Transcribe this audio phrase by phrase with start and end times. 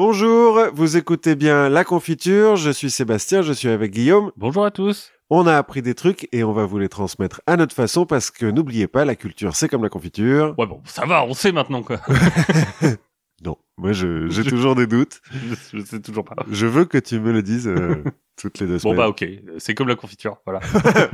[0.00, 4.30] Bonjour, vous écoutez bien La Confiture, je suis Sébastien, je suis avec Guillaume.
[4.36, 5.10] Bonjour à tous.
[5.30, 8.30] On a appris des trucs et on va vous les transmettre à notre façon parce
[8.30, 10.54] que n'oubliez pas, la culture c'est comme la confiture.
[10.58, 11.98] Ouais bon, ça va, on sait maintenant quoi.
[13.42, 15.22] Non, moi je- j'ai toujours des doutes.
[15.32, 16.36] je, je sais toujours pas.
[16.50, 18.04] Je veux que tu me le dises euh,
[18.36, 18.96] toutes les deux Bon semaines.
[18.98, 19.26] bah ok,
[19.56, 20.60] c'est comme la confiture, voilà.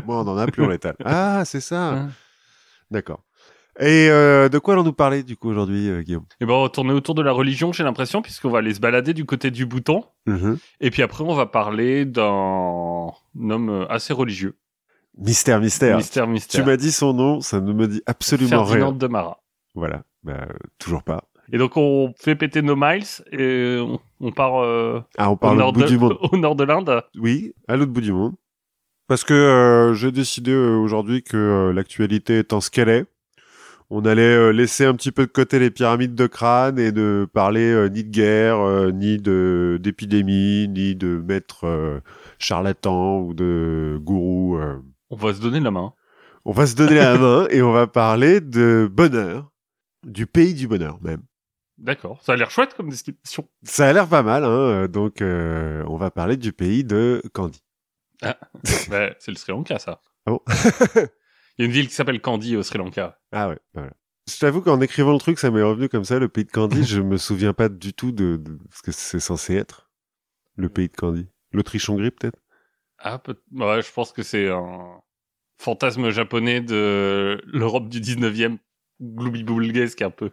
[0.07, 0.96] Bon, on en a plus, on l'étale.
[1.05, 1.91] Ah, c'est ça.
[1.91, 2.11] Hein.
[2.91, 3.23] D'accord.
[3.80, 6.27] Et euh, de quoi allons-nous parler du coup aujourd'hui, euh, Guillaume?
[6.41, 8.80] Et ben on va tourner autour de la religion, j'ai l'impression, puisqu'on va aller se
[8.80, 10.05] balader du côté du bouton.
[10.27, 10.59] Mhm.
[10.80, 12.23] Et puis après, on va parler d'un
[13.50, 14.56] homme euh, assez religieux.
[15.16, 15.97] Mystère, mystère.
[15.97, 16.66] Mystère, Tu mystère.
[16.66, 18.92] m'as dit son nom, ça ne me dit absolument Ferdinand rien.
[18.92, 19.38] de Marat.
[19.75, 21.25] Voilà, bah, toujours pas.
[21.52, 25.36] Et donc on fait péter nos miles et on, on part euh, Ah, on au,
[25.36, 26.16] parle au nord bout de, du monde.
[26.33, 27.02] au nord de l'Inde.
[27.19, 28.34] Oui, à l'autre bout du monde.
[29.09, 33.05] Parce que j'ai décidé aujourd'hui que l'actualité étant ce qu'elle est,
[33.95, 37.28] on allait euh, laisser un petit peu de côté les pyramides de crâne et de
[37.33, 42.00] parler euh, ni de guerre, euh, ni de d'épidémie, ni de maîtres euh,
[42.38, 44.56] charlatans ou de gourous.
[44.56, 44.80] euh.
[45.11, 45.92] On va se donner la main.
[46.47, 49.52] On va se donner la main et on va parler de bonheur,
[50.06, 51.20] du pays du bonheur même.
[51.77, 53.47] D'accord, ça a l'air chouette comme description.
[53.62, 57.62] Ça a l'air pas mal, hein, donc euh, on va parler du pays de Candy.
[58.22, 58.36] Ouais,
[59.19, 60.00] c'est le Sri Lanka ça.
[60.27, 60.41] Ah bon?
[61.58, 63.19] Il y a une ville qui s'appelle Kandy au Sri Lanka.
[63.33, 63.92] Ah ouais, voilà.
[64.31, 66.83] Je t'avoue qu'en écrivant le truc, ça m'est revenu comme ça, le pays de Candy.
[66.84, 69.91] je me souviens pas du tout de, de ce que c'est censé être.
[70.56, 71.27] Le pays de Candy.
[71.53, 72.39] L'Autriche-Hongrie, peut-être?
[72.98, 75.00] Ah, peut- ouais, je pense que c'est un
[75.61, 78.58] fantasme japonais de l'Europe du 19e,
[79.00, 80.30] gloubi-boulguesque un peu.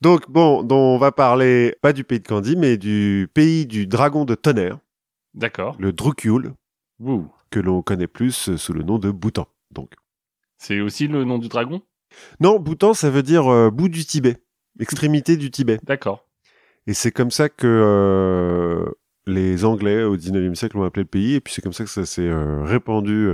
[0.00, 3.86] Donc, bon, dont on va parler, pas du pays de Candy, mais du pays du
[3.86, 4.78] dragon de tonnerre,
[5.34, 5.76] D'accord.
[5.78, 6.54] le Drukgyul,
[7.00, 7.30] Wouh.
[7.50, 9.46] que l'on connaît plus sous le nom de Bhoutan.
[9.72, 9.92] Donc.
[10.58, 11.82] C'est aussi le nom du dragon?
[12.40, 14.36] Non, Bhoutan, ça veut dire euh, bout du Tibet.
[14.78, 15.78] Extrémité du Tibet.
[15.84, 16.26] D'accord.
[16.86, 18.90] Et c'est comme ça que euh,
[19.26, 21.90] les Anglais au 19e siècle ont appelé le pays, et puis c'est comme ça que
[21.90, 23.28] ça s'est euh, répandu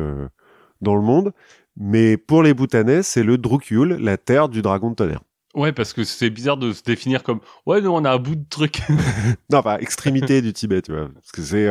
[0.80, 1.32] dans le monde.
[1.76, 5.22] Mais pour les Bhoutanais, c'est le Drukgyul, la terre du dragon de tonnerre.
[5.54, 8.36] Ouais, parce que c'est bizarre de se définir comme ouais, nous on a un bout
[8.36, 8.82] de truc.
[9.50, 11.08] Non, pas extrémité du Tibet, tu vois.
[11.14, 11.68] Parce que c'est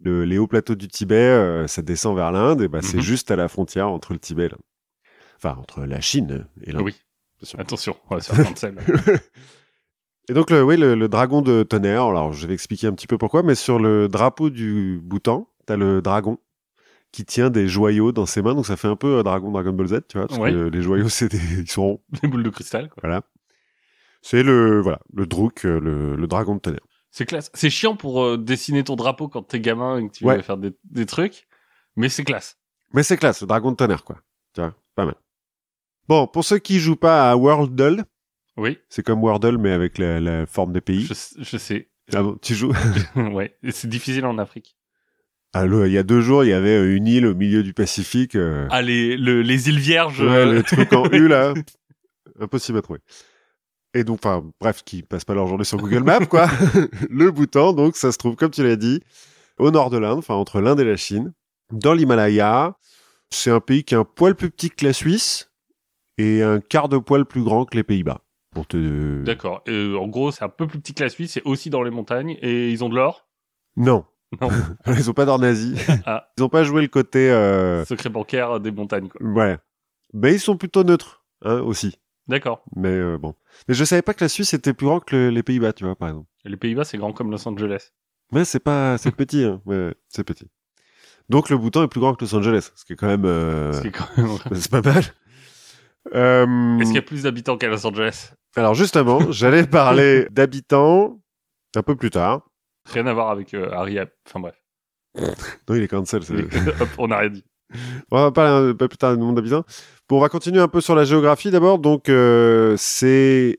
[0.00, 3.02] le, les hauts plateaux du Tibet, euh, ça descend vers l'Inde, et bah, c'est Mhm.
[3.02, 4.56] juste à la frontière entre le Tibet, là.
[5.36, 6.82] enfin entre la Chine et l'Inde.
[6.82, 6.94] oui.
[7.58, 8.46] Attention, on va se faire.
[10.28, 13.06] Et donc, le, oui, le, le dragon de tonnerre, alors je vais expliquer un petit
[13.06, 16.38] peu pourquoi, mais sur le drapeau du Bhoutan, t'as le dragon
[17.12, 19.72] qui tient des joyaux dans ses mains, donc ça fait un peu euh, dragon Dragon
[19.72, 20.50] Ball Z, tu vois, parce Ouais.
[20.50, 22.00] que les joyaux, c'est des, ils sont ronds.
[22.22, 23.00] Les boules de cristal, quoi.
[23.02, 23.22] Voilà.
[24.22, 26.80] C'est le, voilà, le Druk, euh, le, le dragon de tonnerre.
[27.18, 27.50] C'est classe.
[27.54, 30.36] C'est chiant pour euh, dessiner ton drapeau quand t'es gamin et que tu Ouais.
[30.36, 31.46] veux faire des, des trucs,
[31.96, 32.58] mais c'est classe.
[32.92, 34.20] Mais c'est classe, le dragon de tonnerre, quoi.
[34.54, 35.14] Tu vois, pas mal.
[36.08, 38.04] Bon, pour ceux qui jouent pas à Wordle,
[38.58, 41.06] Oui, c'est comme Wordle, mais avec la, la forme des pays.
[41.06, 41.88] je, je sais.
[42.12, 42.72] Ah bon, tu joues
[43.16, 44.76] ouais, c'est difficile en Afrique.
[45.54, 47.72] Le- Il y a deux jours, il y avait euh, une île au milieu du
[47.72, 48.34] Pacifique.
[48.34, 50.20] euh, Ah, les, le- les îles Vierges.
[50.20, 51.54] Ouais, euh, le truc en U, là.
[52.40, 53.00] Impossible à trouver.
[53.96, 56.48] Et donc, enfin, bref, qui passent pas leur journée sur Google Maps, quoi.
[57.10, 59.00] le Bhoutan, donc, ça se trouve, comme tu l'as dit,
[59.58, 61.32] au nord de l'Inde, enfin, entre l'Inde et la Chine,
[61.72, 62.76] dans l'Himalaya.
[63.30, 65.50] C'est un pays qui est un poil plus petit que la Suisse
[66.18, 68.20] et un quart de poil plus grand que les Pays-Bas.
[68.50, 69.22] Pour te...
[69.24, 69.62] D'accord.
[69.66, 71.90] Euh, en gros, c'est un peu plus petit que la Suisse, c'est aussi dans les
[71.90, 73.26] montagnes, et ils ont de l'or?
[73.76, 74.04] Non.
[74.42, 74.48] Non.
[74.88, 75.74] Ils ont pas d'or nazi.
[76.04, 76.28] Ah.
[76.36, 77.84] Ils ont pas joué le côté, euh...
[77.86, 79.24] Secret bancaire des montagnes, quoi.
[79.26, 79.56] ouais.
[80.12, 81.96] Mais ils sont plutôt neutres, hein, aussi.
[82.28, 82.62] D'accord.
[82.74, 83.34] Mais euh, bon.
[83.68, 85.84] Mais je savais pas que la Suisse était plus grand que le- les Pays-Bas, tu
[85.84, 86.28] vois, par exemple.
[86.44, 87.90] Les Pays-Bas, c'est grand comme Los Angeles.
[88.32, 89.60] Mais c'est pas, c'est petit, hein.
[89.64, 90.48] Ouais, c'est petit.
[91.28, 93.72] Donc le Bhoutan est plus grand que Los Angeles, ce qui est quand même, euh,
[93.72, 94.28] C'est quand même...
[94.54, 95.02] c'est pas mal.
[96.14, 98.32] Euh, Est-ce qu'il y a plus d'habitants qu'à Los Angeles?
[98.54, 101.20] Alors justement, j'allais parler d'habitants
[101.74, 102.48] un peu plus tard.
[102.92, 103.98] Rien à voir avec euh, Harry.
[104.26, 104.54] Enfin bref.
[105.68, 106.22] Non, il est cancel.
[106.22, 106.34] c'est-
[106.80, 107.44] Hop, on n'a rien dit.
[108.12, 109.64] On va parler un peu plus tard du monde d'habitants.
[110.08, 111.78] Bon, on va continuer un peu sur la géographie d'abord.
[111.78, 113.58] Donc euh, c'est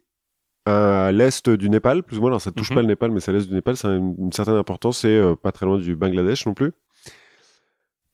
[0.66, 2.30] à l'est du Népal, plus ou moins.
[2.30, 2.76] Alors ça touche Mhm.
[2.76, 3.76] pas le Népal, mais c'est à l'est du Népal.
[3.78, 5.00] Ça a une, une certaine importance.
[5.00, 6.72] C'est euh, pas très loin du Bangladesh non plus.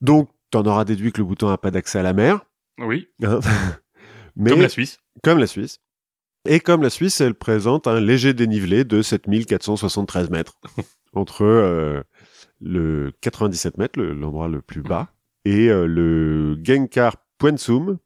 [0.02, 2.46] Donc, t'en auras déduit que le Bhoutan n'a pas d'accès à la mer.
[2.80, 3.40] Oui, hein.
[4.36, 5.00] mais comme la Suisse.
[5.24, 5.80] comme la Suisse.
[6.48, 10.56] Et comme la Suisse, elle présente un léger dénivelé de 7473 mètres
[11.14, 12.02] entre euh,
[12.60, 15.08] le 97 mètres, le- l'endroit le plus bas,
[15.46, 17.98] et euh, le Genkar Puensum,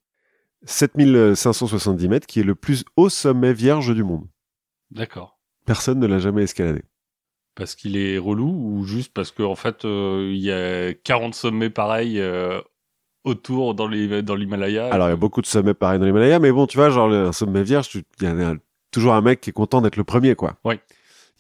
[0.64, 4.26] 7570 mètres, qui est le plus haut sommet vierge du monde.
[4.92, 5.40] D'accord.
[5.66, 6.84] Personne ne l'a jamais escaladé.
[7.56, 11.70] Parce qu'il est relou ou juste parce qu'en fait, euh, il y a 40 sommets
[11.72, 12.62] pareils euh,
[13.24, 14.88] autour dans les dans l'Himalaya?
[14.94, 17.08] Alors, il y a beaucoup de sommets pareils dans l'Himalaya, mais bon, tu vois, genre,
[17.08, 18.58] le- un sommet vierge, il y a un-
[18.92, 20.58] toujours un mec qui est content d'être le premier, quoi.
[20.64, 20.80] Ouais.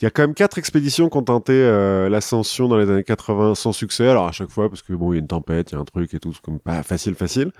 [0.01, 3.03] Il y a quand même quatre expéditions qui ont tenté euh, l'ascension dans les années
[3.03, 4.07] 80 sans succès.
[4.07, 5.81] Alors à chaque fois, parce que bon, il y a une tempête, il y a
[5.81, 7.51] un truc et tout, c'est comme pas facile, facile.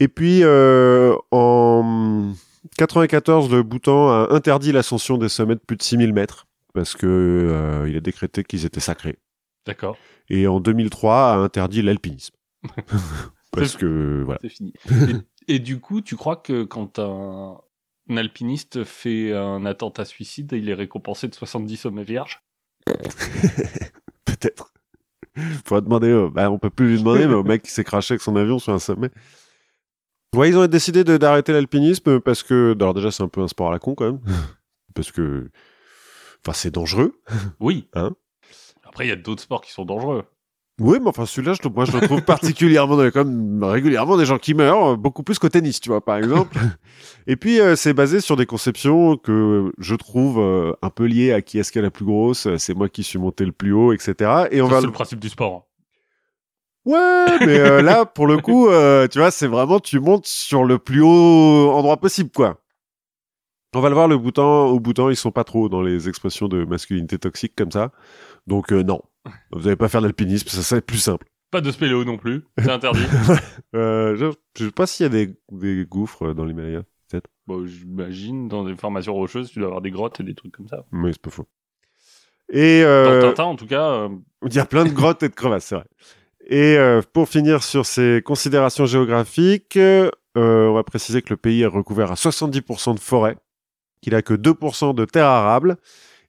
[0.00, 2.32] Et puis euh, en
[2.78, 7.06] 94, le Bhoutan a interdit l'ascension des sommets de plus de 6000 mètres parce que
[7.06, 9.18] euh, il a décrété qu'ils étaient sacrés.
[9.66, 9.98] D'accord.
[10.30, 12.34] Et en 2003, a interdit l'alpinisme.
[13.52, 14.38] parce que voilà.
[14.42, 14.72] C'est fini.
[15.48, 17.60] et, et du coup, tu crois que quand un,
[18.08, 22.42] un alpiniste fait un attentat suicide, il est récompensé de 70 sommets vierges?
[24.24, 24.72] Peut-être.
[25.64, 28.22] Faudrait demander, bah, on peut plus lui demander, mais au mec qui s'est craché avec
[28.22, 29.10] son avion sur un sommet.
[30.34, 33.68] Ouais, ils ont décidé d'arrêter l'alpinisme parce que, alors déjà, c'est un peu un sport
[33.68, 34.20] à la con quand même.
[34.94, 35.50] parce que,
[36.44, 37.20] enfin, c'est dangereux.
[37.58, 37.88] Oui.
[37.94, 38.12] Hein
[38.84, 40.24] Après, il y a d'autres sports qui sont dangereux.
[40.80, 44.54] Oui, mais enfin, celui-là, je, moi, je le trouve particulièrement, même régulièrement des gens qui
[44.54, 46.56] meurent, euh, beaucoup plus qu'au tennis, tu vois, par exemple.
[47.26, 51.32] Et puis, euh, c'est basé sur des conceptions que je trouve euh, un peu liées
[51.32, 53.72] à qui est-ce qui est la plus grosse, c'est moi qui suis monté le plus
[53.72, 54.46] haut, etc.
[54.50, 55.66] Et on Ça, va C'est le principe du sport.
[56.86, 60.64] Ouais, mais euh, là, pour le coup, euh, tu vois, c'est vraiment, tu montes sur
[60.64, 62.60] le plus haut endroit possible, quoi.
[63.74, 66.48] On va le voir, le bouton, au bouton, ils sont pas trop dans les expressions
[66.48, 67.92] de masculinité toxique comme ça.
[68.46, 69.00] Donc, euh, non.
[69.52, 71.26] Vous n'allez pas faire d'alpinisme, ça serait plus simple.
[71.50, 72.44] Pas de spéléo non plus.
[72.58, 73.04] C'est interdit.
[73.74, 74.26] Euh, je,
[74.58, 76.82] je sais pas s'il y a des, des gouffres dans l'Himalaya.
[77.46, 80.68] bon, j'imagine, dans des formations rocheuses, tu dois avoir des grottes et des trucs comme
[80.68, 80.84] ça.
[80.90, 81.46] Mais c'est pas faux.
[82.52, 84.08] Et, Dans euh, Tintin, en tout cas, euh,
[84.44, 85.86] Il y a plein de grottes et de crevasses, c'est vrai.
[86.50, 91.62] Et euh, pour finir sur ces considérations géographiques, euh, on va préciser que le pays
[91.62, 93.36] est recouvert à 70% de forêt,
[94.02, 95.76] qu'il a que 2% de terres arables,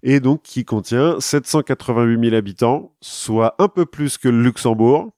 [0.03, 5.09] et donc qui contient 788 000 habitants, soit un peu plus que le Luxembourg,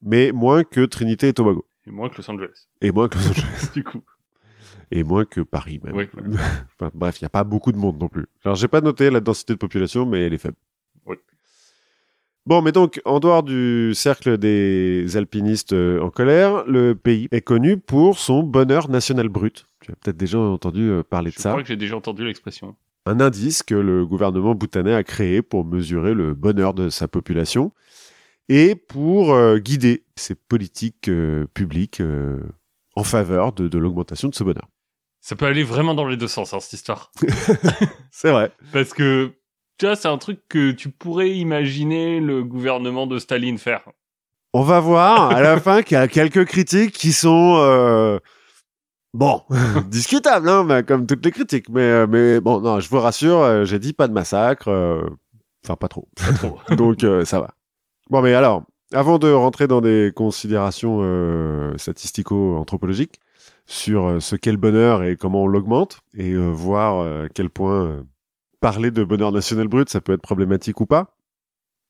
[0.00, 1.66] mais moins que Trinité et Tobago.
[1.84, 2.68] c'est moins que Los Angeles.
[2.80, 3.70] Et moins que Los Angeles.
[3.74, 4.02] du coup.
[4.92, 5.96] Et moins que Paris, même.
[5.96, 6.08] Oui,
[6.78, 8.26] Enfin, bref, il n'y a pas beaucoup de monde non plus.
[8.44, 10.56] Alors, j'ai pas noté la densité de population, mais elle est faible.
[11.04, 11.16] Oui.
[12.46, 17.42] Bon, mais donc, en dehors du cercle des alpinistes euh, en colère, le pays est
[17.42, 19.66] connu pour son bonheur national brut.
[19.82, 21.50] Tu as peut-être déjà entendu euh, parler Je de ça.
[21.50, 22.74] crois que j'ai déjà entendu l'expression.
[23.06, 27.72] Un indice que le gouvernement bhoutanais a créé pour mesurer le bonheur de sa population
[28.48, 32.40] et pour euh, guider ses politiques euh, publiques euh,
[32.96, 34.68] en faveur de, de l'augmentation de ce bonheur.
[35.20, 37.12] Ça peut aller vraiment dans les deux sens, hein, cette histoire.
[38.10, 38.52] C'est vrai.
[38.72, 39.32] Parce que,
[39.80, 43.88] tu vois, c'est un truc que tu pourrais imaginer le gouvernement de Staline faire.
[44.52, 48.18] On va voir à la fin qu'il y a quelques critiques qui sont euh,
[49.14, 49.42] bon
[49.88, 51.70] discutables, hein, mais comme toutes les critiques.
[51.70, 55.00] Mais euh, mais bon, non, je vous rassure, euh, j'ai dit pas de massacre, euh,
[55.64, 56.58] enfin pas trop, Pas trop.
[56.76, 57.54] donc euh, ça va.
[58.10, 63.18] Bon, mais alors, avant de rentrer dans des considérations euh, statistico-anthropologiques
[63.64, 67.86] sur ce qu'est le bonheur et comment on l'augmente, et euh, voir à quel point
[67.86, 68.02] euh,
[68.60, 71.16] parler de bonheur national brut, ça peut être problématique ou pas.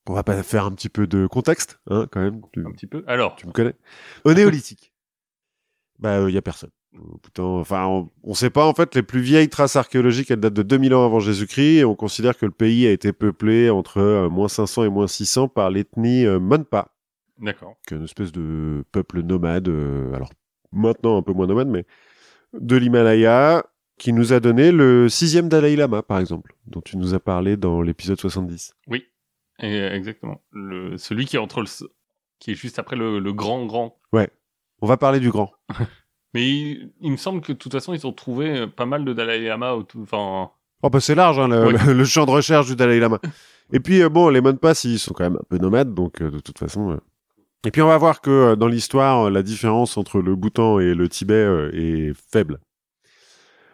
[0.08, 2.40] On va pas faire un petit peu de contexte, hein, quand même.
[2.52, 3.04] Tu- un petit peu.
[3.06, 3.74] Alors, tu me connais
[4.24, 4.92] Au néolithique.
[5.98, 6.70] bah, il y a personne.
[6.94, 10.30] Euh, Putain, enfin, on, on sait pas en fait les plus vieilles traces archéologiques.
[10.30, 13.12] Elles datent de 2000 ans avant Jésus-Christ et on considère que le pays a été
[13.12, 16.88] peuplé entre euh, moins 500 et moins 600 par l'ethnie euh, Monpa,
[17.38, 17.76] d'accord.
[17.86, 19.68] qui est une espèce de peuple nomade.
[19.68, 20.30] euh, alors
[20.72, 21.84] maintenant un peu moins nomade, mais
[22.54, 23.64] de l'Himalaya,
[24.00, 27.56] qui nous a donné le sixième Dalai Lama, par exemple, dont tu nous as parlé
[27.58, 28.72] dans l'épisode 70.
[28.88, 29.04] Oui,
[29.62, 30.40] euh, exactement.
[30.52, 31.66] Le, celui qui est entre le,
[32.38, 33.96] qui est juste après le, le grand grand.
[34.82, 35.52] On va parler du grand.
[36.32, 39.04] Mais il, il me semble que de toute façon, ils ont trouvé euh, pas mal
[39.04, 39.74] de Dalai Lama.
[40.00, 40.50] Enfin,
[40.82, 41.74] Oh bah c'est large hein, le, Oui.
[41.86, 43.18] le- le champ de recherche du Dalai Lama.
[43.74, 46.30] Et puis euh, bon, les Monpas ils sont quand même un peu nomades, donc euh,
[46.30, 46.92] de toute façon.
[46.92, 46.96] euh.
[47.66, 51.06] Et puis on va voir que dans l'histoire, la différence entre le Bhoutan et le
[51.10, 52.58] Tibet est faible.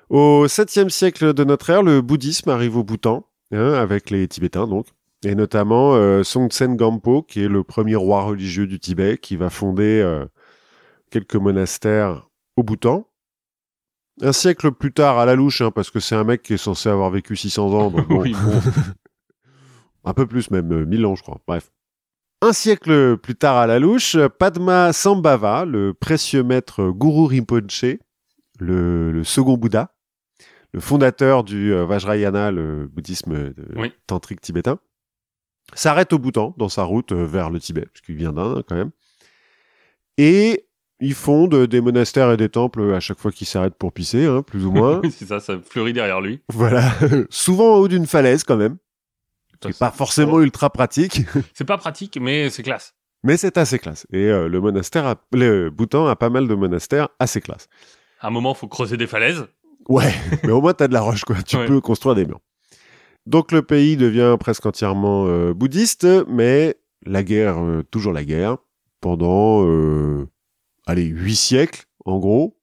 [0.08, 4.68] Au 7e siècle de notre ère, le bouddhisme arrive au Bhoutan, hein, avec les Tibétains
[4.68, 4.86] donc,
[5.24, 9.50] et notamment euh, Songtsen Gampo, qui est le premier roi religieux du Tibet, qui va
[9.50, 10.24] fonder euh,
[11.10, 13.08] quelques monastères au Bhoutan.
[14.22, 16.58] Un siècle plus tard, à la louche, hein, parce que c'est un mec qui est
[16.58, 18.60] censé avoir vécu 600 ans, donc bon, oui, bon.
[20.04, 21.72] un peu plus même, euh, 1000 ans je crois, bref.
[22.42, 27.96] Un siècle plus tard à la louche, Padma Sambhava, le précieux maître Guru Rinpoche,
[28.60, 29.95] le, le second Bouddha,
[30.76, 33.92] le fondateur du euh, Vajrayana, le bouddhisme euh, Oui.
[34.06, 34.78] tantrique tibétain,
[35.72, 38.74] s'arrête au Bhoutan dans sa route euh, vers le Tibet, parce qu'il vient d'Inde quand
[38.76, 38.90] même.
[40.18, 40.66] Et
[41.00, 44.42] il fonde des monastères et des temples à chaque fois qu'il s'arrête pour pisser, hein,
[44.42, 45.00] plus ou moins.
[45.02, 46.42] Oui, c'est ça, ça fleurit derrière lui.
[46.52, 46.92] voilà,
[47.30, 48.76] souvent en haut d'une falaise quand même.
[49.62, 51.22] C'est pas forcément ultra pratique.
[51.54, 52.94] C'est pas pratique, mais c'est classe.
[53.24, 54.06] Mais c'est assez classe.
[54.12, 57.66] Et euh, le monastère, a- le Bhoutan a pas mal de monastères assez classe.
[58.20, 59.46] À un moment, faut creuser des falaises.
[59.88, 60.12] Ouais,
[60.44, 61.42] mais au moins t'as de la roche, quoi.
[61.42, 61.66] Tu Ouais.
[61.66, 62.40] peux construire des murs.
[63.26, 68.56] Donc le pays devient presque entièrement euh, bouddhiste, mais la guerre, euh, toujours la guerre,
[69.00, 70.28] pendant, euh,
[70.86, 72.56] allez, huit siècles, en gros.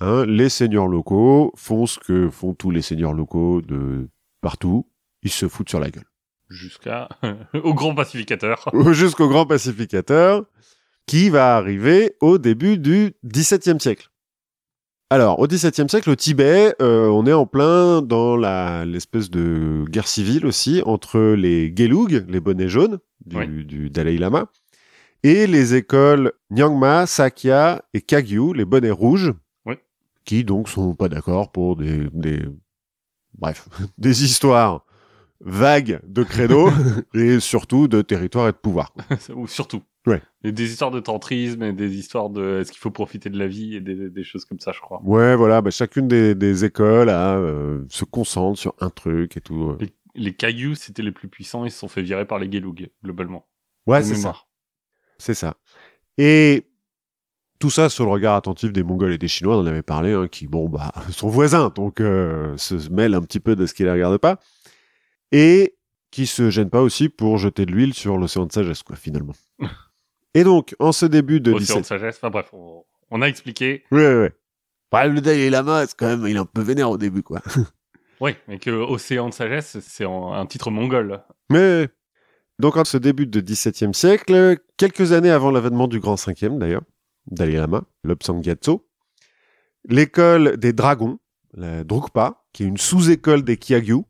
[0.00, 4.08] Hein, les seigneurs locaux font ce que font tous les seigneurs locaux de
[4.40, 4.88] partout.
[5.22, 6.06] Ils se foutent sur la gueule.
[6.48, 7.08] Jusqu'à
[7.62, 8.68] au grand pacificateur.
[8.92, 10.44] Jusqu'au grand pacificateur,
[11.06, 14.09] qui va arriver au début du XVIIe siècle.
[15.12, 19.84] Alors, au XVIIe siècle, au Tibet, euh, on est en plein dans la l'espèce de
[19.88, 23.64] guerre civile aussi entre les Gelug, les bonnets jaunes du, Oui.
[23.64, 24.46] du Dalai Lama,
[25.24, 29.32] et les écoles Nyangma, Sakya et Kagyu, les bonnets rouges,
[29.66, 29.74] Oui.
[30.24, 32.42] qui donc sont pas d'accord pour des, des
[33.36, 34.84] bref des histoires
[35.40, 36.70] vagues de credo
[37.14, 38.94] et surtout de territoire et de pouvoir.
[39.34, 39.82] Ou surtout.
[40.06, 40.22] Ouais.
[40.44, 43.46] Et des histoires de tantrisme et des histoires de est-ce qu'il faut profiter de la
[43.46, 45.00] vie et des, des choses comme ça, je crois.
[45.04, 49.40] Ouais, voilà, bah, chacune des, des écoles a, euh, se concentre sur un truc et
[49.40, 49.76] tout.
[49.78, 52.90] Les, les cailloux, c'était les plus puissants, ils se sont fait virer par les Gelug,
[53.04, 53.46] globalement.
[53.86, 54.36] Ouais, c'est ça.
[55.18, 55.56] C'est ça.
[56.16, 56.66] Et
[57.58, 60.12] tout ça sur le regard attentif des Mongols et des Chinois, on en avait parlé,
[60.12, 63.74] hein, qui, bon, bah, sont voisins, donc euh, se mêlent un petit peu de ce
[63.74, 64.38] qui les regarde pas.
[65.32, 65.76] Et
[66.10, 69.34] qui se gênent pas aussi pour jeter de l'huile sur l'océan de sagesse, quoi, finalement.
[70.34, 71.82] et donc, en ce début de Océan 17...
[71.82, 72.16] de sagesse.
[72.16, 73.84] Enfin bref, on, on a expliqué.
[73.90, 74.32] Ouais, ouais, ouais.
[74.92, 77.40] Ouais, le Dalai Lama, c'est quand même, il est un peu vénère au début, quoi.
[78.20, 81.22] Oui, mais que Océan de sagesse, c'est un titre mongol.
[81.48, 81.88] Mais
[82.58, 86.82] donc en ce début de XVIIe siècle, quelques années avant l'avènement du Grand Cinquième d'ailleurs,
[87.26, 88.86] Dalai Lama, Lobsang Gyatso,
[89.88, 91.18] l'école des dragons,
[91.54, 94.02] la Drukpa, qui est une sous-école des Kyagyu,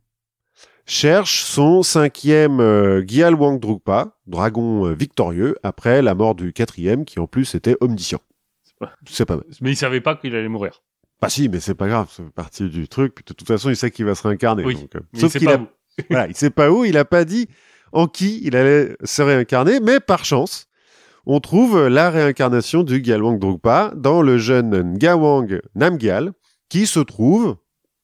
[0.85, 7.19] cherche son cinquième euh, Gyalwang Drukpa, dragon euh, victorieux, après la mort du quatrième, qui
[7.19, 8.21] en plus était omniscient.
[9.05, 9.45] C'est pas- mal.
[9.61, 10.81] Mais il savait pas qu'il allait mourir.
[11.21, 13.13] Bah si, mais c'est pas grave, c'est partie du truc.
[13.13, 14.63] Puis de toute façon, il sait qu'il va se réincarner.
[14.65, 15.67] Oui, donc, euh, Mais sauf il sait qu'il pas a où.
[16.09, 17.47] voilà, il sait pas où, il a pas dit
[17.91, 20.67] en qui il allait se réincarner, mais par chance,
[21.27, 26.31] on trouve la réincarnation du Gyalwang Drukpa dans le jeune Ngawang Namgyal,
[26.69, 27.57] qui se trouve,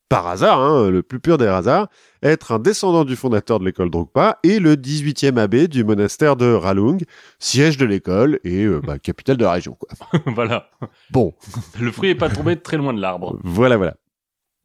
[0.10, 1.88] par hasard, hein, le plus pur des hasards,
[2.24, 6.52] être un descendant du fondateur de l'école Drukpa et le 18e abbé du monastère de
[6.54, 7.02] Ralung,
[7.40, 9.76] siège de l'école et euh, bah, capitale de la région.
[9.80, 10.22] Quoi.
[10.34, 10.70] voilà.
[11.12, 11.34] Bon,
[11.80, 13.38] Le fruit est pas tombé très loin de l'arbre.
[13.44, 13.96] voilà, voilà.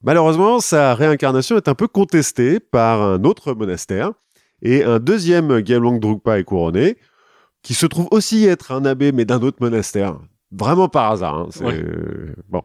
[0.05, 4.13] Malheureusement, sa réincarnation est un peu contestée par un autre monastère,
[4.63, 6.97] et un deuxième Gyalwang Drukpa est couronné,
[7.63, 10.19] qui se trouve aussi être un abbé, mais d'un autre monastère.
[10.51, 11.35] Vraiment par hasard.
[11.37, 11.49] hein.
[11.65, 11.83] Ouais.
[12.49, 12.63] bon,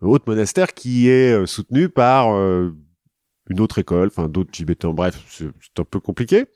[0.00, 2.74] autre monastère qui est euh, soutenu par euh,
[3.48, 4.90] une autre école, enfin d'autres Tibétains.
[4.90, 5.46] Bref, c'est
[5.78, 6.46] un peu compliqué.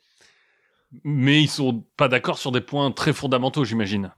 [1.03, 4.13] Mais ils sont pas d'accord sur des points très fondamentaux, j'imagine.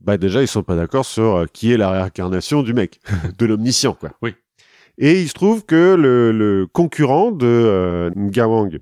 [0.00, 3.00] Bah déjà, ils sont pas d'accord sur euh, qui est la réincarnation du mec,
[3.38, 4.10] de l'omniscient, quoi.
[4.22, 4.34] Oui.
[4.98, 8.80] Et il se trouve que le, le concurrent de euh, Ngawang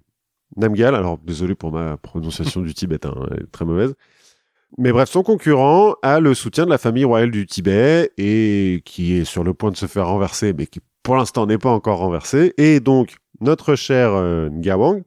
[0.57, 3.95] Namgyal, alors désolé pour ma prononciation du tibétain, hein, elle est très mauvaise.
[4.77, 9.15] Mais bref, son concurrent a le soutien de la famille royale du Tibet et qui
[9.15, 11.99] est sur le point de se faire renverser, mais qui pour l'instant n'est pas encore
[11.99, 12.53] renversé.
[12.59, 15.03] Et donc, notre cher euh, Ngawang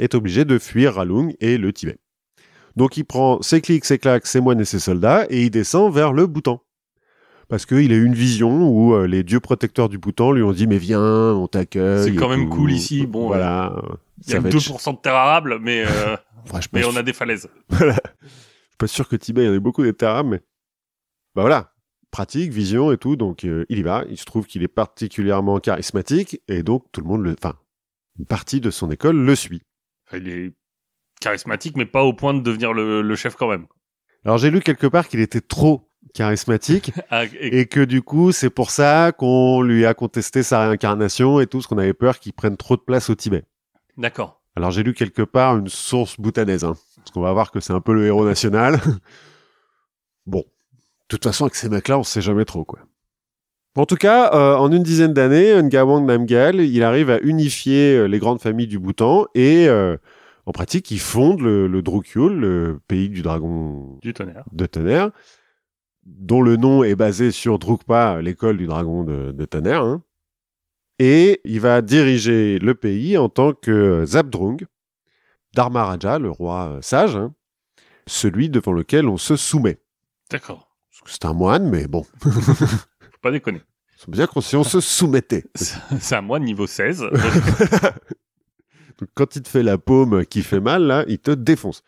[0.00, 1.98] est obligé de fuir Ralung et le Tibet.
[2.74, 5.92] Donc il prend ses clics, ses claques, ses moines et ses soldats et il descend
[5.92, 6.62] vers le Bhoutan.
[7.48, 10.52] Parce qu'il a eu une vision où euh, les dieux protecteurs du Bhoutan lui ont
[10.52, 12.04] dit mais viis, on t'accueille.
[12.10, 12.56] C'est quand même tout.
[12.56, 13.72] cool ici, bon, voilà.
[14.26, 16.16] Il y a va 2% être- de terre arable, mais, euh,
[16.72, 17.48] mais on a des falaises.
[17.70, 17.84] je
[18.76, 20.40] suis pas sûr que Tibet il y en ait beaucoup des arabes, mais
[21.34, 21.74] bah voilà,
[22.10, 24.04] pratique, vision et tout, donc euh, il y va.
[24.08, 27.56] Il se trouve qu'il est particulièrement charismatique et donc tout le monde le, enfin,
[28.18, 29.62] une partie de son école le suit.
[30.12, 30.54] Il est
[31.20, 33.66] charismatique, mais pas au point de devenir le, le chef quand même.
[34.24, 38.32] Alors j'ai lu quelque part qu'il était trop charismatique Ah, et- et que du coup
[38.32, 42.18] c'est pour ça qu'on lui a contesté sa réincarnation et tout, parce qu'on avait peur
[42.18, 43.44] qu'il prenne trop de place au Tibet.
[43.96, 44.42] D'accord.
[44.56, 46.74] Alors j'ai lu quelque part une source boutanaise, hein,
[47.06, 48.80] parce qu'on va voir que c'est un peu le héros national.
[50.26, 50.44] bon, de
[51.08, 52.80] toute façon avec ces mecs-là, on sait jamais trop quoi.
[53.76, 58.06] En tout cas, euh, en une dizaine d'années, Ngawang Namgyal, il arrive à unifier euh,
[58.08, 59.96] les grandes familles du Bhoutan et euh,
[60.46, 64.44] en pratique, il fonde le, le Drukyul, le pays du dragon Du tonnerre.
[64.52, 65.10] de tonnerre,
[66.06, 69.82] dont le nom est basé sur Drukpa, l'école du dragon de, de tonnerre.
[69.82, 70.02] hein.
[70.98, 74.64] Et il va diriger le pays en tant que Zabdrung,
[75.56, 77.32] Dharmaraja, le roi euh, sage, hein,
[78.06, 79.80] celui devant lequel on se soumet.
[80.30, 80.68] D'accord.
[81.06, 82.30] C'est un moine, mais bon, Faut
[83.22, 83.62] pas déconner.
[83.96, 85.44] c'est bien qu'on si on se soumettait.
[86.00, 87.00] C'est un moine niveau 16.
[87.00, 87.12] donc-
[88.98, 91.82] Donc, quand il te fait la paume qui fait mal, là, il te défonce.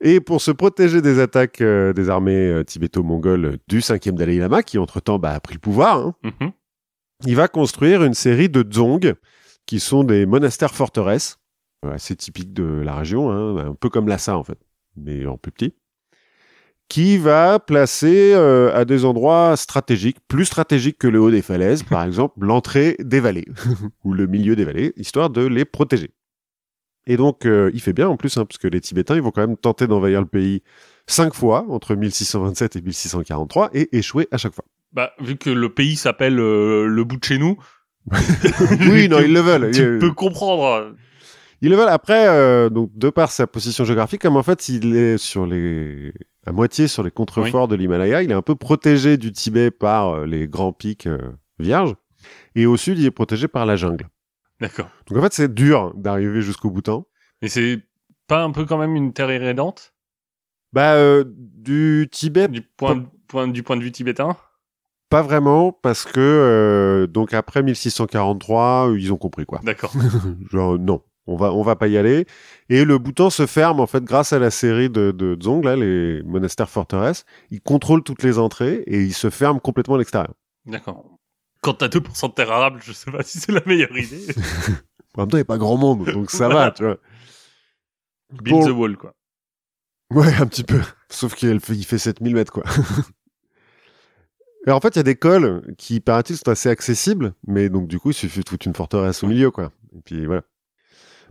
[0.00, 4.62] Et pour se protéger des attaques euh, des armées euh, tibéto-mongoles du 5e Dalai Lama,
[4.62, 6.52] qui entre-temps bah, a pris le pouvoir, hein, Mhm.
[7.26, 9.14] il va construire une série de dzongs,
[9.66, 11.37] qui sont des monastères forteresses,
[11.82, 14.58] assez typique de la région, hein, un peu comme Lhasa en fait,
[14.96, 15.74] mais en plus petit,
[16.88, 21.82] qui va placer euh, à des endroits stratégiques, plus stratégiques que le haut des falaises,
[21.82, 23.46] par exemple l'entrée des vallées
[24.04, 26.10] ou le milieu des vallées, histoire de les protéger.
[27.06, 29.30] Et donc, euh, il fait bien en plus, hein, parce que les Tibétains, ils vont
[29.30, 30.62] quand même tenter d'envahir le pays
[31.06, 34.66] cinq fois entre 1627 et 1643 et échouer à chaque fois.
[34.92, 37.56] Bah, vu que le pays s'appelle euh, le bout de chez nous.
[38.90, 39.70] oui, non, ils le veulent.
[39.74, 40.94] Tu peux comprendre.
[41.60, 41.88] Ils le veulent.
[41.88, 46.12] Après, euh, donc de par sa position géographique, comme en fait, il est sur les
[46.46, 50.08] à moitié sur les contreforts de l'Himalaya, il est un peu protégé du Tibet par
[50.08, 51.18] euh, les grands pics euh,
[51.58, 51.94] vierges,
[52.54, 54.08] et au sud, il est protégé par la jungle.
[54.60, 54.88] D'accord.
[55.08, 57.06] Donc en fait, c'est dur d'arriver jusqu'au Bhoutan.
[57.42, 57.80] Mais c'est
[58.26, 59.92] pas un peu quand même une terre irrédente
[60.72, 64.36] Bah, du Tibet, du point, point, du point de vue tibétain?
[65.10, 69.60] Pas vraiment, parce que euh, donc après 1643, ils ont compris quoi.
[69.62, 69.92] D'accord.
[70.50, 72.26] Genre non, on va on va pas y aller.
[72.68, 76.22] Et le Bhoutan se ferme en fait grâce à la série de, de là, les
[76.24, 77.24] monastères forteresses.
[77.50, 80.34] Ils contrôlent toutes les entrées et ils se ferment complètement à l'extérieur.
[80.66, 81.04] D'accord.
[81.60, 84.26] Quand t'as 2% de terre arable, je sais pas si c'est la meilleure idée.
[85.16, 86.98] En même temps, il n'y a pas grand monde, donc ça va, tu vois.
[88.40, 88.66] Build Bon.
[88.66, 89.14] the wall, quoi.
[90.14, 90.80] Ouais, un petit peu.
[91.10, 92.62] Sauf qu'il fait, il fait 7000 mètres, quoi.
[94.66, 97.88] Et en fait, il y a des cols qui, paraît-il, sont assez accessibles, mais donc
[97.88, 99.72] du coup, il suffit de foutre une forteresse au milieu, quoi.
[99.96, 100.42] Et puis voilà.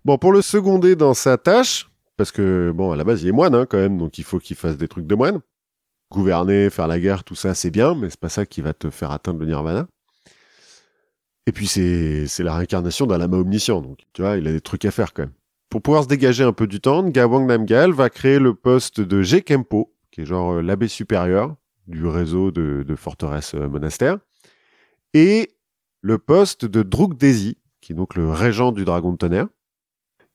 [0.08, 3.34] Bon, pour le seconder dans sa tâche, parce que, bon, à la base, il est
[3.34, 5.42] moine, hein, quand même, donc il faut qu'il fasse des trucs de moine.
[6.10, 8.90] Gouverner, faire la guerre, tout ça, c'est bien, mais c'est pas ça qui va te
[8.90, 9.86] faire atteindre le nirvana.
[11.46, 14.86] Et puis, c'est, la réincarnation d'un lama omniscient, donc, tu vois, il a des trucs
[14.86, 15.34] à faire, quand même.
[15.68, 19.22] Pour pouvoir se dégager un peu du temps, Ngawang Namgyal va créer le poste de
[19.22, 21.54] Gekempo, qui est genre euh, l'abbé supérieur
[21.88, 24.20] du réseau de, de forteresses euh, monastères,
[25.14, 25.52] et
[26.00, 29.48] le poste de Drukdesi, qui est donc le régent du dragon de tonnerre,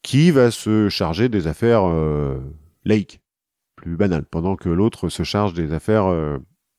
[0.03, 2.39] qui va se charger des affaires euh,
[2.85, 3.21] laïques,
[3.77, 6.39] plus banales, pendant que l'autre se charge des affaires euh,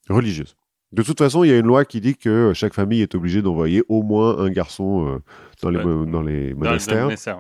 [0.10, 0.56] religieuses.
[0.92, 3.42] De toute façon, il y a une loi qui dit que chaque famille est obligée
[3.42, 5.20] d'envoyer au moins un garçon euh,
[5.62, 5.86] dans, les, Ouais.
[5.86, 7.40] mo- dans les Dans- dans monastères.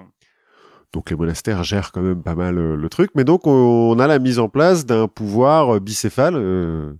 [0.91, 4.19] Donc les monastères gèrent quand même pas mal le truc, mais donc on a la
[4.19, 6.93] mise en place d'un pouvoir bicéphale euh,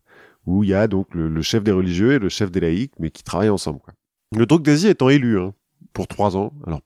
[0.48, 2.94] où il y a donc le, le chef des religieux et le chef des laïcs,
[3.00, 3.80] mais qui travaillent ensemble.
[3.80, 3.94] Quoi.
[4.36, 5.54] Le Drukdesi étant élu hein,
[5.94, 6.82] pour trois ans, alors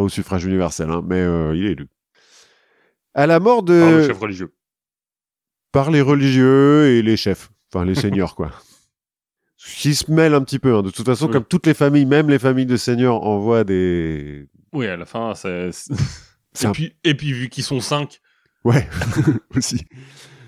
[0.00, 1.86] pas au suffrage universel, hein, mais euh, il est élu.
[3.14, 4.52] À la mort de Par le chef religieux.
[5.72, 8.50] par les religieux et les chefs, enfin les seigneurs quoi.
[9.58, 10.74] Qui se mêlent un petit peu.
[10.74, 10.82] hein.
[10.82, 11.32] De toute façon, Oui.
[11.32, 14.48] comme toutes les familles, même les familles de seigneurs envoient des.
[14.72, 15.68] Oui, à la fin, c'est...
[16.62, 18.20] Et un- puis, et puis, vu qu'ils sont 5,
[18.64, 18.88] Ouais,
[19.56, 19.84] aussi.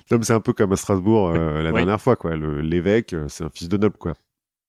[0.08, 1.76] C'est un peu comme à Strasbourg euh, la Oui.
[1.76, 2.36] dernière fois, quoi.
[2.36, 4.14] L'évêque, euh, c'est un fils de noble, quoi.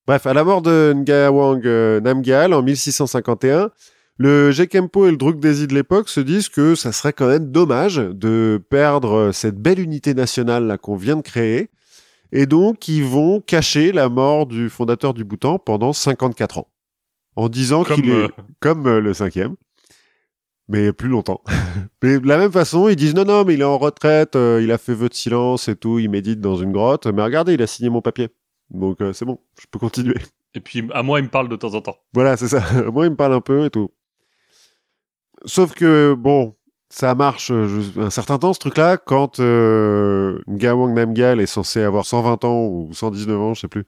[0.08, 3.72] Bref, à la mort de Ngawang euh, Namgyal en 1651,
[4.18, 7.96] le Gekempo et le Drukdesi de l'époque se disent que ça serait quand même dommage
[7.96, 11.70] de perdre cette belle unité nationale qu'on vient de créer.
[12.32, 16.68] Et donc, ils vont cacher la mort du fondateur du Bhoutan pendant 54 ans.
[17.36, 18.28] En disant qu'il est euh,
[18.60, 19.56] comme euh, le cinquième,
[20.68, 21.42] mais plus longtemps.
[22.04, 24.62] mais de la même façon, ils disent non, non, mais il est en retraite, euh,
[24.64, 27.54] il a fait vœu de silence et tout, il médite dans une grotte, mais regardez,
[27.54, 28.30] il a signé mon papier.
[28.70, 30.16] Donc euh, c'est bon, je peux continuer.
[30.56, 31.98] Et puis, à moi, il me parle de temps en temps.
[32.14, 32.64] voilà, c'est ça.
[32.92, 33.90] Moi, il me parle un peu et tout.
[35.46, 36.56] Sauf que, bon,
[36.90, 42.06] ça marche euh, un certain temps, ce truc-là, quand euh, Ngawang Namgyal est censé avoir
[42.06, 43.86] 120 ans ou 119 ans, je sais plus.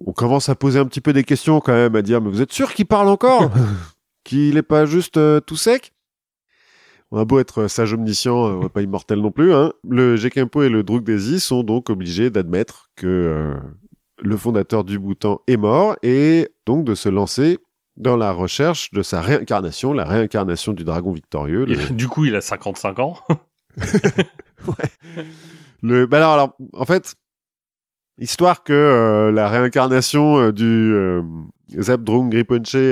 [0.00, 2.42] On commence à poser un petit peu des questions quand même, à dire, mais vous
[2.42, 3.50] êtes sûr qu'il parle encore?
[4.24, 5.92] Qu'il est pas juste euh, tout sec?
[7.10, 9.52] On a beau être sage omniscient, on n'est pas immortel non plus.
[9.52, 9.72] Hein.
[9.88, 13.54] Le Gekempo et le Drukdesi sont donc obligés d'admettre que euh,
[14.22, 17.58] le fondateur du Bhoutan est mort et donc de se lancer
[17.96, 21.64] dans la recherche de sa réincarnation, la réincarnation du dragon victorieux.
[21.64, 23.18] Le, du coup, il a 55 ans.
[25.82, 27.14] le- bah alors, alors, en fait,
[28.18, 31.22] histoire que euh, la réincarnation euh, du euh,
[31.78, 32.32] Zabdrung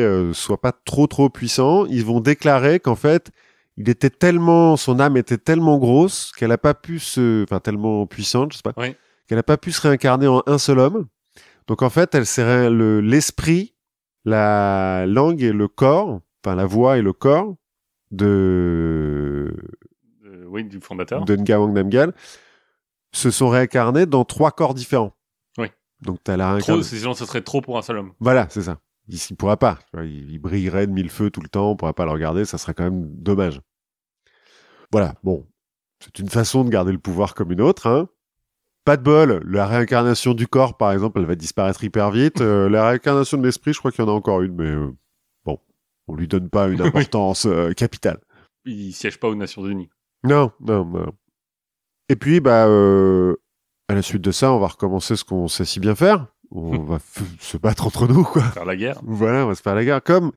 [0.02, 3.30] euh, soit pas trop trop puissant, ils vont déclarer qu'en fait,
[3.76, 8.06] il était tellement, son âme était tellement grosse qu'elle a pas pu se, enfin tellement
[8.06, 8.94] puissante, je sais pas, Oui.
[9.26, 11.06] qu'elle a pas pu se réincarner en un seul homme.
[11.68, 12.26] Donc en fait, elle
[13.00, 13.74] l'esprit,
[14.24, 17.56] la langue et le corps, enfin la voix et le corps
[18.10, 19.52] de
[20.24, 21.24] Euh, oui, du fondateur.
[21.24, 22.12] de Ngawang Namgyal
[23.12, 25.12] se sont réincarnés dans trois corps différents.
[25.58, 25.66] Oui.
[26.00, 26.96] Donc t'as la Trop, réincarnation.
[26.98, 28.12] sinon, ce serait trop pour un seul homme.
[28.20, 28.78] Voilà, c'est ça.
[29.08, 29.78] Il, il pourra pas.
[29.94, 31.70] Il, il brillerait de mille feux tout le temps.
[31.72, 32.44] On pourra pas le regarder.
[32.44, 33.60] Ça serait quand même dommage.
[34.92, 35.14] Voilà.
[35.22, 35.46] Bon,
[36.00, 37.86] c'est une façon de garder le pouvoir comme une autre.
[37.86, 38.08] Hein.
[38.84, 39.42] Pas de bol.
[39.46, 42.40] La réincarnation du corps, par exemple, elle va disparaître hyper vite.
[42.40, 44.90] Euh, la réincarnation de l'esprit, je crois qu'il y en a encore une, mais euh,
[45.44, 45.58] bon,
[46.08, 48.18] on lui donne pas une importance euh, capitale.
[48.64, 49.88] il siège pas aux Nations Unies.
[50.24, 51.12] Non, non, non.
[52.08, 55.80] Et puis, bah, à la suite de ça, on va recommencer ce qu'on sait si
[55.80, 56.26] bien faire.
[56.50, 58.42] On va f- se battre entre nous, quoi.
[58.42, 59.00] Faire la guerre.
[59.04, 60.02] Voilà, on va se faire la guerre.
[60.02, 60.32] Comme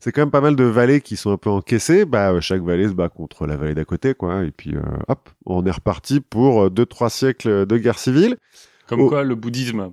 [0.00, 2.62] c'est quand même pas mal de vallées qui sont un peu encaissées, bah, euh, chaque
[2.62, 4.44] vallée se bat contre la vallée d'à côté, quoi.
[4.44, 8.36] Et puis, euh, hop, on est reparti pour euh, deux, trois siècles de guerre civile.
[8.86, 9.92] Comme quoi, le bouddhisme.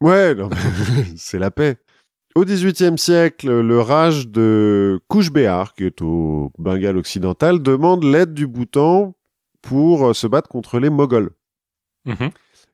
[0.00, 0.34] Ouais,
[1.16, 1.76] c'est la paix.
[2.34, 8.32] Au XVIIIe siècle, le rage de Couche Béar, qui est au Bengale occidental, demande l'aide
[8.32, 9.14] du Bhoutan
[9.60, 11.30] pour se battre contre les Moghols.
[12.06, 12.30] Mhm.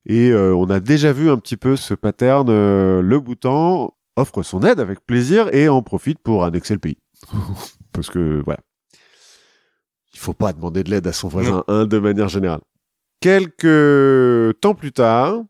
[0.06, 2.48] Et euh, on a déjà vu un petit peu ce pattern.
[2.50, 6.98] euh, le Bhoutan offre son aide avec plaisir et en profite pour annexer le pays.
[7.92, 8.61] Parce que voilà,
[10.12, 12.61] il faut pas demander de l'aide à son voisin hein, de manière générale.
[13.20, 15.42] Quelques temps plus tard,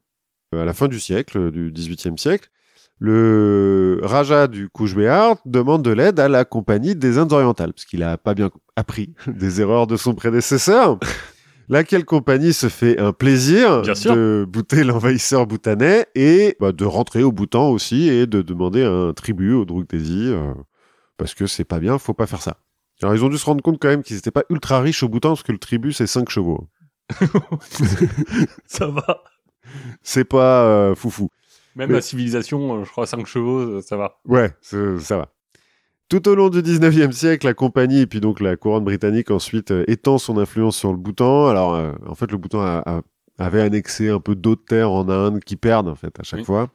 [0.54, 2.50] euh, à la fin du siècle, du XVIIIe siècle,
[2.98, 8.02] le Raja du Couche-Béar demande de l'aide à la Compagnie des Indes orientales, parce qu'il
[8.02, 10.98] a pas bien appris des erreurs de son prédécesseur.
[11.68, 17.22] Laquelle compagnie se fait un plaisir Bien de bouter l'envahisseur bhoutanais et bah, de rentrer
[17.22, 20.52] au Bhoutan aussi et de demander un tribut au Druk-Desi, euh,
[21.16, 22.58] parce que c'est pas bien, faut pas faire ça.
[23.02, 25.08] Alors ils ont dû se rendre compte quand même qu'ils étaient pas ultra riches au
[25.08, 26.68] Bhoutan, parce que le tribut c'est 5 chevaux.
[28.66, 29.22] Ça va.
[30.02, 31.28] C'est pas euh, foufou.
[31.76, 34.18] Même Mais- la civilisation, euh, je crois, 5 chevaux, euh, ça va.
[34.26, 35.33] Ouais, ça va.
[36.10, 39.70] Tout au long du 19e siècle, la compagnie et puis donc la couronne britannique ensuite
[39.70, 41.48] euh, étend son influence sur le Bhoutan.
[41.48, 43.02] Alors, euh, en fait, le Bhoutan a- a-
[43.38, 46.44] avait annexé un peu d'autres terres en Inde qui perdent, en fait, à chaque Oui.
[46.44, 46.68] fois.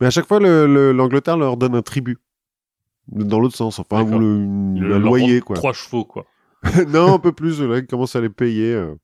[0.00, 2.18] Mais à chaque fois, le- le- l'Angleterre leur donne un tribut.
[3.08, 5.56] Dans l'autre sens, enfin, ou le, Le- un loyer, quoi.
[5.56, 6.26] Trois chevaux, quoi.
[6.88, 8.72] non, un peu plus, là, ils commencent à les payer.
[8.74, 8.94] euh.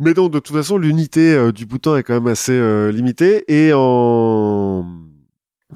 [0.00, 3.44] Mais donc, de toute façon, l'unité euh, du Bhoutan est quand même assez limitée.
[3.48, 3.80] Et en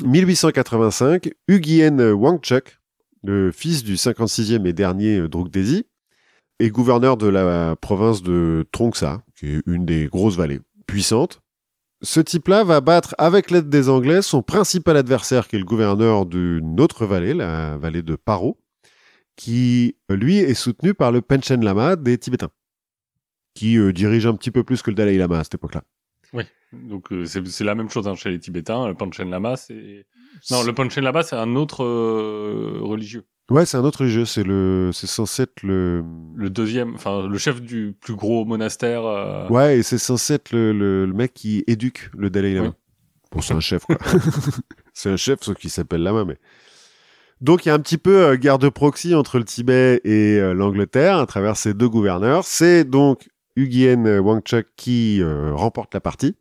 [0.05, 2.79] 1885, Ugyen Wangchuk,
[3.25, 5.85] le fils du 56e et dernier Druk-Desi,
[6.61, 11.41] est gouverneur de la province de Trongsa, qui est une des grosses vallées puissantes.
[12.03, 16.27] Ce type-là va battre, avec l'aide des Anglais, son principal adversaire, qui est le gouverneur
[16.27, 18.59] d'une autre vallée, la vallée de Paro
[19.39, 22.51] qui, lui, est soutenu par le Panchen Lama des Tibétains,
[23.55, 25.85] qui euh, dirige un petit peu plus que le Dalai Lama à cette époque-là.
[26.73, 28.87] Donc, euh, c'est c'est la même chose hein, chez les Tibétains.
[28.89, 30.07] Le Panchen Lama, c'est.
[30.51, 33.25] Non, le Panchen Lama, c'est un autre euh, religieux.
[33.51, 36.05] Ouais, c'est un autre religieux, c'est le, c'est censé être le,
[36.37, 39.07] Le deuxième, enfin, le chef du plus gros monastère.
[39.07, 42.69] euh, ouais, et c'est censé être le, le, le mec qui éduque le Dalai Lama.
[42.69, 42.75] Oui.
[43.33, 43.97] Bon, c'est un chef, quoi.
[44.93, 46.37] c'est un chef, sauf qu'il s'appelle Lama, mais.
[47.41, 50.39] Donc, il y a un petit peu euh, guerre de proxy entre le Tibet et
[50.39, 52.45] euh, l'Angleterre à travers ces deux gouverneurs.
[52.45, 56.37] C'est donc Ugyen Wangchuk qui euh, remporte la partie,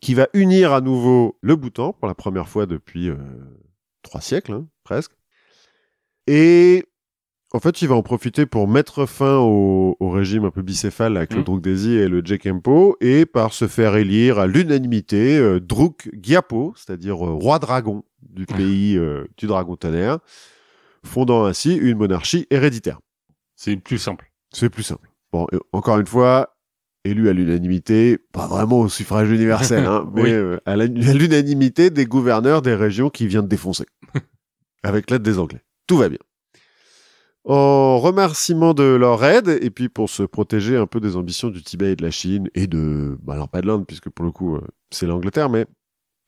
[0.00, 3.16] qui va unir à nouveau le Bhoutan pour la première fois depuis euh,
[4.02, 5.12] trois siècles, hein, presque.
[6.26, 6.84] Et
[7.52, 11.16] en fait, il va en profiter pour mettre fin au, au régime un peu bicéphale
[11.16, 11.44] avec le Mhm.
[11.44, 16.74] Druk Desi et le Jekempo, et par se faire élire à l'unanimité euh, Druk Gyapo,
[16.76, 20.18] c'est-à-dire euh, roi dragon du pays euh, du dragon tonnerre,
[21.04, 23.00] fondant ainsi une monarchie héréditaire.
[23.56, 24.30] C'est plus simple.
[24.52, 25.07] C'est plus simple.
[25.32, 26.56] Bon, et encore une fois,
[27.04, 30.30] élu à l'unanimité, pas vraiment au suffrage universel, hein, mais Oui.
[30.32, 33.86] euh, à l'unanimité des gouverneurs des régions qui vient de défoncer,
[34.82, 35.62] avec l'aide des Anglais.
[35.86, 36.18] Tout va bien.
[37.44, 41.62] En remerciement de leur aide, et puis pour se protéger un peu des ambitions du
[41.62, 44.32] Tibet et de la Chine, et de, bah alors pas de l'Inde, puisque pour le
[44.32, 44.60] coup, euh,
[44.90, 45.64] c'est l'Angleterre, mais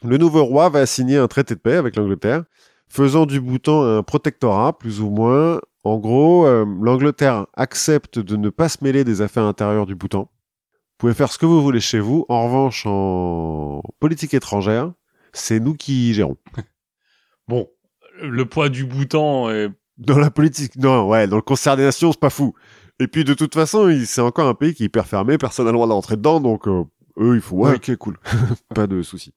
[0.02, 2.44] le nouveau roi va signer un traité de paix avec l'Angleterre,
[2.88, 5.60] faisant du Bhoutan un protectorat, plus ou moins.
[5.84, 10.22] En gros, euh, l'Angleterre accepte de ne pas se mêler des affaires intérieures du Bhoutan.
[10.22, 12.26] Vous pouvez faire ce que vous voulez chez vous.
[12.28, 14.92] En revanche, en politique étrangère,
[15.32, 16.36] c'est nous qui gérons.
[17.48, 17.68] Bon,
[18.22, 22.12] le poids du bouton est Dans la politique, non, ouais, dans le concert des nations,
[22.12, 22.54] c'est pas fou.
[23.00, 25.72] Et puis, de toute façon, c'est encore un pays qui est hyper fermé, personne n'a
[25.72, 26.84] le droit d'entrer dedans, donc euh,
[27.18, 27.76] eux, il faut, ouais, Ouais.
[27.76, 28.18] ok, cool.
[28.74, 29.34] pas de soucis.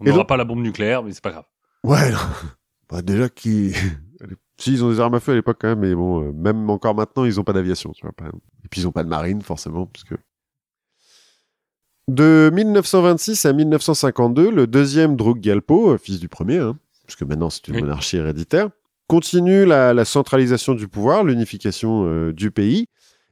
[0.00, 1.44] On n'aura donc- pas la bombe nucléaire, mais c'est pas grave.
[1.82, 2.18] Ouais, non.
[2.90, 3.72] bah, déjà qui,
[4.58, 6.68] si ils ont des armes à feu à l'époque quand même, mais bon, euh, même
[6.70, 8.12] encore maintenant, ils ont pas d'aviation, tu vois.
[8.12, 8.26] Pas...
[8.64, 10.14] Et puis ils ont pas de marine forcément, parce que.
[12.08, 17.50] De 1926 à 1952, le deuxième Druk Gyalpo, euh, fils du premier, hein, puisque maintenant
[17.50, 17.82] c'est une Oui.
[17.82, 18.70] monarchie héréditaire,
[19.08, 22.86] continue la, la centralisation du pouvoir, l'unification euh, du pays.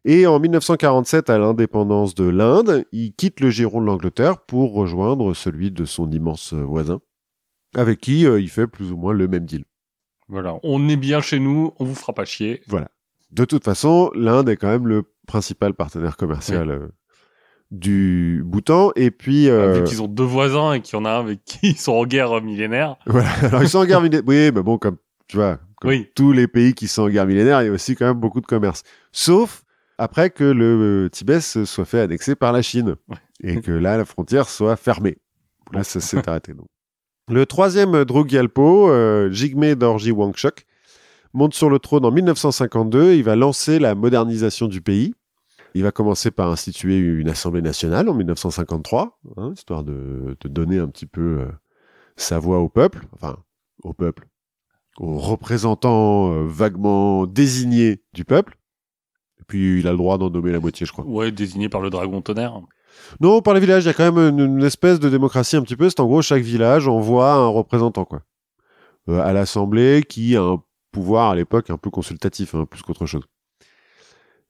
[0.04, 5.32] Et en 1947, à l'indépendance de l'Inde, il quitte le giron de l'Angleterre pour rejoindre
[5.34, 7.00] celui de son immense voisin
[7.76, 9.64] avec qui euh, il fait plus ou moins le même deal.
[10.28, 12.62] Voilà, on est bien chez nous, on vous fera pas chier.
[13.30, 16.88] De toute façon, l'Inde est quand même le principal partenaire commercial euh,
[17.70, 18.92] du Bhoutan.
[18.96, 21.44] Et puis, euh, Vu qu'ils ont deux voisins et qu'il y en a un avec
[21.44, 22.96] qui ils sont en guerre millénaire.
[23.06, 23.30] voilà.
[23.42, 24.22] Alors ils sont en guerre militaire.
[24.26, 26.08] Oui, mais bon, comme tu vois, Comme Oui.
[26.14, 28.40] tous les pays qui sont en guerre millénaire, il y a aussi quand même beaucoup
[28.40, 28.82] de commerce.
[29.12, 29.62] Sauf
[29.98, 33.16] après que le euh, Tibet soit fait annexer par la Chine Ouais.
[33.42, 35.18] et que là, la frontière soit fermée.
[35.72, 36.52] Là, ça s'est arrêté.
[36.54, 36.66] Donc.
[37.28, 40.66] Le troisième euh, Druk Gyalpo, euh, Jigme Dorji Wangchuk,
[41.32, 43.14] monte sur le trône en 1952.
[43.14, 45.14] Il va lancer la modernisation du pays.
[45.74, 50.78] Il va commencer par instituer une assemblée nationale en 1953, hein, histoire de, de donner
[50.78, 51.48] un petit peu euh,
[52.16, 53.38] sa voix au peuple, enfin
[53.82, 54.28] au peuple,
[54.98, 58.56] aux représentants euh, vaguement désignés du peuple.
[59.40, 61.04] Et puis il a le droit d'en nommer la moitié, je crois.
[61.04, 62.60] Ouais, désigné par le dragon tonnerre.
[63.20, 65.62] Non, par les villages, il y a quand même une, une espèce de démocratie un
[65.62, 65.88] petit peu.
[65.88, 68.22] C'est en gros, chaque village envoie un représentant, quoi.
[69.08, 73.06] Euh, à l'Assemblée, qui a un pouvoir à l'époque un peu consultatif, hein, plus qu'autre
[73.06, 73.24] chose.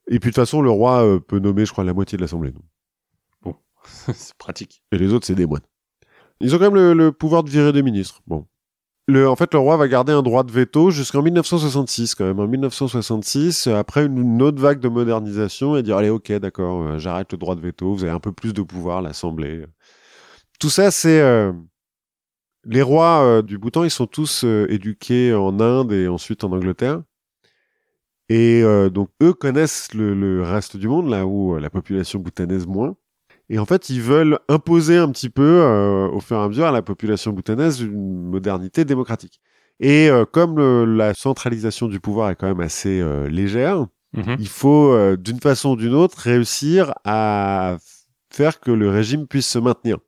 [0.07, 2.23] Et puis de toute façon, le roi euh, peut nommer, je crois, la moitié de
[2.23, 2.53] l'Assemblée.
[3.43, 3.57] donc.
[4.15, 4.83] c'est pratique.
[4.93, 5.63] Et les autres, c'est des moines.
[6.41, 8.21] Ils ont quand même le, le pouvoir de virer des ministres.
[8.27, 8.47] Bon.
[9.07, 12.41] Le, en fait, le roi va garder un droit de veto jusqu'en 1966, quand même.
[12.41, 16.99] En 1966, euh, après une, autre vague de modernisation, et dire, allez, ok, d'accord, euh,
[16.99, 19.67] j'arrête le droit de veto, vous avez un peu plus de pouvoir, l'Assemblée.
[20.59, 21.21] Tout ça, c'est...
[21.21, 21.53] euh,
[22.65, 27.03] les rois euh, du Bhoutan, ils sont tous éduqués en Inde et ensuite en Angleterre.
[28.31, 32.97] Et donc, eux connaissent le, le reste du monde, là où la population bhoutanaise moins.
[33.51, 36.65] Et en fait, ils veulent imposer un petit peu, euh, au fur et à mesure,
[36.67, 39.41] à la population bhoutanaise une modernité démocratique.
[39.81, 44.37] Et euh, comme le- la centralisation du pouvoir est quand même assez euh, légère, Mhm.
[44.39, 47.77] il faut, euh, d'une façon ou d'une autre, réussir à
[48.31, 49.99] faire que le régime puisse se maintenir,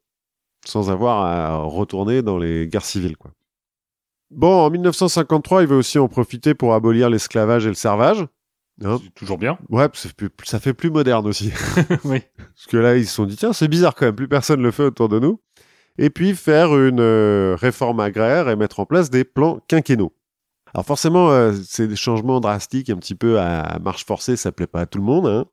[0.65, 3.17] sans avoir à retourner dans les guerres civiles.
[3.17, 3.33] Quoi.
[4.31, 8.25] Bon, en 1953, il va aussi en profiter pour abolir l'esclavage et le servage.
[8.85, 9.59] Hein C'est toujours bien.
[9.71, 11.53] ouais, ça fait, plus, ça fait plus moderne aussi.
[12.05, 12.23] oui.
[12.37, 14.71] Parce que là, ils se sont dit, tiens, c'est bizarre quand même, plus personne le
[14.71, 15.41] fait autour de nous.
[15.99, 20.13] Et puis faire une euh, réforme agraire et mettre en place des plans quinquennaux.
[20.75, 24.67] Alors forcément, euh, c'est des changements drastiques, un petit peu à, marche forcée, ça plaît
[24.67, 25.27] pas à tout le monde.
[25.27, 25.47] Hein.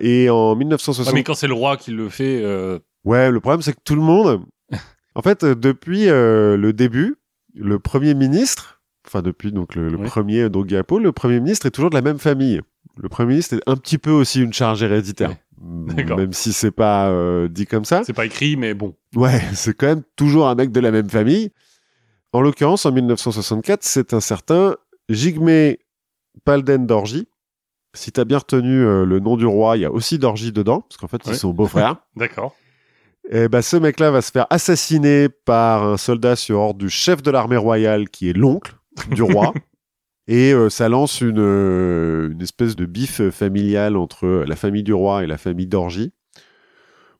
[0.00, 1.12] Et en Ouais, 1960...
[1.12, 3.96] mais quand c'est le roi qui le fait, euh, Ouais, le problème, c'est que tout
[3.96, 4.46] le monde...
[5.14, 7.16] en fait, euh, depuis le début,
[7.54, 10.06] le Premier ministre, enfin depuis donc le, le Oui.
[10.06, 12.60] premier Drogiapo, le Premier ministre est toujours de la même famille.
[12.96, 15.34] Le Premier ministre est un petit peu aussi une charge héréditaire.
[15.58, 16.16] D'accord.
[16.16, 18.02] Même si c'est pas euh, dit comme ça.
[18.04, 18.94] c'est pas écrit, mais bon.
[19.14, 21.50] Ouais, c'est quand même toujours un mec de la même famille.
[22.32, 24.76] En l'occurrence, en 1964, c'est un certain
[25.08, 25.74] Jigme
[26.44, 27.28] Palden Dorji.
[27.92, 30.80] Si t'as bien retenu euh, le nom du roi, il y a aussi Dorji dedans,
[30.82, 31.96] parce qu'en fait, ils sont beaux-frères.
[32.16, 32.54] D'accord.
[33.28, 37.20] Et ben, ce mec-là va se faire assassiner par un soldat sur ordre du chef
[37.22, 38.76] de l'armée royale, qui est l'oncle
[39.08, 39.52] du roi.
[40.26, 44.92] Et euh, ça lance une, euh, une espèce de bif familial entre la famille du
[44.92, 46.12] roi et la famille d'Orgie.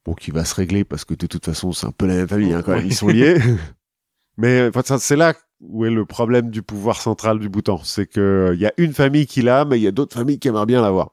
[0.04, 2.28] Bon, qui va se régler parce que de toute façon, c'est un peu la même
[2.28, 2.88] famille, hein, quand même, Oui.
[2.88, 3.36] ils sont liés.
[4.36, 7.78] Mais enfin, c'est là où est le problème du pouvoir central du Bhoutan.
[7.84, 10.38] C'est que il y a une famille qui l'a, mais il y a d'autres familles
[10.38, 11.10] qui aimeraient bien l'avoir.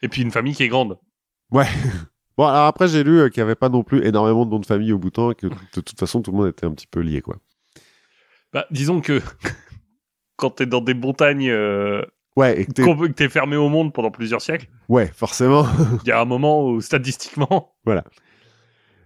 [0.00, 0.98] Et puis une famille qui est grande.
[1.50, 1.66] Ouais.
[2.36, 4.58] Bon, alors après, j'ai lu euh, qu'il n'y avait pas non plus énormément de noms
[4.58, 6.88] de famille au Bhoutan et que de toute façon, tout le monde était un petit
[6.88, 7.36] peu lié, quoi.
[8.52, 9.22] Bah, disons que
[10.36, 12.02] quand t'es dans des montagnes, euh,
[12.36, 12.72] Ouais, et que
[13.12, 15.64] t'es- fermé au monde pendant plusieurs siècles, ouais, forcément.
[16.04, 17.74] il y a un moment où statistiquement,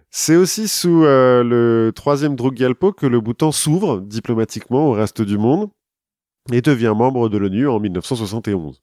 [0.09, 5.21] C'est aussi sous euh, le troisième Druk Gyalpo que le Bhoutan s'ouvre diplomatiquement au reste
[5.21, 5.69] du monde
[6.51, 8.81] et devient membre de l'ONU en 1971.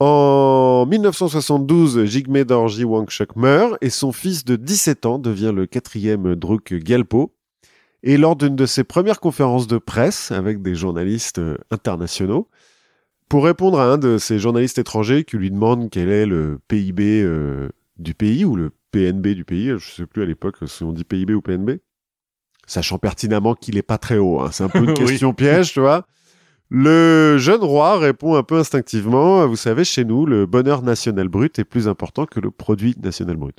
[0.00, 6.34] En 1972, Jigme Dorji Wangchuk meurt et son fils de 17 ans devient le quatrième
[6.34, 7.34] Druk Gyalpo.
[8.06, 12.48] Et lors d'une de ses premières conférences de presse avec des journalistes euh, internationaux,
[13.30, 17.22] pour répondre à un de ces journalistes étrangers qui lui demande quel est le PIB
[17.22, 20.92] euh, du pays ou le PNB du pays, je sais plus à l'époque si on
[20.92, 21.78] dit PIB ou PNB,
[22.66, 25.06] sachant pertinemment qu'il est pas très haut, hein, c'est un peu une Oui.
[25.06, 26.06] question piège, tu vois.
[26.68, 31.58] Le jeune roi répond un peu instinctivement, vous savez, chez nous, le bonheur national brut
[31.58, 33.58] est plus important que le produit national brut.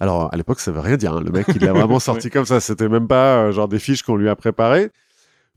[0.00, 1.14] Alors, à l'époque, ça veut rien dire.
[1.14, 1.22] hein.
[1.24, 2.60] Le mec, il l'a vraiment sorti comme ça.
[2.60, 4.90] C'était même pas euh, genre des fiches qu'on lui a préparées.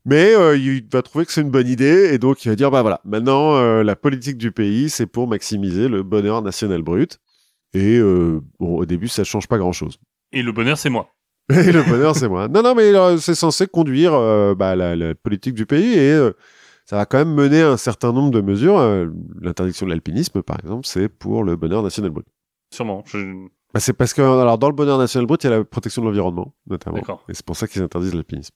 [0.04, 2.72] Mais euh, il va trouver que c'est une bonne idée et donc il va dire
[2.72, 7.20] bah voilà, maintenant euh, la politique du pays c'est pour maximiser le bonheur national brut.
[7.72, 10.00] Et euh, bon, au début ça change pas grand chose.
[10.32, 11.14] et le bonheur c'est moi.
[11.50, 12.48] Et le bonheur c'est moi.
[12.48, 14.12] Non non mais c'est censé conduire
[14.56, 16.16] bah, la, la politique du pays et
[16.84, 18.80] ça va quand même mener à un certain nombre de mesures.
[19.40, 22.26] L'interdiction de l'alpinisme par exemple c'est pour le bonheur national brut.
[22.74, 23.04] Sûrement.
[23.06, 25.64] Je- Bah, c'est parce que alors dans le bonheur national brut il y a la
[25.64, 26.96] protection de l'environnement notamment.
[26.96, 27.24] D'accord.
[27.28, 28.54] Et c'est pour ça qu'ils interdisent l'alpinisme.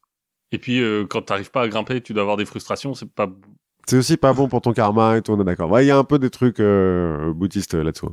[0.52, 2.94] Et puis euh, quand t'arrives pas à grimper, tu dois avoir des frustrations.
[2.94, 3.29] C'est pas.
[3.88, 5.81] C'est aussi pas bon pour ton karma et tout, on est d'accord.
[5.81, 8.11] Il y a un peu des trucs euh, bouddhistes euh, là-dessous.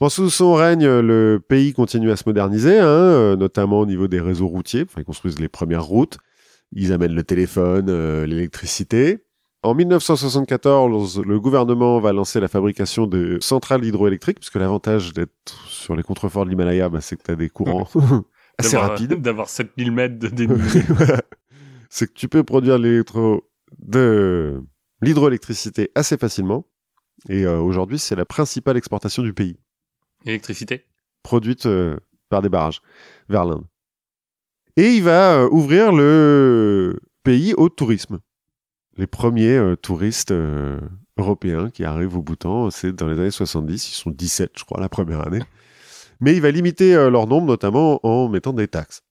[0.00, 4.08] Bon, sous son règne, le pays continue à se moderniser, hein, euh, notamment au niveau
[4.08, 4.82] des réseaux routiers.
[4.82, 6.18] Enfin, ils construisent les premières routes.
[6.72, 9.24] Ils amènent le téléphone, euh, l'électricité.
[9.64, 15.94] En 1974, le gouvernement va lancer la fabrication de centrales hydroélectriques, puisque l'avantage d'être sur
[15.94, 17.88] les contreforts de l'Himalaya, bah, c'est que tu as des courants
[18.58, 19.14] assez rapides.
[19.20, 20.80] D'avoir 7000 mètres de dénivelé.
[20.88, 21.22] Voilà.
[21.90, 23.48] c'est que tu peux produire l'électro
[23.78, 24.60] de
[25.00, 26.66] l'hydroélectricité assez facilement.
[27.28, 29.56] Et euh, aujourd'hui, c'est la principale exportation du pays,
[30.24, 30.86] Électricité?
[31.22, 31.98] produite euh,
[32.30, 32.82] par des barrages
[33.28, 33.64] vers l'Inde.
[34.76, 38.18] Et il va euh, ouvrir le pays au tourisme.
[38.96, 40.78] Les premiers euh, touristes euh,
[41.16, 44.80] européens qui arrivent au Bhoutan, c'est dans les années 70, ils sont 17, je crois,
[44.80, 45.40] la première année.
[46.20, 49.02] Mais il va limiter euh, leur nombre, notamment en mettant des taxes.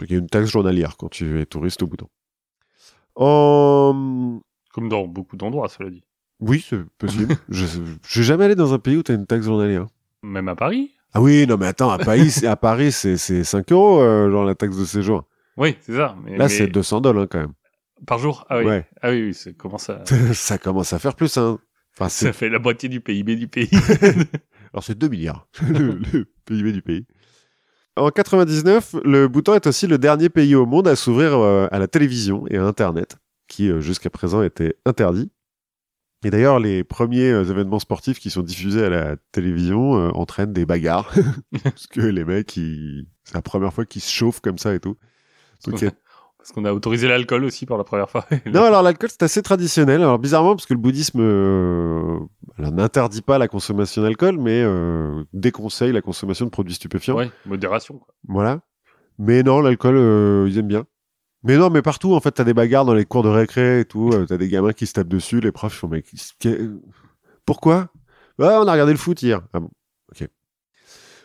[0.00, 2.08] Il y a une taxe journalière quand tu es touriste au Bhoutan.
[3.16, 4.40] En...
[4.72, 6.02] Comme dans beaucoup d'endroits, cela dit.
[6.40, 7.36] Oui, c'est possible.
[7.48, 7.64] je
[8.06, 9.86] je vais jamais allé dans un pays où tu as une taxe journalière.
[10.22, 10.90] Même à Paris.
[11.12, 14.44] Ah oui, non mais attends, à Paris, c'est- à Paris c'est c'est 5 euros, genre
[14.44, 15.24] la taxe de séjour.
[15.56, 16.16] Oui, c'est ça.
[16.24, 17.52] Mais, Là, mais c'est 200 dollars hein, quand même.
[18.06, 18.44] Par jour?
[18.48, 18.64] Ah oui.
[18.64, 18.86] Ouais.
[19.02, 20.02] Ah oui, oui, c'est comment ça
[20.34, 21.58] ça commence à faire plus, hein.
[21.96, 23.70] Enfin, Ça fait la moitié du PIB du pays.
[24.72, 27.06] Alors c'est 2 milliards, le, le PIB du pays.
[27.96, 31.78] En 99, le Bhoutan est aussi le dernier pays au monde à s'ouvrir euh, à
[31.78, 35.30] la télévision et à Internet, qui euh, jusqu'à présent était interdit.
[36.24, 40.66] Et d'ailleurs, les premiers euh, événements sportifs qui sont diffusés à la télévision entraînent des
[40.66, 41.14] bagarres,
[41.62, 43.06] parce que les mecs, ils...
[43.22, 44.96] c'est la première fois qu'ils se chauffent comme ça et tout.
[45.64, 45.92] Donc, il y a
[46.44, 48.26] Parce qu'on a autorisé l'alcool aussi pour la première fois.
[48.44, 50.02] non, alors l'alcool, c'est assez traditionnel.
[50.02, 52.18] Alors bizarrement, parce que le bouddhisme euh,
[52.58, 57.16] n'interdit pas la consommation d'alcool, mais euh, déconseille la consommation de produits stupéfiants.
[57.16, 57.96] Ouais, modération.
[57.96, 58.14] Quoi.
[58.28, 58.60] Voilà.
[59.18, 60.84] Mais non, l'alcool, euh, ils aiment bien.
[61.44, 63.84] Mais non, mais partout, en fait, t'as des bagarres dans les cours de récré et
[63.86, 64.10] tout.
[64.28, 65.40] t'as des gamins qui se tapent dessus.
[65.40, 66.04] Les profs font, mais
[67.46, 67.88] pourquoi?
[68.38, 69.40] Ah, on a regardé le foot hier.
[69.54, 69.70] Ah bon.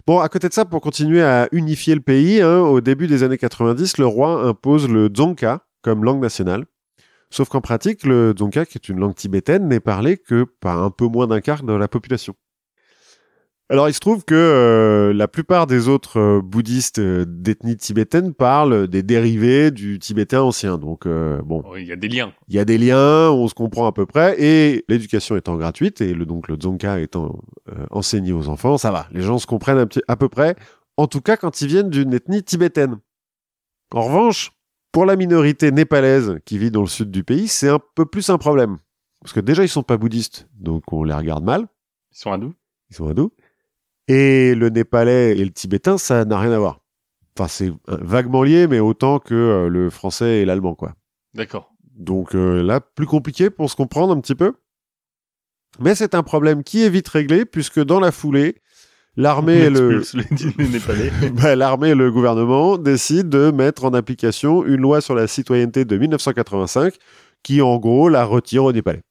[0.10, 3.22] Bon, à côté de ça, pour continuer à unifier le pays, hein, au début des
[3.22, 6.66] années 90, le roi impose le dzongkha comme langue nationale.
[7.30, 10.90] Sauf qu'en pratique, le dzongkha, qui est une langue tibétaine, n'est parlé que par un
[10.90, 12.34] peu moins d'un quart de la population.
[13.72, 18.34] Alors, il se trouve que euh, la plupart des autres euh, bouddhistes euh, d'ethnie tibétaine
[18.34, 20.80] parlent des dérivés du tibétain ancien.
[20.80, 22.34] Donc, euh, bon, Il y a des liens.
[22.48, 26.02] il y a des liens, on se comprend à peu près, et l'éducation étant gratuite,
[26.02, 27.40] et le, donc le dzongkha étant
[27.72, 29.08] euh, enseigné aux enfants, ça va.
[29.12, 30.56] Les gens se comprennent un petit, à peu près,
[30.98, 32.98] en tout cas quand ils viennent d'une ethnie tibétaine.
[33.94, 34.52] En revanche,
[34.92, 38.32] pour la minorité népalaise qui vit dans le sud du pays, c'est un peu plus
[38.32, 38.78] un problème.
[39.22, 41.68] Parce que déjà, ils sont pas bouddhistes, donc on les regarde mal,
[42.12, 42.54] Ils sont hindous.
[42.90, 43.32] ils sont hindous.
[44.10, 46.82] Et le népalais et le tibétain, ça n'a rien à voir.
[47.38, 50.96] Enfin, c'est euh, vaguement lié, mais autant que euh, le français et l'allemand, quoi.
[51.36, 51.72] D'accord.
[51.96, 54.54] Donc euh, là, plus compliqué pour se comprendre un petit peu.
[55.80, 58.56] Mais c'est un problème qui est vite réglé, puisque dans la foulée,
[59.16, 60.02] l'armée et le,
[61.34, 65.86] bah, l'armée et le gouvernement décident de mettre en application une loi sur la citoyenneté
[65.86, 66.96] de 1985
[67.44, 69.04] qui, en gros, la retire aux Népalais.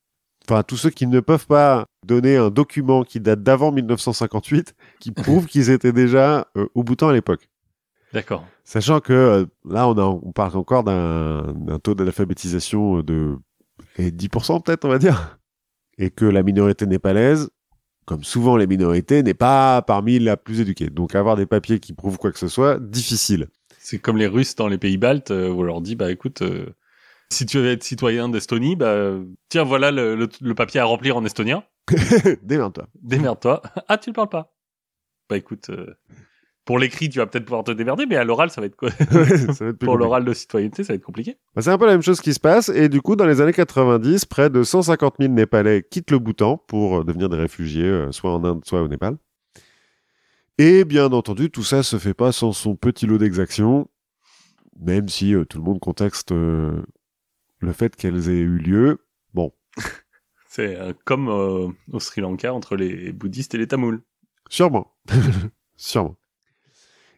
[0.48, 5.12] Enfin, tous ceux qui ne peuvent pas donner un document qui date d'avant 1958, qui
[5.12, 7.48] prouve qu'ils étaient déjà euh, au Bhoutan à l'époque.
[8.12, 8.46] D'accord.
[8.64, 13.37] Sachant que euh, là, on, a, on parle encore d'un taux d'alphabétisation de
[13.98, 15.38] eh, 10% peut-être, on va dire.
[15.98, 17.50] Et que la minorité népalaise,
[18.06, 20.90] comme souvent les minorités, n'est pas parmi la plus éduquée.
[20.90, 23.48] Donc avoir des papiers qui prouvent quoi que ce soit, difficile.
[23.78, 26.42] C'est comme les Russes dans les pays baltes, euh, où on leur dit, bah écoute,
[26.42, 26.66] euh,
[27.30, 29.12] si tu veux être citoyen d'Estonie, bah
[29.48, 31.62] tiens, voilà le, le- le papier à remplir en estonien.
[32.42, 32.87] Démerde-toi.
[33.02, 33.62] Démerde-toi.
[33.88, 34.54] Ah, tu le parles pas.
[35.29, 35.95] Bah écoute, euh,
[36.64, 38.91] pour l'écrit, tu vas peut-être pouvoir te démerder, mais à l'oral, ça va être quoi?
[39.81, 41.38] Pour l'oral de citoyenneté, ça va être compliqué.
[41.55, 42.69] Bah, c'est un peu la même chose qui se passe.
[42.69, 46.59] Et du coup, dans les années 90, près de 150 000 Népalais quittent le Bhoutan
[46.59, 49.17] pour euh, devenir des réfugiés, euh, soit en Inde, soit au Népal.
[50.59, 53.88] Et bien entendu, tout ça se fait pas sans son petit lot d'exactions,
[54.81, 56.83] même si euh, tout le monde contexte euh,
[57.61, 58.99] le fait qu'elles aient eu lieu.
[59.35, 59.53] Bon,
[60.49, 64.01] C'est euh, comme au Sri Lanka entre les bouddhistes et les tamouls.
[64.48, 64.94] Sûrement.
[65.76, 66.16] sûrement.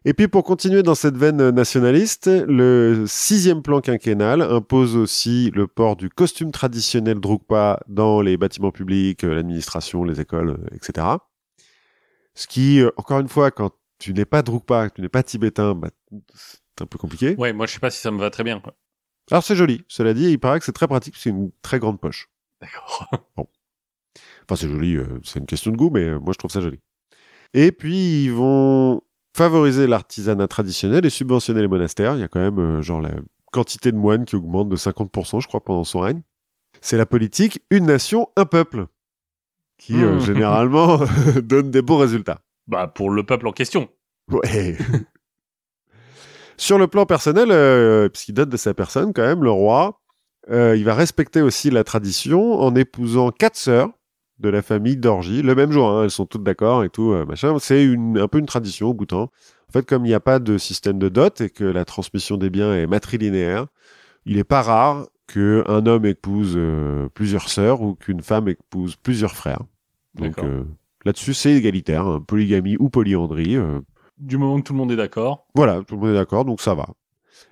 [0.07, 5.67] Et puis pour continuer dans cette veine nationaliste, le sixième plan quinquennal impose aussi le
[5.67, 11.07] port du costume traditionnel Drukpa dans les bâtiments publics, euh, l'administration, les écoles, euh, etc.
[12.35, 15.23] Ce qui, euh, encore une fois, quand tu n'es pas Drukpa, que tu n'es pas
[15.23, 15.91] tibétain, bah,
[16.35, 17.35] c'est un peu compliqué.
[17.37, 18.59] Ouais, moi je sais pas si ça me va très bien.
[18.61, 18.75] Quoi.
[19.31, 22.01] Alors c'est joli, cela dit, il paraît que c'est très pratique, c'est une très grande
[22.01, 22.29] poche.
[22.61, 23.11] D'accord.
[24.45, 26.61] Enfin, c'est joli, euh, c'est une question de goût, mais euh, moi je trouve ça
[26.61, 26.81] joli.
[27.55, 29.03] Et puis, ils vont
[29.37, 32.15] favoriser l'artisanat traditionnel et subventionner les monastères.
[32.15, 33.11] Il y a quand même, euh, genre, la
[33.53, 36.23] quantité de moines qui augmente de 50%, je crois, pendant son règne.
[36.81, 38.87] C'est la politique une nation, un peuple,
[39.79, 40.21] qui euh, Mmh.
[40.21, 41.01] généralement
[41.43, 42.41] donne des bons résultats.
[42.67, 43.89] Bah pour le peuple en question.
[44.31, 44.77] Ouais.
[46.57, 50.03] Sur le plan personnel, euh, puisqu'il date de sa personne quand même, le roi,
[50.51, 53.89] euh, il va respecter aussi la tradition en épousant quatre sœurs
[54.41, 55.89] de la famille d'Orgie le même jour.
[55.89, 57.57] Hein, elles sont toutes d'accord et tout, euh, machin.
[57.61, 59.25] C'est une, un peu une tradition au Bhoutan.
[59.25, 62.37] En fait, comme il n'y a pas de système de dot et que la transmission
[62.37, 63.67] des biens est matrilinéaire,
[64.25, 69.33] il n'est pas rare qu'un homme épouse euh, plusieurs sœurs ou qu'une femme épouse plusieurs
[69.33, 69.63] frères.
[70.15, 70.65] Donc euh,
[71.05, 73.57] là-dessus, c'est égalitaire, hein, polygamie ou polyandrie.
[74.19, 75.47] Du moment que tout le monde est d'accord.
[75.55, 76.89] voilà, tout le monde est d'accord, donc ça va.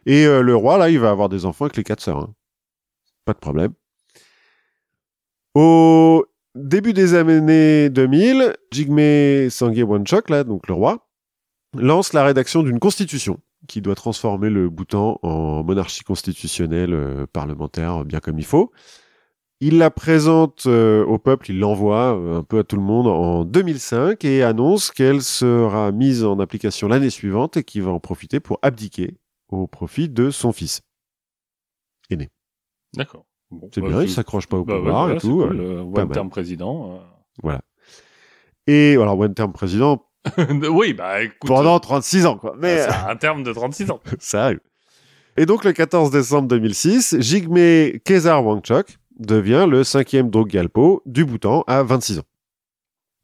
[0.07, 2.19] Et le roi, là, il va avoir des enfants avec les quatre sœurs.
[2.19, 2.35] hein.
[3.25, 3.73] Pas de problème.
[5.55, 6.25] Au
[6.55, 11.09] début des années 2000, Jigme Sangye Wanchok, là, donc le roi,
[11.77, 18.05] lance la rédaction d'une constitution qui doit transformer le Bhoutan en monarchie constitutionnelle euh, parlementaire
[18.05, 18.73] bien comme il faut.
[19.61, 23.09] Il la présente euh, au peuple, il l'envoie euh, un peu à tout le monde
[23.09, 27.99] en 2005 et annonce qu'elle sera mise en application l'année suivante et qu'il va en
[27.99, 29.17] profiter pour abdiquer
[29.49, 30.83] au profit de son fils.
[32.95, 33.28] D'accord.
[33.51, 35.39] Bon, C'est bah, bien, il s'accroche pas au bah ouais, pouvoir voilà, et c'est tout.
[35.39, 36.93] cool, euh, euh, one term président.
[36.95, 36.99] euh.
[37.43, 37.61] voilà.
[38.67, 40.05] Et alors, one term président
[40.71, 41.47] oui, bah écoute.
[41.47, 42.55] pendant 36 ans, quoi.
[42.59, 44.01] Mais euh, c'est un terme de 36 ans.
[44.19, 44.61] ça arrive.
[45.39, 51.65] Et donc, le 14 décembre 2006, Jigme Kesar Wangchok devient le cinquième Drukgyalpo du Bhoutan
[51.67, 52.25] à 26 ans.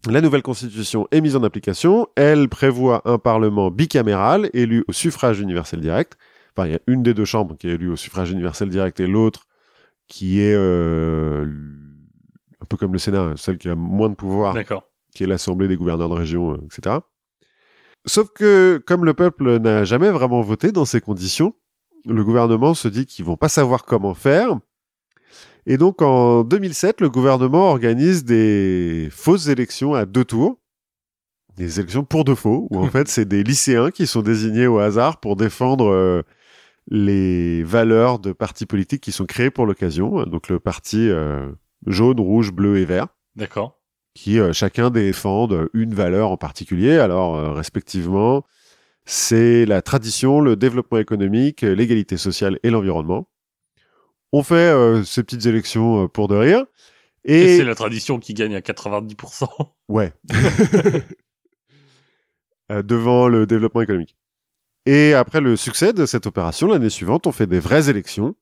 [0.08, 2.06] La nouvelle constitution est mise en application.
[2.16, 6.16] Elle prévoit un parlement bicaméral élu au suffrage universel direct.
[6.56, 9.00] Enfin, il y a une des deux chambres qui est élue au suffrage universel direct
[9.00, 9.46] et l'autre
[10.08, 11.46] qui est euh,
[12.60, 14.54] un peu comme le Sénat, celle qui a moins de pouvoir
[15.14, 16.96] qui est l'Assemblée des gouverneurs de région, euh, etc.
[18.04, 21.54] Sauf que, comme le peuple n'a jamais vraiment voté dans ces conditions,
[22.04, 24.58] le gouvernement se dit qu'ils vont pas savoir comment faire.
[25.66, 30.58] Et donc, en 2007, le gouvernement organise des fausses élections à deux tours.
[31.56, 34.78] Des élections pour de faux, où en fait, c'est des lycéens qui sont désignés au
[34.78, 36.22] hasard pour défendre euh,
[36.88, 40.24] les valeurs de partis politiques qui sont créés pour l'occasion.
[40.24, 41.50] Donc, le parti euh,
[41.86, 43.80] jaune, rouge, bleu et vert D'accord.
[44.14, 46.98] qui euh, chacun défendent une valeur en particulier.
[46.98, 48.44] Alors, euh, respectivement,
[49.06, 53.28] c'est la tradition, le développement économique, l'égalité sociale et l'environnement.
[54.32, 56.64] On fait euh, ces petites élections euh, pour de rire.
[57.24, 59.46] Et, Et, c'est la tradition qui gagne à 90%.
[59.88, 60.12] ouais,
[62.72, 64.16] Euh, devant le développement économique.
[64.86, 68.34] Et après le succès de cette opération, l'année suivante, on fait des vraies élections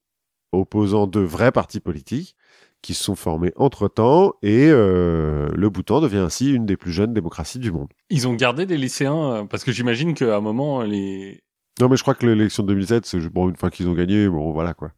[0.53, 2.37] opposant deux vrais partis politiques
[2.83, 7.15] qui se sont formés entre-temps et euh, le Bhoutan devient ainsi une des plus jeunes
[7.15, 7.89] démocraties du monde.
[8.11, 11.43] Ils ont gardé des lycéens euh, parce que j'imagine qu'à un moment les.
[11.81, 14.29] Non, mais je crois que l'élection de 2007, c'est bon, une fois qu'ils ont gagné,
[14.29, 14.93] bon, voilà quoi.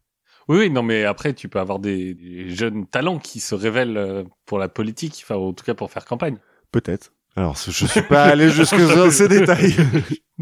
[0.47, 3.97] Oui, oui, non, mais après tu peux avoir des, des jeunes talents qui se révèlent
[3.97, 6.37] euh, pour la politique, enfin en tout cas pour faire campagne.
[6.71, 7.13] Peut-être.
[7.35, 9.75] Alors, je suis pas allé jusque dans ces détails.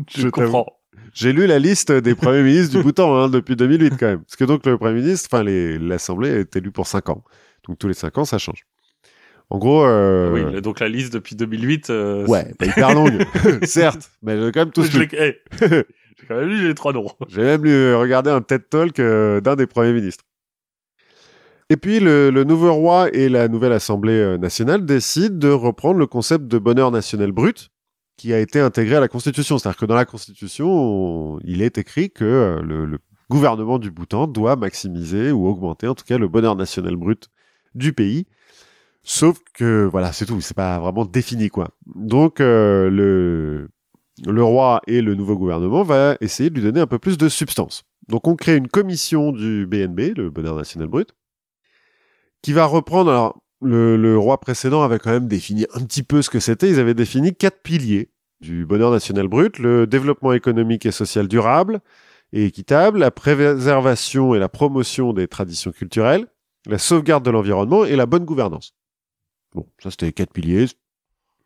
[0.10, 0.68] Je, Je comprends.
[1.14, 4.20] J'ai lu la liste des premiers ministres du Bhoutan hein, depuis 2008 quand même.
[4.24, 7.24] Parce que donc le premier ministre, enfin l'Assemblée est élue pour 5 ans.
[7.68, 8.66] Donc tous les 5 ans, ça change.
[9.50, 11.90] En gros, euh, Oui, donc la liste depuis 2008.
[11.92, 13.24] euh, ouais, pas hyper longue,
[13.64, 15.08] certes, mais j'ai quand même tous lu.
[15.14, 17.06] eh, j'ai quand même lu les trois noms.
[17.28, 20.24] J'ai même lu, regardé un TED Talk euh, d'un des premiers ministres.
[21.70, 26.00] Et puis le, le nouveau roi et la nouvelle Assemblée euh, nationale décident de reprendre
[26.00, 27.70] le concept de bonheur national brut
[28.32, 29.58] a été intégré à la Constitution.
[29.58, 33.00] C'est-à-dire que dans la Constitution, on- il est écrit que euh, le,
[33.30, 37.30] gouvernement du Bhoutan doit maximiser ou augmenter en tout cas le bonheur national brut
[37.74, 38.28] du pays.
[39.02, 41.70] Sauf que voilà, c'est tout, c'est pas vraiment défini quoi.
[41.96, 47.00] Donc euh, le roi et le nouveau gouvernement va essayer de lui donner un peu
[47.00, 47.84] plus de substance.
[48.08, 51.16] Donc on crée une commission du BNB, le bonheur national brut,
[52.44, 53.10] qui va reprendre.
[53.10, 56.70] Alors le roi précédent avait quand même défini un petit peu ce que c'était.
[56.70, 58.10] Ils avaient défini quatre piliers
[58.44, 61.80] du bonheur national brut le développement économique et social durable
[62.34, 66.28] et équitable, la préservation et la promotion des traditions culturelles,
[66.68, 68.74] la sauvegarde de l'environnement et la bonne gouvernance.
[69.56, 70.66] Bon, ça c'était les quatre piliers.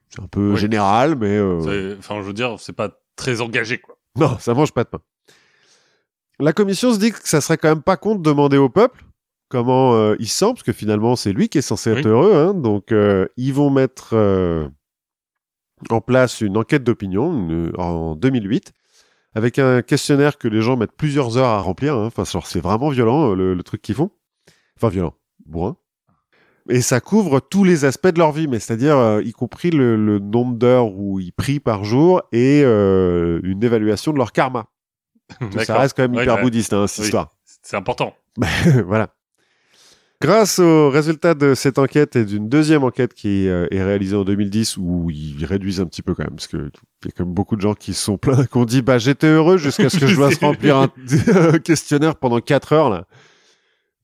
[0.10, 0.58] C'est un peu Oui.
[0.58, 3.98] général, mais euh, Enfin, je veux dire, c'est pas très engagé, quoi.
[4.16, 5.02] non, ça mange pas de pain.
[6.40, 9.04] La commission se dit que ça serait quand même pas con de demander au peuple
[9.50, 12.34] comment euh, il se sent, parce que finalement c'est lui qui est censé être heureux.
[12.36, 14.10] Hein, donc euh, ils vont mettre
[15.90, 18.74] en place une enquête d'opinion une- en 2008
[19.36, 21.96] avec un questionnaire que les gens mettent plusieurs heures à remplir.
[21.96, 22.06] hein.
[22.08, 24.10] Enfin, genre, c'est vraiment violent euh, le, le truc qu'ils font.
[24.78, 25.14] Enfin, violent,
[25.46, 25.76] bourrin.
[26.70, 29.96] Et ça couvre tous les aspects de leur vie, mais c'est-à-dire euh, y compris le,
[29.96, 34.66] le nombre d'heures où ils prient par jour et euh, une évaluation de leur karma.
[35.66, 36.42] Ça reste quand même Ouais, hyper ouais.
[36.42, 37.06] bouddhiste, hein, cette Oui.
[37.06, 37.36] histoire.
[37.62, 38.14] C'est important.
[38.86, 39.10] voilà.
[40.20, 44.24] Grâce aux résultats de cette enquête et d'une deuxième enquête qui euh, est réalisée en
[44.24, 46.72] 2010 où ils réduisent un petit peu quand même parce que
[47.04, 48.82] il y a quand même beaucoup de gens qui se sont plaints qui ont dit
[48.82, 52.90] bah j'étais heureux jusqu'à ce que je dois se remplir un, questionnaire pendant quatre heures
[52.90, 53.06] là.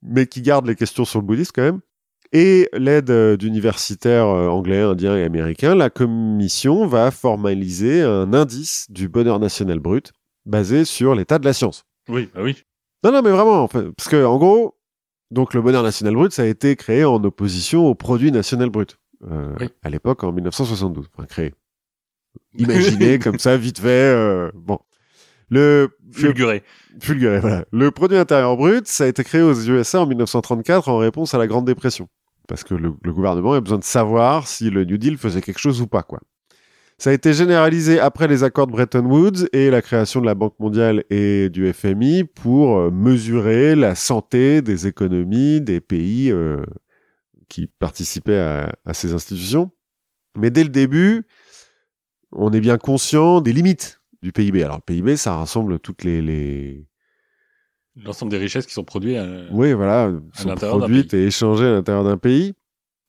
[0.04, 1.80] mais qui garde les questions sur le bouddhisme quand même.
[2.32, 8.86] Et l'aide euh, d'universitaires euh, anglais, indiens et américains, la commission va formaliser un indice
[8.92, 10.12] du bonheur national brut
[10.46, 11.86] basé sur l'état de la science.
[12.08, 12.64] Oui, bah oui.
[13.04, 14.76] Non, non, mais vraiment, parce que en gros,
[15.34, 18.98] donc le bonheur national brut, ça a été créé en opposition au produit national brut
[19.30, 19.70] euh, Oui.
[19.84, 21.10] à l'époque en 1972.
[21.16, 21.54] Enfin, créé.
[22.58, 23.88] Imaginé comme ça, vite fait.
[23.88, 24.80] euh, bon,
[25.50, 26.64] le, le Fulguré.
[27.00, 27.66] fulguré, voilà.
[27.72, 31.38] Le produit intérieur brut, ça a été créé aux USA en 1934 en réponse à
[31.38, 32.08] la Grande Dépression,
[32.48, 35.60] parce que le, le gouvernement a besoin de savoir si le New Deal faisait quelque
[35.60, 36.20] chose ou pas, quoi.
[37.04, 40.36] Ça a été généralisé après les accords de Bretton Woods et la création de la
[40.36, 46.64] Banque mondiale et du FMI pour euh, mesurer la santé des économies des pays euh,
[47.50, 49.70] qui participaient à, à ces institutions.
[50.38, 51.28] Mais dès le début,
[52.32, 54.64] on est bien conscient des limites du PIB.
[54.64, 56.88] Alors le PIB, ça rassemble toutes les, les...
[57.98, 59.18] L'ensemble des richesses qui sont produites.
[59.18, 62.54] euh, oui, voilà, sont produites et échangées à l'intérieur d'un pays,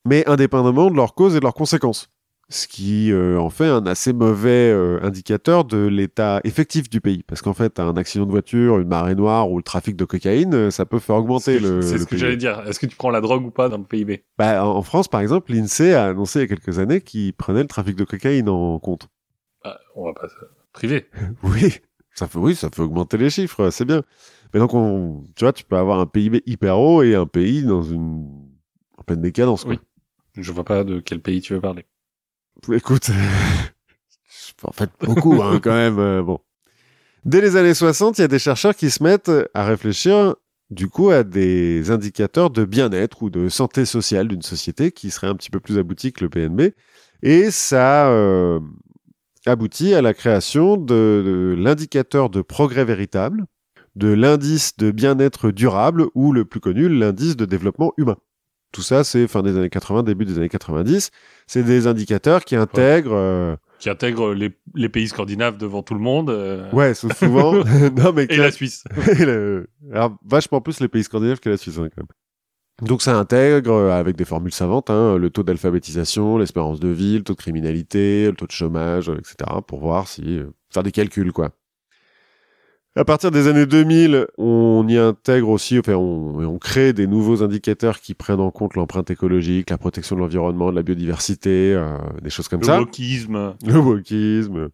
[0.05, 2.11] mais indépendamment de leurs causes et de leurs conséquences.
[2.51, 7.23] Ce qui euh, en fait un assez mauvais euh, indicateur de l'état effectif du pays.
[7.23, 10.55] Parce qu'en fait, un accident de voiture, une marée noire ou le trafic de cocaïne,
[10.55, 11.81] euh, ça peut faire augmenter le.
[11.81, 12.63] c'est ce que j'allais dire.
[12.67, 15.21] Est-ce que tu prends la drogue ou pas dans le PIB Bah, en France, par
[15.23, 18.49] exemple, l'INSEE a annoncé il y a quelques années qu'il prenait le trafic de cocaïne
[18.49, 19.09] en compte.
[19.63, 20.35] Ah, On va pas se
[20.73, 21.07] priver.
[21.43, 21.75] Oui,
[22.15, 24.03] ça fait, oui, ça fait augmenter les chiffres, c'est bien.
[24.53, 27.65] Mais donc, on, tu vois, tu peux avoir un PIB hyper haut et un pays
[27.65, 28.29] dans une,
[28.99, 29.73] en pleine décadence, quoi.
[29.73, 29.79] Oui.
[30.37, 31.87] Je vois pas de quel pays tu veux parler.
[32.73, 33.11] Écoute,
[34.63, 36.39] en fait, beaucoup, hein, quand même, euh, bon.
[37.25, 40.35] Dès les années 60, il y a des chercheurs qui se mettent à réfléchir,
[40.71, 45.29] du coup, à des indicateurs de bien-être ou de santé sociale d'une société qui serait
[45.29, 46.75] un petit peu plus abouti que le PNB.
[47.23, 48.61] Et ça euh,
[49.47, 53.47] aboutit à la création de, de l'indicateur de progrès véritable,
[53.97, 58.17] de l'indice de bien-être durable ou le plus connu, l'indice de développement humain.
[58.75, 61.11] Tout ça, c'est fin des années 80, début des années 90.
[61.47, 63.15] C'est des indicateurs qui intègrent...
[63.15, 66.29] euh, Qui intègre les, les pays scandinaves devant tout le monde.
[66.29, 67.55] euh, Ouais, souvent.
[67.97, 68.83] non, mais Et la Suisse.
[69.21, 72.89] et le- Alors, vachement plus les pays scandinaves que la Suisse, hein, quand même.
[72.89, 77.19] Donc, ça intègre, euh, avec des formules savantes, hein, le taux d'alphabétisation, l'espérance de vie,
[77.19, 80.23] le taux de criminalité, le taux de chômage, euh, etc., pour voir si...
[80.41, 81.53] euh, faire des calculs, quoi.
[82.97, 87.43] À partir des années 2000, on y intègre aussi, enfin, on, on crée des nouveaux
[87.43, 91.99] indicateurs qui prennent en compte l'empreinte écologique, la protection de l'environnement, de la biodiversité, euh,
[92.23, 93.57] des choses comme Le ça wokisme.
[93.67, 94.69] le wokisme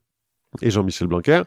[0.61, 1.43] et Jean-Michel Blanquer.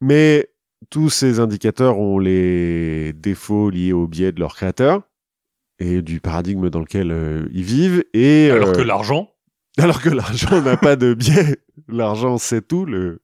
[0.00, 0.48] Mais
[0.90, 5.02] tous ces indicateurs ont les défauts liés au biais de leurs créateurs
[5.78, 8.04] et du paradigme dans lequel euh, ils vivent.
[8.12, 9.30] Et Alors euh, que l'argent,
[9.78, 13.20] alors que l'argent n'a pas de biais, l'argent c'est tout, le,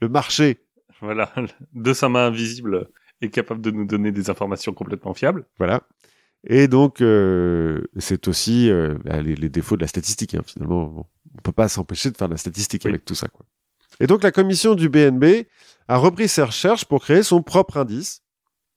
[0.00, 0.58] le marché.
[1.00, 1.32] Voilà,
[1.74, 2.88] de sa main invisible,
[3.20, 5.44] est capable de nous donner des informations complètement fiables.
[5.58, 5.82] Voilà.
[6.46, 10.34] Et donc, euh, c'est aussi euh, bah, les, les défauts de la statistique.
[10.34, 11.04] hein, finalement, Bon,
[11.36, 12.90] on peut pas s'empêcher de faire de la statistique Oui.
[12.90, 13.28] avec tout ça.
[13.28, 13.44] Quoi.
[14.00, 15.46] Et donc, la commission du BNB
[15.88, 18.22] a repris ses recherches pour créer son propre indice,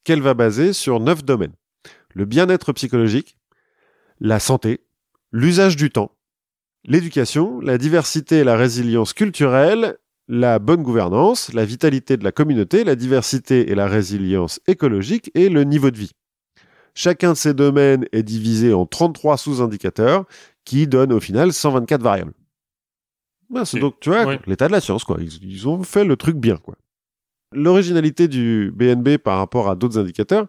[0.03, 1.53] qu'elle va baser sur neuf domaines
[2.13, 3.37] le bien-être psychologique,
[4.19, 4.81] la santé,
[5.31, 6.11] l'usage du temps,
[6.83, 9.97] l'éducation, la diversité et la résilience culturelle,
[10.27, 15.49] la bonne gouvernance, la vitalité de la communauté, la diversité et la résilience écologique et
[15.49, 16.11] le niveau de vie.
[16.93, 20.25] Chacun de ces domaines est divisé en 33 sous-indicateurs
[20.65, 22.33] qui donnent au final 124 variables.
[23.49, 25.17] Ben, c'est donc, tu vois, l'état de la science, quoi.
[25.19, 26.75] Ils, ils ont fait le truc bien, quoi.
[27.53, 30.47] L'originalité du BNB par rapport à d'autres indicateurs,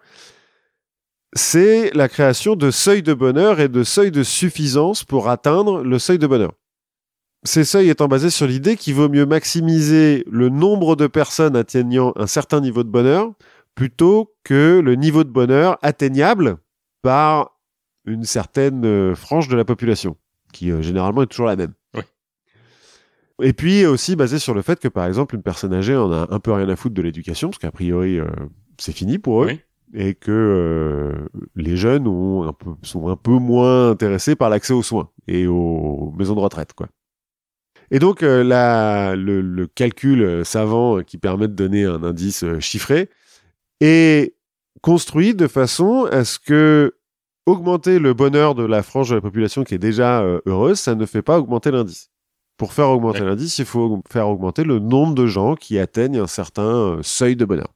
[1.34, 5.98] c'est la création de seuils de bonheur et de seuils de suffisance pour atteindre le
[5.98, 6.52] seuil de bonheur.
[7.44, 12.12] Ces seuils étant basés sur l'idée qu'il vaut mieux maximiser le nombre de personnes atteignant
[12.16, 13.32] un certain niveau de bonheur
[13.74, 16.58] plutôt que le niveau de bonheur atteignable
[17.02, 17.58] par
[18.04, 20.16] une certaine euh, frange de la population,
[20.52, 21.72] qui euh, généralement est toujours la même.
[21.94, 22.02] Oui.
[23.42, 26.28] Et puis aussi basé sur le fait que, par exemple, une personne âgée en a
[26.30, 28.26] un peu rien à foutre de l'éducation, parce qu'a priori, euh,
[28.78, 29.60] c'est fini pour eux, Oui.
[29.94, 34.74] et que euh, les jeunes ont un peu, sont un peu moins intéressés par l'accès
[34.74, 36.88] aux soins et aux maisons de retraite, quoi.
[37.94, 42.02] Et donc, euh, la, le, le calcul euh, savant euh, qui permet de donner un
[42.02, 43.10] indice chiffré
[43.80, 44.34] est
[44.80, 46.94] construit de façon à ce que
[47.44, 51.04] augmenter le bonheur de la frange de la population qui est déjà heureuse, ça ne
[51.06, 52.10] fait pas augmenter l'indice.
[52.56, 56.26] Pour faire augmenter l'indice, il faut faire augmenter le nombre de gens qui atteignent un
[56.28, 57.74] certain seuil de bonheur.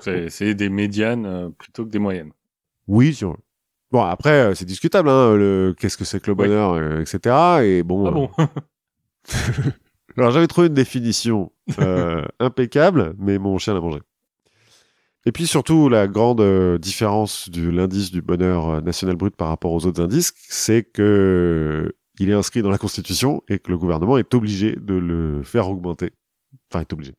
[0.00, 2.32] C'est des médianes plutôt que des moyennes.
[2.88, 3.36] Oui, si on veut.
[3.92, 6.46] Bon, après, c'est discutable, hein, le qu'est-ce que c'est que le Oui.
[6.48, 7.34] bonheur, euh, etc.
[7.62, 8.30] Et bon, Ah bon?
[10.16, 14.00] Alors j'avais trouvé une définition euh, impeccable, mais mon chien l'a mangé.
[15.28, 19.48] Et puis surtout, la grande euh, différence de l'indice du bonheur euh, national brut par
[19.48, 23.78] rapport aux autres indices, c'est que il est inscrit dans la Constitution et que le
[23.78, 26.12] gouvernement est obligé de le faire augmenter.
[26.70, 27.14] Enfin, est obligé.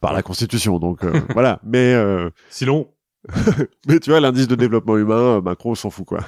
[0.00, 1.60] Par la Constitution, donc euh, voilà.
[1.64, 1.94] Mais,
[2.50, 2.88] Sinon,
[3.88, 6.20] mais tu vois, l'indice de développement humain, Macron s'en fout, quoi.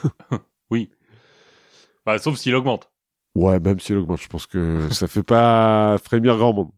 [2.07, 2.91] bah, sauf s'il augmente.
[3.37, 6.71] Ouais, même s'il augmente, je pense que ça fait pas frémir grand monde.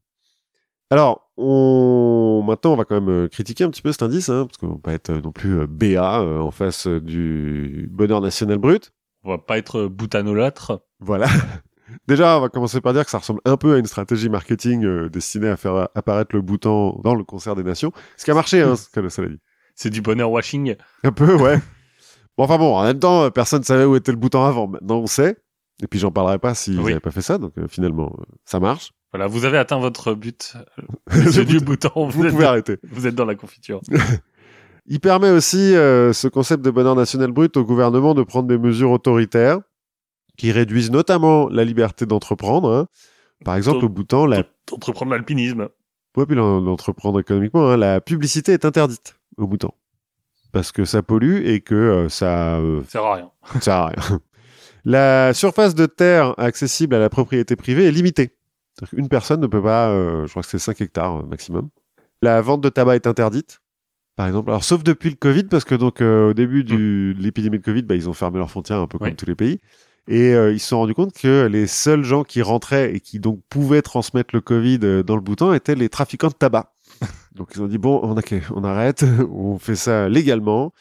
[0.91, 2.43] Alors, on...
[2.45, 4.71] maintenant, on va quand même euh, critiquer un petit peu cet indice, hein, parce qu'on
[4.75, 8.93] va pas être euh, non plus euh, BA en face du bonheur national brut.
[9.23, 10.83] On va pas être boutanolâtre.
[10.99, 11.29] Voilà.
[12.09, 15.09] Déjà, on va commencer par dire que ça ressemble un peu à une stratégie marketing
[15.11, 17.93] destinée à faire apparaître le bouton dans le concert des nations.
[18.17, 19.39] Ce qui a marché, hein, ce que ça dit.
[19.77, 20.75] C'est du bonheur washing.
[21.05, 21.59] Un peu, ouais.
[22.37, 24.67] bon, enfin bon, en même temps, personne savait où était le bouton avant.
[24.67, 25.37] Maintenant, on sait.
[25.83, 26.87] Et puis, j'en parlerai pas s'ils Oui.
[26.89, 27.39] n'avaient pas fait ça.
[27.39, 28.93] Donc, euh, finalement, euh, ça marche.
[29.13, 30.55] Voilà, vous avez atteint votre but.
[31.31, 31.91] C'est du bouton.
[32.09, 32.79] Vous, Vous êtes, pouvez arrêter.
[32.91, 33.81] vous êtes dans la confiture.
[34.87, 38.57] Il permet aussi euh, ce concept de bonheur national brut au gouvernement de prendre des
[38.59, 39.61] mesures autoritaires
[40.39, 42.73] qui réduisent notamment la liberté d'entreprendre.
[42.73, 42.87] hein.
[43.45, 45.69] Par exemple, au Bhoutan, la Entreprendre l'alpinisme.
[46.17, 49.75] Ouais, puis l'en- l'entreprendre économiquement, hein, la publicité est interdite au Bhoutan.
[50.53, 53.31] Parce que ça pollue et que euh, ça euh, Ça sert à rien.
[53.53, 54.21] ça sert à rien.
[54.89, 58.31] La surface de terre accessible à la propriété privée est limitée.
[58.89, 61.69] Qu'une personne ne peut pas, euh, je crois que c'est 5 hectares euh, maximum.
[62.23, 63.61] La vente de tabac est interdite,
[64.17, 64.49] par exemple.
[64.49, 67.65] Alors, sauf depuis le Covid, parce que donc euh, au début du, de l'épidémie de
[67.65, 69.15] Covid, bah, ils ont fermé leurs frontières un peu comme Oui.
[69.15, 69.59] tous les pays.
[70.07, 73.21] Et euh, ils se sont rendus compte que les seuls gens qui rentraient et qui
[73.21, 76.73] donc pouvaient transmettre le Covid dans le Bhoutan étaient les trafiquants de tabac.
[77.35, 78.01] donc ils ont dit bon,
[78.55, 80.73] on arrête, on fait ça légalement.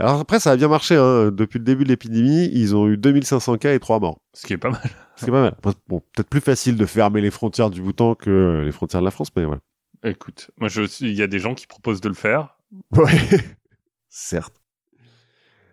[0.00, 0.94] Alors après, ça a bien marché.
[0.96, 1.30] Hein.
[1.32, 4.20] Depuis le début de l'épidémie, ils ont eu 2500 cas et 3 morts.
[4.34, 4.82] Ce qui est pas mal.
[5.16, 5.56] C'est pas mal.
[5.88, 9.10] Bon, peut-être plus facile de fermer les frontières du Bhoutan que les frontières de la
[9.10, 9.60] France, mais voilà.
[10.04, 12.56] Écoute, moi, je suis, il y a des gens qui proposent de le faire.
[12.92, 13.10] Ouais,
[14.08, 14.54] certes.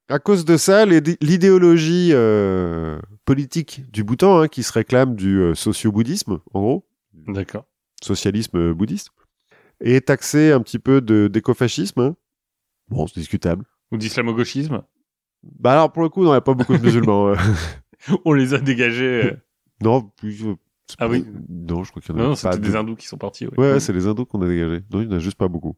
[0.09, 5.39] À cause de ça, l'idé- l'idéologie euh, politique du Bhoutan, hein, qui se réclame du
[5.39, 6.87] euh, socio-bouddhisme, en gros,
[7.27, 7.65] D'accord.
[8.03, 9.09] socialisme euh, bouddhiste,
[9.81, 11.99] est taxé un petit peu d'écofascisme.
[12.01, 12.15] hein.
[12.89, 13.65] Bon, c'est discutable.
[13.91, 14.81] Ou d'islamo-gauchisme.
[15.59, 17.29] Bah alors, pour le coup, non, il n'y a pas beaucoup de musulmans.
[17.29, 17.35] euh.
[18.25, 19.23] On les a dégagés.
[19.25, 19.31] euh.
[19.81, 20.55] non, euh,
[20.99, 21.25] Ah oui.
[21.49, 23.45] Non, je crois qu'il y en a Non, c'était de- des hindous qui sont partis.
[23.47, 23.53] ouais.
[23.59, 24.81] Ouais, ouais, c'est les hindous qu'on a dégagés.
[24.91, 25.75] Non, il n'y en a juste pas beaucoup.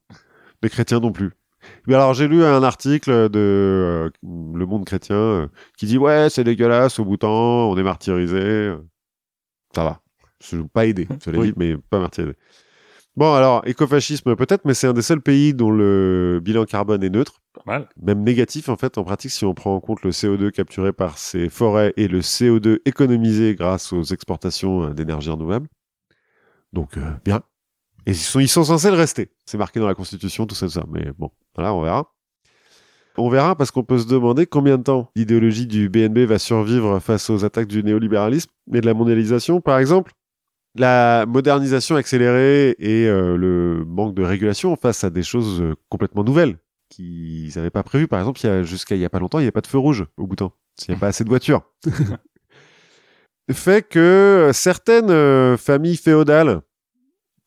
[0.64, 1.32] Les chrétiens non plus.
[1.88, 5.48] Mais alors, j'ai lu un article de euh, Le Monde chrétien euh,
[5.78, 8.74] qui dit Ouais, c'est dégueulasse au Bhoutan, on est martyrisé.
[9.76, 10.02] Ça va.
[10.44, 11.48] Je pas aidé, cela Oui.
[11.48, 12.36] dit, mais pas martyrisé.
[13.18, 17.10] Bon, alors, écofascisme peut-être, mais c'est un des seuls pays dont le bilan carbone est
[17.10, 17.90] neutre, Pas mal.
[18.00, 21.18] même négatif en fait, en pratique, si on prend en compte le CO2 capturé par
[21.18, 25.68] ses forêts et le CO2 économisé grâce aux exportations euh, d'énergie renouvelable.
[26.74, 27.42] Donc, euh, bien.
[28.06, 29.32] Et ils sont, ils sont censés le rester.
[29.48, 30.86] C'est marqué dans la Constitution, tout ça, tout ça.
[30.88, 32.14] Mais bon, voilà, on verra.
[33.18, 37.00] On verra parce qu'on peut se demander combien de temps l'idéologie du BNB va survivre
[37.00, 40.12] face aux attaques du néolibéralisme et de la mondialisation, par exemple.
[40.78, 46.24] La modernisation accélérée et euh, le manque de régulation face à des choses euh, complètement
[46.24, 46.60] nouvelles
[46.90, 48.08] qu'ils n'avaient pas prévues.
[48.08, 50.06] Par exemple, jusqu'à il y a pas longtemps, il n'y a pas de feu rouge
[50.18, 50.52] au bouton.
[50.88, 51.64] Il n'y a pas assez de voitures.
[53.52, 56.62] fait que certaines euh, familles féodales,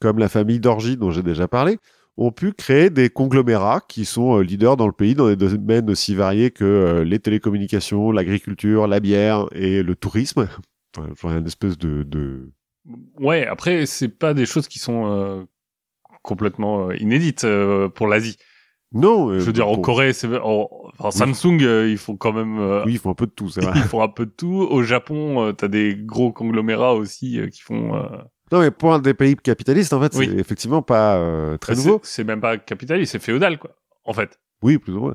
[0.01, 1.79] comme la famille d'Orgy dont j'ai déjà parlé,
[2.17, 6.17] ont pu créer des conglomérats qui sont leaders dans le pays dans des domaines aussi
[6.17, 10.49] variés que les télécommunications, l'agriculture, la bière et le tourisme.
[10.99, 12.51] Enfin, genre une espèce de, de...
[13.19, 15.45] Ouais, après, c'est pas des choses qui sont euh,
[16.23, 18.37] complètement euh, inédites euh, pour l'Asie.
[18.93, 20.69] Non, euh, Je veux dire, en Corée, c'est en-
[20.99, 23.49] enfin, Samsung, euh, ils font quand même, euh, Oui, ils font un peu de tout,
[23.49, 23.73] c'est vrai.
[23.77, 24.67] ils font un peu de tout.
[24.69, 27.95] Au Japon, t'as des gros conglomérats aussi euh, qui font.
[27.95, 28.09] euh,
[28.53, 30.27] non, mais pour un des pays capitalistes, en fait, Oui.
[30.29, 32.01] c'est effectivement pas euh, très bah, nouveau.
[32.03, 33.71] c'est- C'est même pas capitaliste, c'est féodal, quoi.
[34.05, 34.41] En fait.
[34.63, 35.15] Oui, plus ou moins.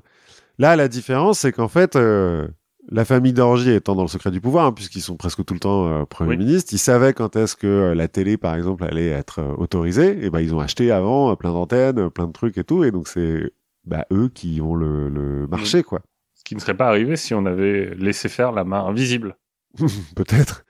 [0.57, 2.47] Là, la différence, c'est qu'en fait, euh,
[2.91, 5.59] la famille d'Orgy étant dans le secret du pouvoir, hein, puisqu'ils sont presque tout le
[5.59, 6.37] temps euh, Premier Oui.
[6.37, 10.23] ministre, ils savaient quand est-ce que euh, la télé, par exemple, allait être euh, autorisée.
[10.23, 12.83] Et ben, ils ont acheté avant plein d'antennes, plein de trucs et tout.
[12.83, 13.51] Et donc, c'est
[13.85, 16.01] bah, eux qui ont le, le marché, quoi.
[16.35, 19.35] Ce qui ne serait pas arrivé si on avait laissé faire la main invisible.
[20.15, 20.63] Peut-être.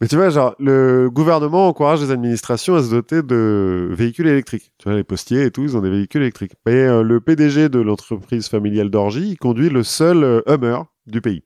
[0.00, 4.72] Mais tu vois, genre, le gouvernement encourage les administrations à se doter de véhicules électriques.
[4.78, 6.54] Tu vois, les postiers et tout, ils ont des véhicules électriques.
[6.66, 11.44] Et le PDG de l'entreprise familiale d'Orgy, il conduit le seul Hummer du pays.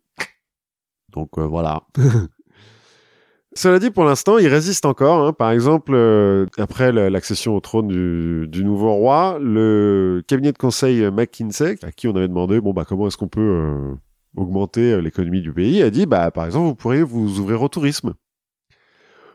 [1.15, 1.83] Donc euh, voilà.
[3.57, 5.25] Cela dit, pour l'instant, il résiste encore.
[5.29, 5.33] hein.
[5.33, 10.59] Par exemple, euh, après la- l'accession au trône du, du nouveau roi, le cabinet de
[10.59, 13.95] conseil McKinsey, à qui on avait demandé, bon bah comment est-ce qu'on peut euh,
[14.37, 17.69] augmenter euh, l'économie du pays, a dit, bah par exemple, vous pourriez vous ouvrir au
[17.69, 18.15] tourisme.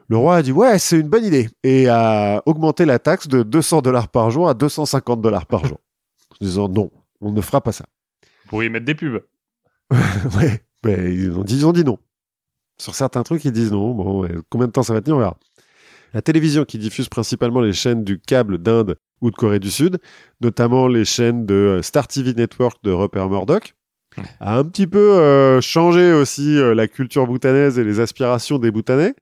[0.10, 3.42] Le roi a dit, ouais, c'est une bonne idée, et a augmenté la taxe de
[3.44, 5.78] 200 dollars par jour à 250 dollars par jour.
[6.32, 7.86] en disant non, on ne fera pas ça.
[8.44, 9.22] Vous pourriez mettre des pubs.
[9.92, 11.98] ouais, ben, ils, ont dit, ils ont dit non.
[12.78, 13.94] Sur certains trucs, ils disent non.
[13.94, 15.38] Bon, combien de temps ça va tenir, on verra.
[16.14, 20.00] La télévision qui diffuse principalement les chaînes du câble d'Inde ou de Corée du Sud,
[20.42, 23.76] notamment les chaînes de euh, Star TV Network de Rupert Murdoch,
[24.40, 28.72] a un petit peu euh, changé aussi euh, la culture boutanaise et les aspirations des
[28.72, 29.14] Bhoutanais.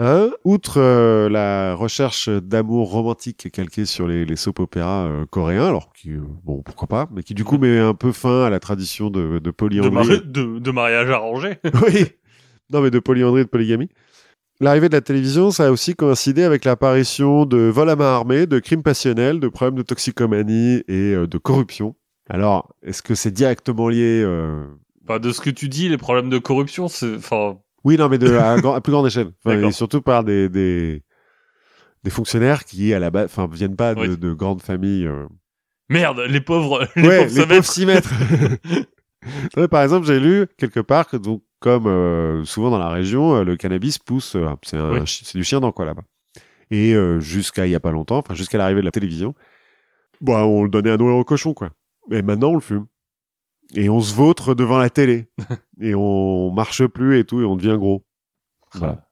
[0.00, 5.92] Hein outre euh, la recherche d'amour romantique calquée sur les, les soap-opéras euh, coréens, alors
[5.92, 8.60] qui, euh, bon, pourquoi pas, mais qui du coup met un peu fin à la
[8.60, 9.90] tradition de, de De, polyandrie.
[9.90, 11.58] mari- de, de mariage arrangé.
[11.84, 12.04] oui,
[12.70, 13.88] non mais de polyandrie et de polygamie.
[14.60, 18.46] L'arrivée de la télévision, ça a aussi coïncidé avec l'apparition de vols à main armée,
[18.46, 21.96] de crimes passionnels, de problèmes de toxicomanie et euh, de corruption.
[22.30, 24.64] Alors, est-ce que c'est directement lié euh,
[25.04, 27.58] Bah, de ce que tu dis, les problèmes de corruption, c'est, enfin,
[27.88, 29.30] Oui, non, mais de, à, plus grande échelle.
[29.44, 31.02] Enfin, et surtout par des, des,
[32.04, 34.16] des fonctionnaires qui, à la base, enfin, viennent pas de, Oui.
[34.18, 35.06] de grandes familles.
[35.06, 35.26] euh.
[35.88, 38.04] merde, les pauvres, les Ouais, pauvres les se pauvres mettent.
[38.04, 38.86] s'y
[39.56, 43.36] mais par exemple, j'ai lu quelque part que, donc, comme euh, souvent dans la région,
[43.36, 45.00] euh, le cannabis pousse, euh, c'est Oui.
[45.34, 46.02] du chien dans quoi là-bas.
[46.70, 49.34] Et jusqu'à il y a pas longtemps, enfin jusqu'à l'arrivée de la télévision,
[50.20, 51.70] bah, on le donnait à nourrir au cochon, quoi.
[52.10, 52.84] Et maintenant, on le fume.
[53.74, 55.28] Et on se vautre devant la télé.
[55.80, 58.04] et on marche plus et tout, et on devient gros.
[58.74, 59.04] Voilà.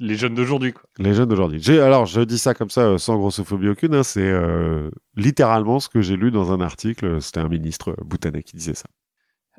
[0.00, 0.84] Les jeunes d'aujourd'hui, quoi.
[0.98, 1.60] Les jeunes d'aujourd'hui.
[1.60, 5.80] J'ai, alors, je dis ça comme ça, euh, sans grossophobie aucune, hein, c'est euh, littéralement
[5.80, 7.20] ce que j'ai lu dans un article.
[7.20, 8.88] C'était un ministre euh, bhoutanais qui disait ça.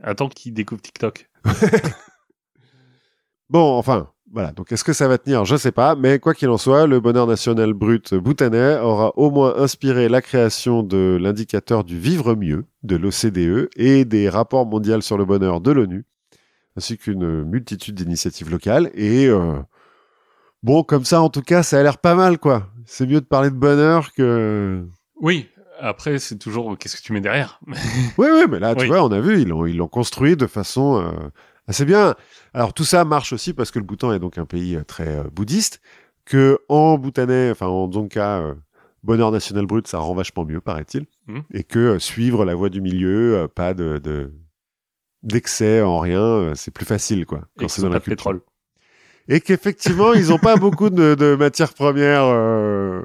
[0.01, 1.29] Attends qu'ils découvrent TikTok.
[3.49, 4.51] Bon, enfin, voilà.
[4.51, 5.45] Donc, est-ce que ça va tenir?
[5.45, 5.95] Je sais pas.
[5.95, 10.21] Mais quoi qu'il en soit, le bonheur national brut bhoutanais aura au moins inspiré la
[10.21, 15.61] création de l'indicateur du vivre mieux de l'OCDE et des rapports mondiaux sur le bonheur
[15.61, 16.05] de l'ONU,
[16.77, 18.91] ainsi qu'une multitude d'initiatives locales.
[18.93, 19.59] Et euh,
[20.63, 22.67] bon, comme ça, en tout cas, ça a l'air pas mal, quoi.
[22.85, 24.83] C'est mieux de parler de bonheur que.
[25.21, 25.47] Oui.
[25.81, 27.61] Après, c'est toujours, qu'est-ce que tu mets derrière?
[28.17, 28.87] Oui, oui, mais là, tu Oui.
[28.87, 31.09] vois, on a vu, ils l'ont, ils l'ont construit de façon euh,
[31.69, 32.15] assez bien.
[32.53, 35.07] Alors, tout ça marche aussi parce que le Bhoutan est donc un pays euh, très
[35.19, 35.81] euh, bouddhiste,
[36.25, 38.55] que en bhoutanais, enfin en dzongkha, euh,
[39.03, 41.43] bonheur national brut, ça rend vachement mieux, paraît-il, Mhm.
[41.53, 44.33] et que suivre la voie du milieu, pas de, de-
[45.23, 47.41] d'excès en rien, c'est plus facile, quoi.
[47.59, 48.15] Et c'est pas de culture.
[48.15, 48.41] pétrole.
[49.27, 53.03] Et qu'effectivement, ils n'ont pas beaucoup de, de matières premières euh,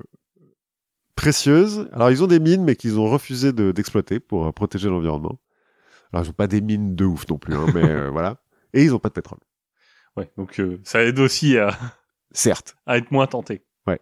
[1.17, 1.89] précieuses.
[1.93, 5.39] Alors, ils ont des mines, mais qu'ils ont refusé de- d'exploiter pour euh, protéger l'environnement.
[6.13, 8.37] Alors, ils n'ont pas des mines de ouf non plus, hein, mais euh, voilà.
[8.75, 9.39] Et ils n'ont pas de pétrole.
[10.17, 10.31] Ouais.
[10.37, 11.77] Donc, euh, ça aide aussi à,
[12.33, 12.77] Certes.
[12.87, 13.65] à être moins tenté.
[13.87, 14.01] Ouais.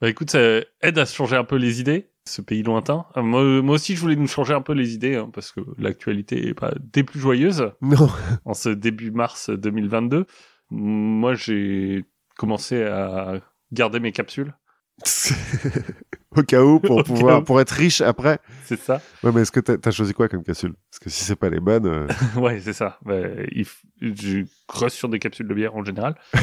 [0.00, 0.40] Bah écoute, ça
[0.82, 3.06] aide à se changer un peu les idées, ce pays lointain.
[3.16, 5.60] Euh, moi, moi aussi, je voulais nous changer un peu les idées, hein, parce que
[5.78, 8.08] l'actualité est pas des plus joyeuses Non.
[8.44, 10.26] en ce début mars 2022.
[10.70, 12.04] Moi, j'ai
[12.36, 13.40] commencé à
[13.72, 14.54] garder mes capsules.
[16.36, 17.44] Au cas où, pour pouvoir, où.
[17.44, 18.38] pour être riche après.
[18.64, 20.74] C'est ça Ouais, mais est-ce que t'as as choisi quoi comme capsule?
[20.90, 22.06] Parce que si c'est pas les bonnes, euh,
[22.40, 22.98] Ouais, c'est ça.
[23.04, 23.14] Bah,
[23.52, 23.66] il
[24.00, 26.14] je creuse sur des capsules de bière en général.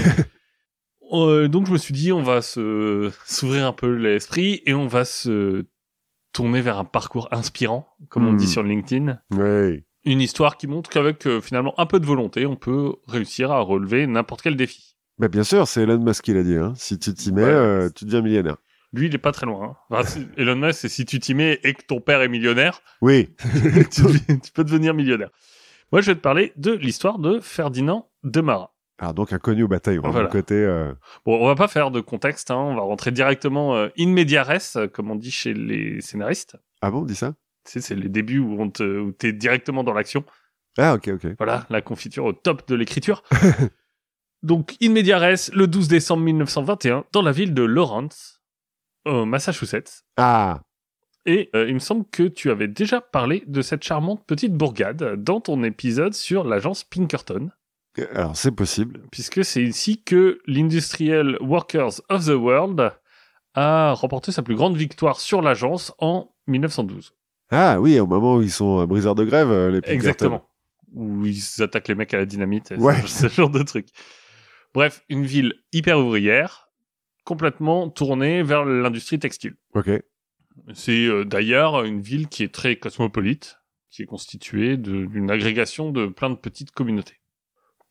[1.12, 4.88] Euh, donc, je me suis dit, on va se s'ouvrir un peu l'esprit et on
[4.88, 5.66] va se
[6.32, 8.38] tourner vers un parcours inspirant, comme on Hmm.
[8.38, 9.20] dit sur LinkedIn.
[9.32, 9.84] ouais.
[10.06, 13.60] Une histoire qui montre qu'avec euh, finalement un peu de volonté, on peut réussir à
[13.62, 14.98] relever n'importe quel défi.
[15.20, 16.56] Bah, bien sûr, c'est Elon Musk qui l'a dit.
[16.58, 16.74] Hein.
[16.76, 17.92] Si tu t'y mets, Ouais.
[17.96, 18.58] tu deviens millionnaire.
[18.94, 19.76] Lui, il est pas très loin.
[19.90, 19.98] hein.
[20.00, 23.36] Enfin, Elon Musk, c'est si tu t'y mets et que ton père est millionnaire, Oui.
[23.92, 25.30] tu, peux devenir millionnaire.
[25.92, 28.72] Moi, je vais te parler de l'histoire de Ferdinand de Marat.
[29.00, 30.04] Alors, donc, inconnu au bataillon.
[30.06, 30.30] hein, Voilà.
[30.30, 30.54] côté...
[30.54, 30.94] euh,
[31.26, 34.44] Bon, on va pas faire de contexte, hein, on va rentrer directement euh, in media
[34.44, 36.56] res, comme on dit chez les scénaristes.
[36.82, 37.34] Ah bon, dis ça?
[37.66, 40.24] Tu sais, c'est les débuts où on te, où t'es directement dans l'action.
[40.78, 41.28] Ah, ok, ok.
[41.38, 43.24] Voilà, la confiture au top de l'écriture.
[44.44, 48.42] Donc, in media res, le 12 décembre 1921, dans la ville de Lawrence,
[49.06, 50.04] au Massachusetts.
[50.18, 50.62] Ah,
[51.26, 55.16] Et euh, il me semble que tu avais déjà parlé de cette charmante petite bourgade
[55.24, 57.50] dans ton épisode sur l'agence Pinkerton,
[58.14, 59.02] alors c'est possible.
[59.12, 62.92] puisque c'est ici que l'Industrial Workers of the World
[63.56, 67.14] a remporté sa plus grande victoire sur l'agence en 1912.
[67.52, 69.94] Ah oui, au moment où ils sont euh, briseurs de grève, euh, les Pinkerton.
[69.96, 70.50] Exactement.
[70.96, 73.00] Où ils attaquent les mecs à la dynamite, Ouais.
[73.06, 73.88] ce, ce genre de truc.
[74.74, 76.63] Bref, une ville hyper ouvrière,
[77.24, 79.56] complètement tournée vers l'industrie textile.
[79.74, 79.90] Ok.
[80.74, 83.58] C'est euh, d'ailleurs une ville qui est très cosmopolite,
[83.90, 87.20] qui est constituée d'une agrégation de plein de petites communautés.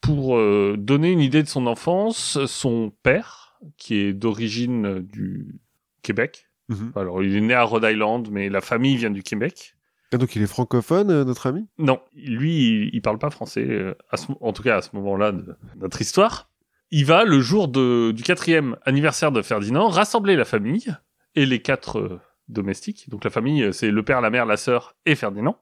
[0.01, 5.61] Pour euh, donner une idée de son enfance, son père, qui est d'origine euh, du
[6.03, 6.93] Québec, Mhm.
[6.95, 9.74] alors il est né à Rhode Island, mais la famille vient du Québec.
[10.12, 11.66] Ah, donc il est francophone, euh, notre ami?
[11.78, 15.33] Non, lui, il, il parle pas français, à ce- en tout cas à ce moment-là
[15.33, 16.51] de notre histoire.
[16.95, 20.95] Il va, le jour de, du quatrième anniversaire de Ferdinand, rassembler la famille
[21.34, 23.09] et les quatre euh, domestiques.
[23.09, 25.59] Donc la famille, euh, c'est le père, la mère, la sœur et Ferdinand.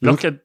[0.00, 0.44] Leurs quatre...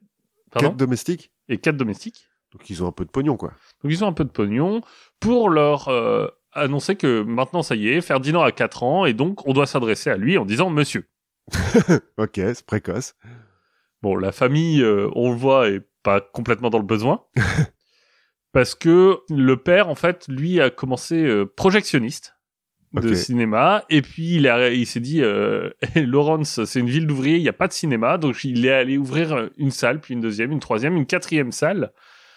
[0.50, 2.28] Pardon Quatre domestiques Et quatre domestiques.
[2.50, 3.52] Donc ils ont un peu de pognon, quoi.
[3.84, 4.80] Donc ils ont un peu de pognon
[5.20, 9.46] pour leur euh, annoncer que maintenant ça y est, Ferdinand a 4 ans et donc
[9.46, 11.08] on doit s'adresser à lui en disant monsieur.
[12.18, 13.14] Ok, c'est précoce.
[14.02, 17.24] Bon, la famille, euh, on le voit, est pas complètement dans le besoin.
[18.56, 22.36] parce que le père, en fait, lui a commencé euh, projectionniste
[22.94, 27.36] de cinéma et puis il, a- il s'est dit euh, Lawrence c'est une ville d'ouvriers
[27.36, 30.20] il n'y a pas de cinéma donc il est allé ouvrir une salle puis une
[30.22, 31.92] deuxième une troisième une quatrième salle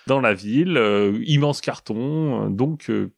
[0.08, 3.10] dans la ville euh, immense carton euh, donc euh,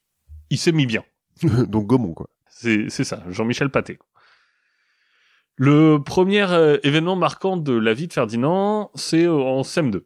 [0.52, 1.04] il s'est mis bien
[1.68, 2.28] Donc Gaumont, quoi.
[2.48, 3.98] c'est ça, Jean-Michel Paté.
[5.56, 10.02] Le premier euh, événement marquant de la vie de Ferdinand, c'est euh, en CM2.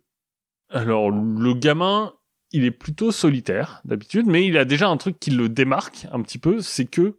[0.69, 2.13] Alors, le gamin,
[2.55, 6.21] il est plutôt solitaire d'habitude, mais il a déjà un truc qui le démarque un
[6.21, 7.17] petit peu, c'est que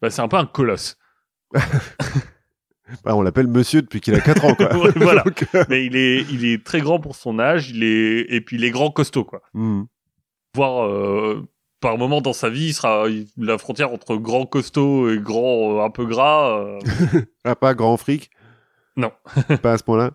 [0.00, 0.96] bah, c'est un peu un colosse.
[3.04, 4.76] Bah, on l'appelle monsieur depuis qu'il a 4 ans, quoi.
[4.76, 5.22] Ouais, voilà.
[5.22, 8.40] Donc, euh, mais il est, il est très grand pour son âge, il est, et
[8.40, 9.42] puis il est grand costaud, quoi.
[9.54, 9.84] hmm.
[10.56, 11.48] Voire, euh,
[11.80, 13.04] par moment dans sa vie, il sera
[13.36, 16.58] la frontière entre grand costaud et grand euh, un peu gras.
[16.58, 16.78] euh,
[17.44, 18.28] Ah, pas grand fric?
[18.96, 19.12] Non.
[19.62, 20.10] pas à ce point-là?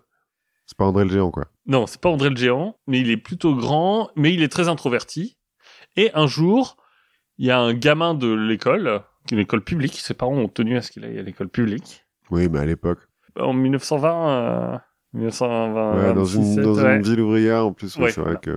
[0.66, 1.46] C'est pas André le Géant, quoi.
[1.66, 4.68] Non, c'est pas André le géant, mais il est plutôt grand, mais il est très
[4.68, 5.36] introverti.
[5.96, 6.76] Et un jour,
[7.38, 10.48] il y a un gamin de l'école, qui est une école publique, ses parents ont
[10.48, 12.04] tenu à ce qu'il aille à l'école publique.
[12.30, 13.00] Oui, mais à l'époque.
[13.38, 14.28] En 1920,
[14.74, 14.78] euh,
[15.14, 16.96] 1920, Ouais, dans, une, 27, dans ouais.
[16.96, 18.40] une ville ouvrière, en plus, ouais, Ouais, c'est vrai voilà.
[18.40, 18.50] que...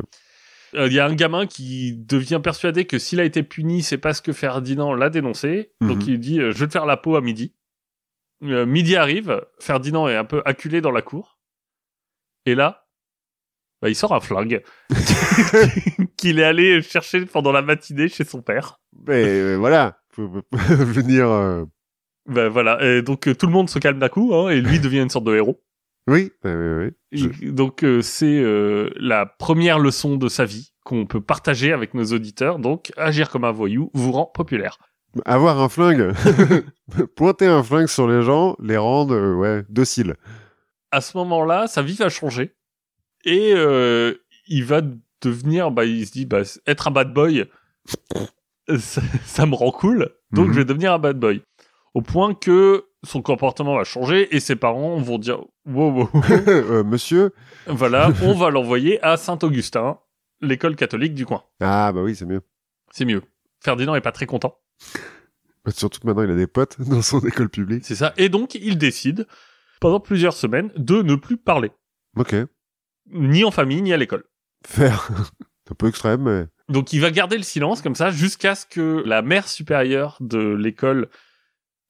[0.75, 3.97] Euh, Il y a un gamin qui devient persuadé que s'il a été puni, c'est
[3.97, 5.71] parce que Ferdinand l'a dénoncé.
[5.81, 6.09] Donc Mhm.
[6.09, 7.55] il dit euh, je vais te faire la peau à midi.
[8.43, 11.39] Euh, midi arrive, Ferdinand est un peu acculé dans la cour.
[12.45, 12.87] Et là,
[13.81, 14.61] bah, il sort un flingue
[16.17, 18.79] qu'il est allé chercher pendant la matinée chez son père.
[19.07, 21.29] Mais euh, voilà, venir...
[21.29, 21.65] euh,
[22.27, 24.79] Ben voilà, et donc euh, tout le monde se calme d'un coup, hein, et lui
[24.79, 25.61] devient une sorte de héros.
[26.07, 26.91] Oui, oui, oui.
[27.11, 31.93] Je- Donc euh, c'est euh, la première leçon de sa vie qu'on peut partager avec
[31.93, 32.57] nos auditeurs.
[32.59, 34.77] Donc agir comme un voyou vous rend populaire.
[35.25, 36.11] Avoir un flingue,
[37.15, 40.15] pointer un flingue sur les gens, les rendre, ouais, dociles.
[40.91, 42.55] à ce moment-là, sa vie va changer
[43.25, 44.13] et euh,
[44.47, 44.81] il va
[45.21, 47.45] devenir, bah, il se dit, bah, être un bad boy,
[48.77, 50.53] ça, ça me rend cool, donc Mhm.
[50.53, 51.41] je vais devenir un bad boy.
[51.93, 56.09] Au point que son comportement va changer et ses parents vont dire, wow, wow,
[56.47, 57.33] Euh, monsieur
[57.67, 59.97] voilà, on va l'envoyer à Saint-Augustin,
[60.41, 61.43] l'école catholique du coin.
[61.61, 62.41] Ah, bah oui, c'est mieux.
[62.91, 63.21] C'est mieux.
[63.61, 64.57] Ferdinand est pas très content,
[65.67, 67.85] Surtout que maintenant, il a des potes dans son école publique.
[67.85, 69.27] c'est ça, et donc il décide,
[69.81, 71.71] pendant plusieurs semaines, de ne plus parler,
[72.17, 72.35] Ok.
[73.11, 74.23] Ni en famille, ni à l'école.
[74.65, 75.09] Faire.
[75.63, 76.45] c'est un peu extrême, mais...
[76.69, 80.39] Donc il va garder le silence comme ça jusqu'à ce que la mère supérieure de
[80.39, 81.09] l'école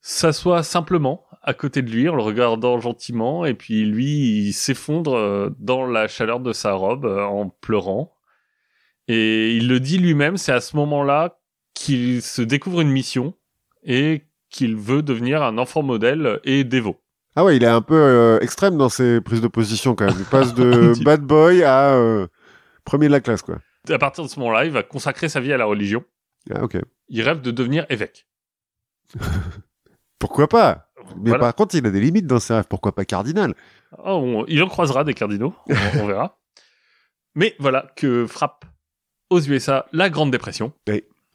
[0.02, 5.16] s'assoie simplement à côté de lui en le regardant gentiment et puis lui il s'effondre
[5.16, 8.14] euh, dans la chaleur de sa robe euh, en pleurant
[9.10, 11.40] et il le dit lui-même c'est à ce moment-là
[11.74, 13.34] qu'il se découvre une mission
[13.84, 17.02] et qu'il veut devenir un enfant modèle et dévot.
[17.40, 20.16] Ah ouais, il est un peu euh, extrême dans ses prises de position, quand même.
[20.20, 22.28] Il passe de bad boy à euh,
[22.84, 23.60] premier de la classe, quoi.
[23.90, 26.04] À partir de ce moment-là, il va consacrer sa vie à la religion.
[26.54, 26.78] Ah, ok.
[27.08, 28.28] Il rêve de devenir évêque.
[30.20, 30.90] Pourquoi pas?
[31.16, 31.40] Mais Voilà.
[31.46, 32.66] par contre, il a des limites dans ses rêves.
[32.70, 33.54] Pourquoi pas cardinal?
[34.00, 36.38] Oh, on- il en croisera des cardinaux, on, on verra.
[37.36, 38.66] Mais voilà que frappe
[39.30, 40.74] aux USA la Grande Dépression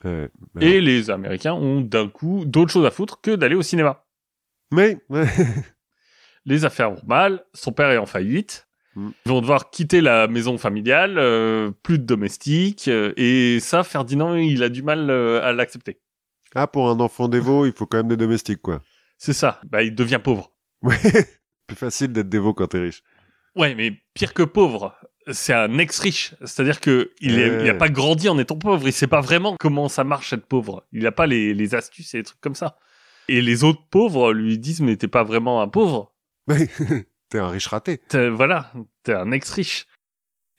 [0.04, 0.28] Euh,
[0.60, 4.04] et les Américains ont d'un coup d'autres choses à foutre que d'aller au cinéma.
[4.70, 4.98] Mais.
[6.46, 8.66] Les affaires vont mal, son père est en faillite,
[8.96, 9.10] Mm.
[9.26, 14.36] ils vont devoir quitter la maison familiale, euh, plus de domestiques, euh, et ça, Ferdinand,
[14.36, 15.98] il a du mal euh, à l'accepter.
[16.54, 18.82] ah, pour un enfant dévot, il faut quand même des domestiques, quoi.
[19.18, 20.52] C'est ça, bah, il devient pauvre.
[20.82, 20.96] Ouais.
[21.66, 23.02] Plus facile d'être dévot quand t'es riche.
[23.56, 24.94] Ouais, mais pire que pauvre,
[25.32, 26.34] c'est un ex-riche.
[26.44, 27.64] C'est-à-dire que il, est- Ouais.
[27.64, 28.86] il a pas grandi en étant pauvre.
[28.86, 30.84] Il sait pas vraiment comment ça marche être pauvre.
[30.92, 32.76] Il a pas les, les astuces et les trucs comme ça.
[33.28, 36.12] Et les autres pauvres lui disent, mais t'es pas vraiment un pauvre.
[36.48, 36.68] Ouais.
[37.28, 37.98] t'es un riche raté.
[37.98, 38.72] T'es- voilà,
[39.02, 39.86] t'es un ex-riche.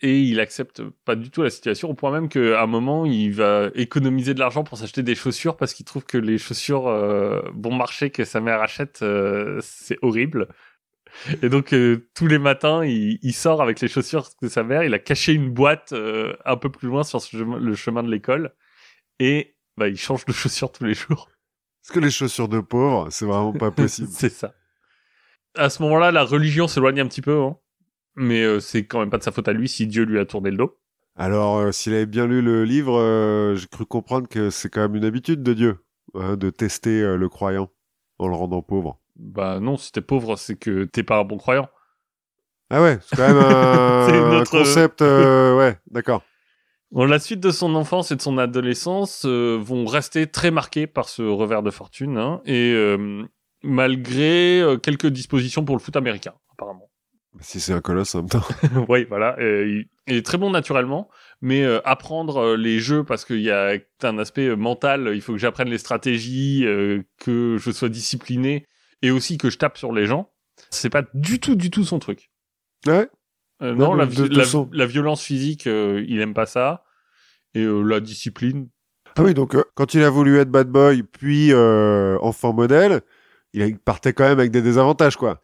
[0.02, 3.32] Et il accepte pas du tout la situation, au point même qu'à un moment, il
[3.32, 7.42] va économiser de l'argent pour s'acheter des chaussures parce qu'il trouve que les chaussures euh,
[7.54, 10.50] bon marché que sa mère achète, euh, c'est horrible.
[11.42, 14.84] Et donc, euh, tous les matins, il, il sort avec les chaussures de sa mère.
[14.84, 18.54] Il a caché une boîte un peu plus loin sur le chemin de l'école.
[19.20, 21.30] Et bah, il change de chaussures tous les jours.
[21.82, 24.10] Parce que les chaussures de pauvre, c'est vraiment pas possible.
[24.12, 24.54] c'est ça.
[25.58, 27.42] À ce moment-là, la religion s'éloigne un petit peu.
[27.42, 27.58] Hein.
[28.16, 30.26] Mais euh, c'est quand même pas de sa faute à lui si Dieu lui a
[30.26, 30.78] tourné le dos.
[31.18, 34.82] Alors, euh, s'il avait bien lu le livre, euh, j'ai cru comprendre que c'est quand
[34.82, 35.78] même une habitude de Dieu
[36.14, 37.70] hein, de tester euh, le croyant
[38.20, 39.00] en le rendant pauvre.
[39.16, 41.70] Bah non, si t'es pauvre, c'est que t'es pas un bon croyant.
[42.70, 45.02] Ah ouais, c'est quand même un, C'est un notre- concept.
[45.02, 46.22] ouais, d'accord.
[46.92, 50.88] Bon, la suite de son enfance et de son adolescence euh, vont rester très marquées
[50.88, 53.24] par ce revers de fortune, hein, et euh,
[53.66, 56.90] malgré euh, quelques dispositions pour le foot américain, apparemment.
[57.42, 58.46] Si c'est un colosse en même temps.
[58.88, 59.36] oui, voilà.
[59.40, 61.10] il, est très bon naturellement,
[61.42, 65.12] mais euh, apprendre euh, les jeux parce qu'il y a un aspect mental.
[65.14, 66.62] Il faut que j'apprenne les stratégies,
[67.20, 68.66] que je sois discipliné
[69.02, 70.32] et aussi que je tape sur les gens.
[70.70, 72.32] C'est pas du tout, du tout son truc.
[72.88, 73.10] Ouais?
[73.62, 76.34] Euh, Non, non, la, de- vi- de la- son- la violence physique, euh, il aime
[76.34, 76.86] pas ça.
[77.54, 78.70] Et euh, la discipline,
[79.18, 83.02] Ah oui, donc quand il a voulu être bad boy, puis enfant modèle,
[83.56, 85.42] il partait quand même avec des désavantages, quoi.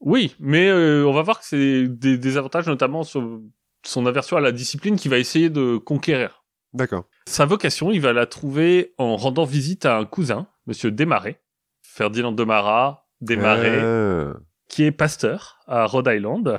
[0.00, 3.40] oui, mais euh, on va voir que c'est des, des avantages, notamment sur
[3.84, 6.44] son aversion à la discipline qu'il va essayer de conquérir.
[6.74, 7.04] D'accord.
[7.26, 11.40] Sa vocation, il va la trouver en rendant visite à un cousin, Monsieur Desmarais,
[11.82, 14.34] Ferdinand Demara, Desmarais, Ah.
[14.68, 16.58] qui est pasteur à Rhode Island.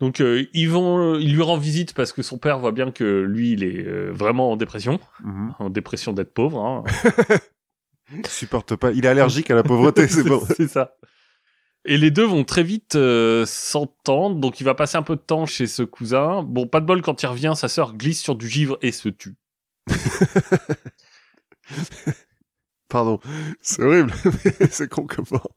[0.00, 3.04] Donc euh, ils vont, il lui rend visite parce que son père voit bien que
[3.20, 5.54] lui, il est euh, vraiment en dépression, Mhm.
[5.58, 6.64] en dépression d'être pauvre.
[6.64, 6.84] Hein.
[8.12, 8.90] Il supporte pas.
[8.92, 10.42] Il est allergique à la pauvreté, c'est bon.
[10.56, 10.94] c'est ça.
[11.86, 15.20] Et les deux vont très vite euh, s'entendre, donc il va passer un peu de
[15.20, 16.42] temps chez ce cousin.
[16.42, 19.08] Bon, pas de bol, quand il revient, sa sœur glisse sur du givre et se
[19.08, 19.36] tue.
[22.88, 23.20] Pardon.
[23.62, 24.12] C'est horrible.
[24.44, 25.50] mais c'est con comme mort.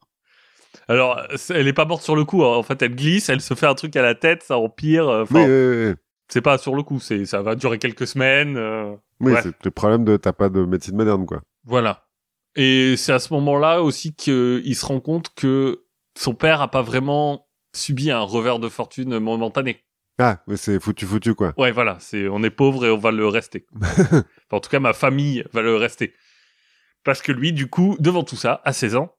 [0.88, 2.44] Alors, elle est pas morte sur le coup.
[2.44, 2.56] hein.
[2.56, 5.08] En fait, elle glisse, elle se fait un truc à la tête, ça empire.
[5.08, 5.94] euh, Oui, Enfin, oui, oui.
[6.28, 7.00] c'est pas sur le coup.
[7.00, 8.56] C'est, ça va durer quelques semaines.
[8.56, 11.42] euh, Oui, c'est le problème de t'as pas de médecine moderne, quoi.
[11.64, 12.03] voilà.
[12.56, 15.84] Et c'est à ce moment-là aussi qu'il se rend compte que
[16.16, 19.84] son père a pas vraiment subi un revers de fortune momentané.
[20.18, 21.54] Ah, mais c'est foutu, foutu, quoi.
[21.58, 21.96] Ouais, voilà.
[21.98, 23.66] C'est, on est pauvre et on va le rester.
[23.80, 24.24] Enfin,
[24.58, 26.14] en tout cas, ma famille va le rester.
[27.02, 29.16] Parce que lui, du coup, devant tout ça, à 16 ans,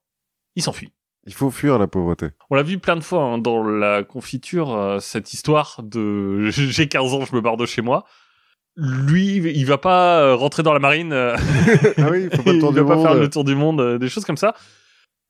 [0.54, 0.92] il s'enfuit.
[1.26, 2.28] Il faut fuir la pauvreté.
[2.50, 6.88] On l'a vu plein de fois hein, dans la confiture, euh, cette histoire de j'ai
[6.88, 8.04] 15 ans, je me barre de chez moi.
[8.76, 11.34] Lui, il va pas euh, rentrer dans la marine, euh,
[11.96, 13.98] Ah oui, il faut pas le il va pas faire le tour du monde, euh,
[13.98, 14.54] des choses comme ça.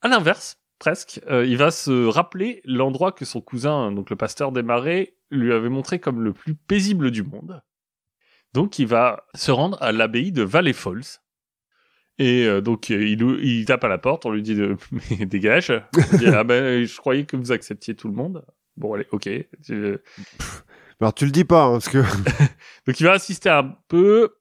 [0.03, 4.53] À l'inverse, presque, euh, il va se rappeler l'endroit que son cousin, donc le pasteur
[4.53, 7.63] des marais, lui avait montré comme le plus paisible du monde.
[8.53, 11.21] Donc il va se rendre à l'abbaye de Valley Falls.
[12.19, 14.77] Et euh, donc il, il tape à la porte, on lui dit de
[15.11, 15.73] mais dégage.
[16.15, 18.45] Dit, ah ben je croyais que vous acceptiez tout le monde.
[18.77, 19.29] Bon allez, ok.
[21.01, 21.99] Alors tu le dis pas, hein, parce que
[22.87, 24.35] Donc il va assister un peu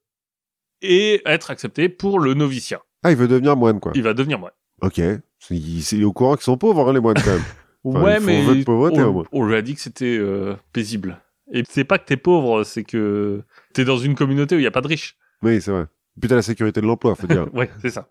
[0.82, 2.82] et être accepté pour le noviciat.
[3.04, 3.92] ah, il veut devenir moine, quoi.
[3.96, 4.54] Il va devenir moine.
[4.82, 4.98] Ok.
[4.98, 5.14] Il,
[5.52, 7.44] il est au courant qu'ils sont pauvres, hein, les moines, quand même.
[7.88, 11.22] Enfin, ouais, mais de pauvreté, au on, on lui a dit que c'était euh, paisible.
[11.54, 13.44] Et c'est pas que t'es pauvre, c'est que
[13.76, 15.18] t'es dans une communauté où il y a pas de riches.
[15.44, 15.86] Oui, c'est vrai.
[16.20, 17.46] Putain, la sécurité de l'emploi, faut dire.
[17.54, 18.08] Ouais, c'est ça.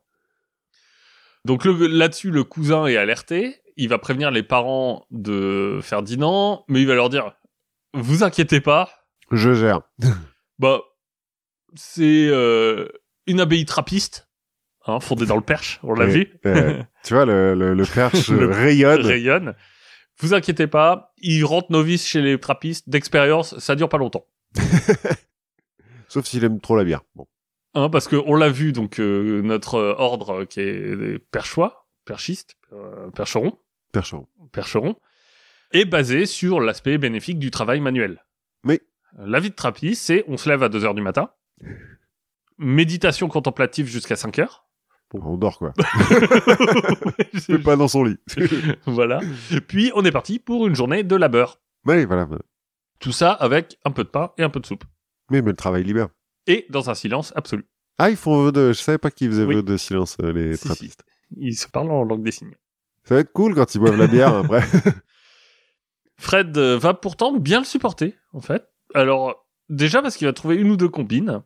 [1.44, 3.56] Donc là-dessus, le cousin est alerté.
[3.76, 7.32] Il va prévenir les parents de Ferdinand, mais il va leur dire
[7.94, 8.90] "Vous inquiétez pas,
[9.30, 9.80] Je gère.
[10.58, 10.80] bah
[11.74, 12.88] c'est euh,
[13.26, 14.28] une abbaye trappiste,
[14.86, 18.28] hein, fondée dans le Perche, on l'a vu, Euh, tu vois, le, le, le perche
[18.30, 19.00] Le- rayonne.
[19.06, 19.54] rayonne.
[20.20, 24.26] Vous inquiétez pas, il rentre novice chez les trappistes d'expérience, ça dure pas longtemps."
[26.08, 27.00] Sauf s'il aime trop la bière.
[27.14, 27.26] Bon.
[27.74, 33.10] Hein, parce que on l'a vu, donc euh, notre ordre qui est perchois, perchistes, euh,
[33.10, 33.58] percherons,
[33.92, 34.28] Percheron.
[34.52, 34.96] percheron,
[35.74, 38.24] est basé sur l'aspect bénéfique du travail manuel.
[38.64, 38.80] Oui.
[39.18, 41.30] La vie de trappiste, c'est on se lève à 2 heures du matin,
[42.58, 44.62] méditation contemplative jusqu'à 5 heures.
[45.12, 45.72] On dort, quoi.
[47.48, 48.16] Même pas dans son lit.
[48.86, 49.20] voilà.
[49.68, 51.60] Puis on est parti pour une journée de labeur.
[51.86, 52.26] oui, voilà.
[52.98, 54.82] Tout ça avec un peu de pain et un peu de soupe.
[55.30, 56.08] Mais, mais le travail libère.
[56.48, 57.64] Et dans un silence absolu.
[57.98, 58.68] Ah, ils font vœu de...
[58.72, 59.54] Je savais pas qu'ils faisaient Oui.
[59.56, 60.68] vœu de silence, euh, les Si, si.
[60.68, 61.04] trappistes.
[61.36, 62.54] Ils se parlent en langue des signes.
[63.04, 64.62] Ça va être cool quand ils boivent la bière, après.
[66.24, 68.66] Fred euh, va pourtant bien le supporter, en fait.
[68.94, 71.42] Alors, déjà parce qu'il va trouver une ou deux combines.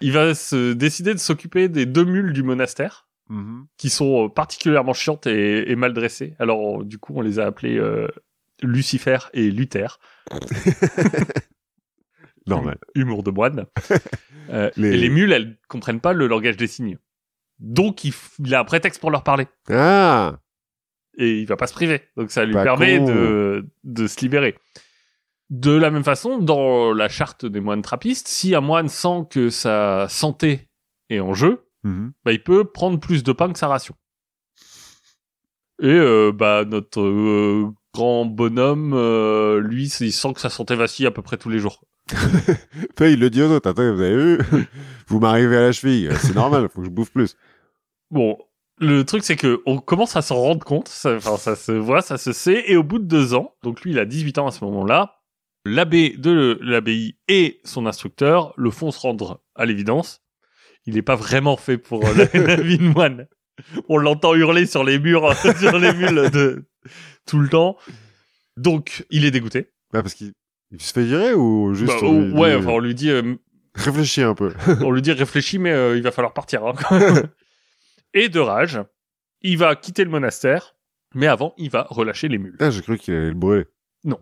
[0.00, 3.66] Il va se décider de s'occuper des deux mules du monastère, Mhm.
[3.76, 6.34] qui sont euh, particulièrement chiantes et, et mal dressées.
[6.40, 8.08] Alors, euh, du coup, on les a appelées euh,
[8.62, 10.00] Lucifer et Luther.
[12.46, 12.78] Normal.
[12.94, 13.66] Humour de moine.
[14.52, 16.98] Euh, Les- Et les mules, elles comprennent pas le langage des signes.
[17.60, 18.12] Donc, il,
[18.44, 19.46] il a un prétexte pour leur parler.
[19.68, 20.40] Ah
[21.20, 22.00] et il va pas se priver.
[22.16, 23.06] Donc ça lui Pas permet con.
[23.06, 24.56] de, de se libérer.
[25.50, 29.50] De la même façon, dans la charte des moines trappistes, si un moine sent que
[29.50, 30.68] sa santé
[31.10, 32.12] est en jeu, Mhm.
[32.24, 33.94] bah, il peut prendre plus de pain que sa ration.
[35.82, 41.06] Et euh, bah notre euh, grand bonhomme, euh, lui, il sent que sa santé vacille
[41.06, 41.82] à peu près tous les jours.
[43.00, 43.70] Il le dit aux autres.
[43.70, 44.38] Attends, vous avez vu?
[45.08, 46.10] Vous m'arrivez à la cheville.
[46.20, 47.36] C'est normal, faut que je bouffe plus.
[48.10, 48.36] Bon,
[48.80, 50.88] le truc, c'est que on commence à s'en rendre compte.
[50.88, 52.64] ça- Enfin, ça, se voit, ça se sait.
[52.66, 55.16] Et au bout de deux ans, donc lui, il a 18 ans à ce moment-là,
[55.64, 60.22] l'abbé de l'abbaye et son instructeur le font se rendre à l'évidence.
[60.86, 63.26] Il n'est pas vraiment fait pour euh, la, la vie de moine.
[63.90, 66.64] On l'entend hurler sur les murs, sur les mules de
[67.26, 67.76] tout le temps.
[68.56, 69.70] Donc, il est dégoûté.
[69.92, 70.32] Bah, parce qu'il
[70.72, 71.92] il se fait virer ou juste.
[71.92, 73.34] Bah, on lui ouais, enfin, on lui dit, euh,
[73.74, 74.52] Réfléchis un peu.
[74.80, 76.64] on lui dit réfléchis, mais euh, il va falloir partir.
[76.64, 76.74] hein.
[78.14, 78.80] Et de rage,
[79.42, 80.76] il va quitter le monastère,
[81.14, 82.56] mais avant, il va relâcher les mules.
[82.60, 83.66] Ah, j'ai cru qu'il allait le brûler.
[84.04, 84.18] Non,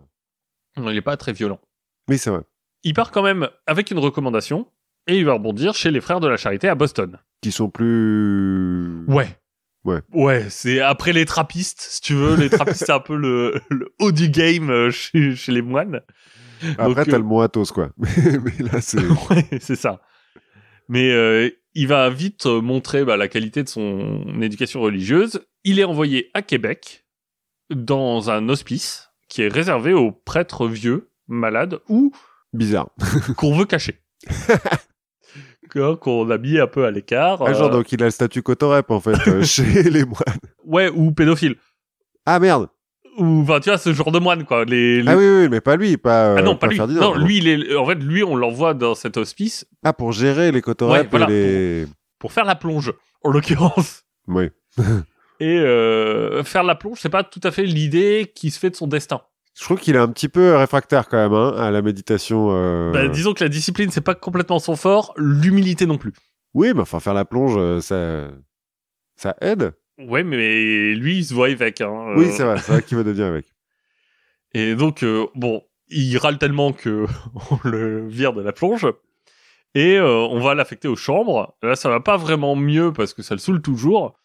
[0.77, 1.59] il n'est pas très violent.
[2.07, 2.41] Oui, c'est vrai.
[2.83, 4.71] Il part quand même avec une recommandation,
[5.07, 7.17] et il va rebondir chez les frères de la charité à Boston.
[7.41, 9.05] Qui sont plus.
[9.07, 9.27] Ouais.
[9.85, 10.01] Ouais.
[10.13, 12.35] Ouais, c'est après les trappistes, si tu veux.
[12.35, 16.01] Les trappistes, c'est un peu le, le haut du game euh, chez, chez les moines.
[16.77, 17.91] Après, t'as euh, le mot Athos, quoi.
[17.97, 18.99] mais là, c'est.
[19.29, 20.01] Ouais, c'est ça.
[20.89, 21.49] Mais euh,
[21.79, 25.39] il va vite euh, montrer bah, la qualité de son éducation religieuse.
[25.63, 27.05] Il est envoyé à Québec
[27.69, 32.11] dans un hospice qui est réservé aux prêtres vieux, malades ou
[32.51, 32.89] Bizarre.
[33.37, 34.01] qu'on veut cacher.
[35.69, 37.41] Que- qu'on a mis un peu à l'écart.
[37.43, 40.19] Ah, genre, euh, donc il a le statut cotorep, en fait, euh, chez les moines.
[40.65, 41.55] Ouais, ou pédophile.
[42.25, 42.67] Ah, merde.
[43.19, 44.65] Ou, enfin, tu vois, ce genre de moine, quoi.
[44.65, 46.33] Les, les- Ah oui, mais pas lui, pas.
[46.35, 46.77] Ah euh, non, pas lui.
[46.77, 50.11] Ferdinand, Non, lui, il est, en fait, lui, on l'envoie dans cet hospice Ah, pour
[50.11, 51.29] gérer les cotorep Ouais, voilà, et
[51.81, 51.87] les.
[52.17, 52.93] pour faire la plonge,
[53.23, 54.03] en l'occurrence.
[54.27, 54.49] Oui.
[55.41, 58.75] Et euh, faire la plonge, c'est pas tout à fait l'idée qui se fait de
[58.75, 59.21] son destin.
[59.57, 62.49] Je trouve qu'il est un petit peu réfractaire quand même hein, à la méditation.
[62.51, 66.11] euh, Bah, disons que la discipline, c'est pas complètement son fort, l'humilité non plus.
[66.53, 68.27] Oui, mais enfin, faire la plonge, ça,
[69.15, 69.71] ça aide.
[69.99, 71.81] Ouais, mais lui, il se voit avec.
[71.81, 73.45] Hein, Oui, euh, c'est vrai, c'est vrai qu'il va de bien avec.
[74.53, 77.05] Et donc, euh, bon, il râle tellement que
[77.51, 78.87] on le vire de la plonge.
[79.75, 81.55] Et euh, on va l'affecter aux chambres.
[81.61, 84.17] Là, ça va pas vraiment mieux parce que ça le saoule toujours.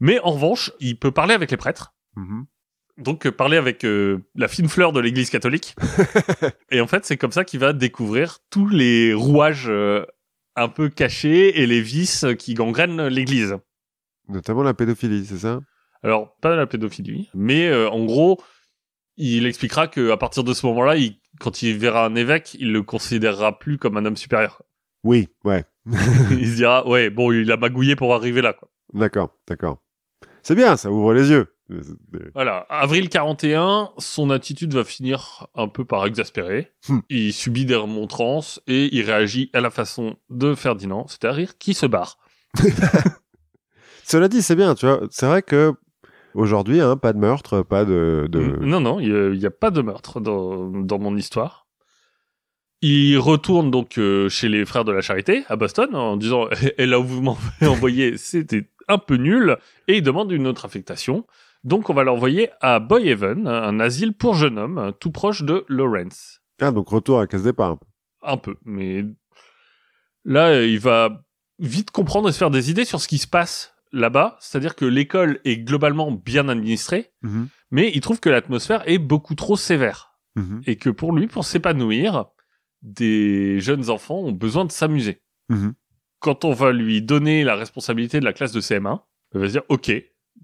[0.00, 1.94] Mais en revanche, il peut parler avec les prêtres.
[2.16, 2.46] Mhm.
[2.98, 5.74] Donc, euh, parler avec euh, la fine fleur de l'église catholique.
[6.70, 10.04] et en fait, c'est comme ça qu'il va découvrir tous les rouages euh,
[10.56, 13.56] un peu cachés et les vices qui gangrènent l'église.
[14.28, 15.60] Notamment la pédophilie, c'est ça?
[16.02, 18.42] Alors, pas la pédophilie, mais euh, en gros,
[19.16, 22.72] il expliquera que à partir de ce moment-là, il, quand il verra un évêque, il
[22.72, 24.62] le considérera plus comme un homme supérieur.
[25.04, 25.64] Oui, ouais.
[25.86, 28.56] il se dira, ouais, bon, il a magouillé pour arriver là.
[28.92, 29.78] D'accord, d'accord.
[30.42, 31.54] C'est bien, ça ouvre les yeux.
[32.34, 32.66] Voilà.
[32.68, 36.72] Avril 41, son attitude va finir un peu par exaspérer.
[36.88, 36.98] Hmm.
[37.08, 41.86] Il subit des remontrances et il réagit à la façon de Ferdinand, c'est-à-dire qui se
[41.86, 42.18] barre.
[44.12, 45.00] Cela dit, c'est bien, tu vois.
[45.10, 45.72] C'est vrai que
[46.34, 48.26] aujourd'hui, hein, pas de meurtre, pas de.
[48.28, 48.40] de...
[48.60, 51.66] Non, non, il n'y a, pas de meurtre dans, dans mon histoire.
[52.82, 56.84] Il retourne donc euh, chez les frères de la charité à Boston en disant et
[56.84, 59.56] là où vous m'avez envoyé c'était un peu nul
[59.88, 61.26] et il demande une autre affectation.
[61.64, 66.42] Donc on va l'envoyer à Boyhaven, un asile pour jeunes hommes tout proche de Lawrence.
[66.60, 67.78] Ah, donc retour à case départ.
[68.20, 69.06] Un peu, mais
[70.26, 71.22] là il va
[71.58, 74.84] vite comprendre et se faire des idées sur ce qui se passe là-bas, c'est-à-dire que
[74.84, 77.48] l'école est globalement bien administrée, Mhm.
[77.70, 80.62] mais il trouve que l'atmosphère est beaucoup trop sévère Mhm.
[80.66, 82.26] et que pour lui, pour s'épanouir,
[82.82, 85.22] des jeunes enfants ont besoin de s'amuser.
[85.48, 85.74] Mhm.
[86.20, 89.02] Quand on va lui donner la responsabilité de la classe de CM1,
[89.34, 89.90] il va se dire OK,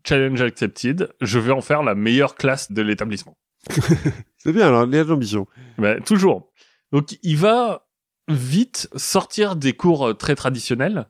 [0.07, 3.39] challenge accepted, je vais en faire la meilleure classe de l'établissement.
[4.37, 5.47] C'est bien, alors, il y a de l'ambition.
[5.79, 6.53] Ben, toujours.
[6.93, 7.87] Donc il va
[8.29, 11.09] vite sortir des cours euh, très traditionnels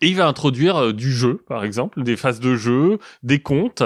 [0.00, 3.82] et il va introduire euh, du jeu, par exemple, des phases de jeu, des contes.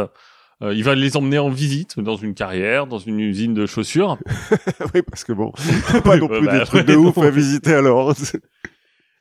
[0.61, 4.19] Euh, il va les emmener en visite dans une carrière, dans une usine de chaussures.
[4.95, 5.53] oui, parce que bon,
[6.05, 7.23] pas non Ouais, plus bah, des trucs ouais, de ouf non.
[7.23, 8.15] à visiter alors.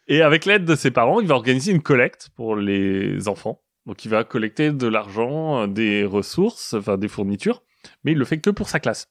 [0.08, 3.62] Et avec l'aide de ses parents, il va organiser une collecte pour les enfants.
[3.88, 7.64] Donc il va collecter de l'argent, euh, des ressources, enfin des fournitures,
[8.04, 9.10] mais il le fait que pour sa classe.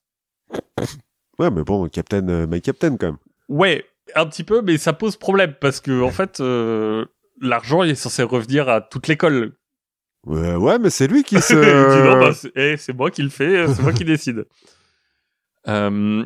[1.38, 3.18] ouais, mais bon, Captain, euh, my Captain quand même.
[3.48, 7.06] Ouais, un petit peu, mais ça pose problème parce que en fait, euh,
[7.40, 9.56] l'argent il est censé revenir à toute l'école.
[10.24, 11.54] Ouais, ouais, mais c'est lui qui se.
[11.54, 14.46] Bah, c'est eh, c'est moi qui le fais, c'est moi qui décide.
[15.68, 16.24] Euh,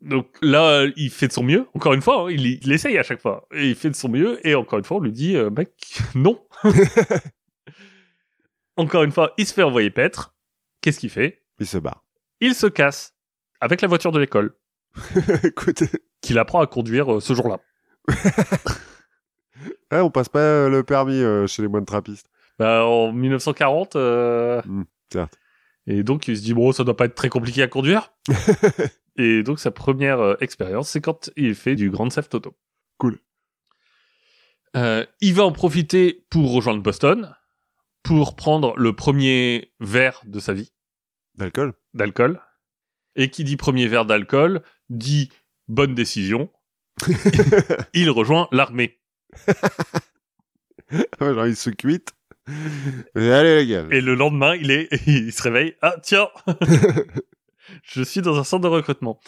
[0.00, 1.66] donc là, il fait de son mieux.
[1.74, 3.46] Encore une fois, hein, il, il essaye à chaque fois.
[3.52, 4.46] Et il fait de son mieux.
[4.46, 6.40] Et encore une fois, on lui dit, euh, mec, non.
[8.76, 10.34] encore une fois, il se fait envoyer paître.
[10.82, 11.42] Qu'est-ce qu'il fait?
[11.58, 12.04] Il se barre.
[12.40, 13.14] Il se casse
[13.60, 14.54] avec la voiture de l'école
[15.42, 15.82] Écoute,
[16.20, 17.60] qu'il apprend à conduire euh, ce jour-là.
[19.92, 22.28] Ouais, on passe pas euh, le permis euh, chez les moines trappistes.
[22.58, 23.96] Bah, en 1940.
[23.96, 25.38] euh, Hmm, certes.
[25.86, 28.12] Et donc, il se dit, bon, ça doit pas être très compliqué à conduire.
[29.16, 32.56] et donc, sa première euh, expérience, c'est quand il fait du Grand Theft Auto.
[32.98, 33.18] Cool.
[35.22, 37.34] Il va en profiter pour rejoindre Boston,
[38.02, 40.70] pour prendre le premier verre de sa vie
[41.34, 42.40] D'alcool d'alcool.
[43.16, 45.30] Et qui dit premier verre d'alcool dit
[45.68, 46.50] bonne décision.
[47.94, 48.98] il rejoint l'armée.
[51.20, 52.12] Genre, il se cuite.
[53.16, 53.86] Et allez, les gars.
[53.90, 55.74] Et le lendemain, il est, il se réveille.
[55.82, 56.28] Ah, tiens!
[57.82, 59.18] Je suis dans un centre de recrutement.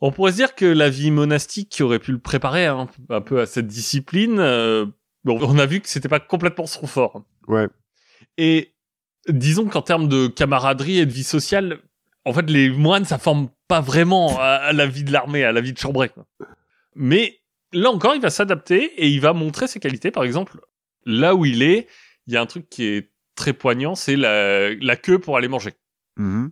[0.00, 3.20] On pourrait se dire que la vie monastique qui aurait pu le préparer hein, un
[3.20, 4.86] peu à cette discipline, euh,
[5.24, 7.24] bon, on a vu que c'était pas complètement son fort.
[7.46, 7.68] Ouais.
[8.36, 8.74] Et
[9.28, 11.80] disons qu'en termes de camaraderie et de vie sociale,
[12.24, 15.52] en fait, les moines, ça forme pas vraiment à, à la vie de l'armée, à
[15.52, 16.08] la vie de Chambray.
[16.10, 16.26] quoi.
[16.94, 17.37] Mais
[17.72, 20.10] là encore, il va s'adapter et il va montrer ses qualités.
[20.10, 20.60] Par exemple,
[21.04, 21.88] là où il est,
[22.26, 25.48] il y a un truc qui est très poignant, c'est la, la queue pour aller
[25.48, 25.72] manger.
[26.16, 26.50] Mhm.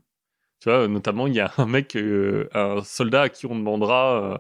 [0.60, 4.34] Tu vois, notamment, il y a un mec, euh, un soldat à qui on demandera,
[4.34, 4.38] euh,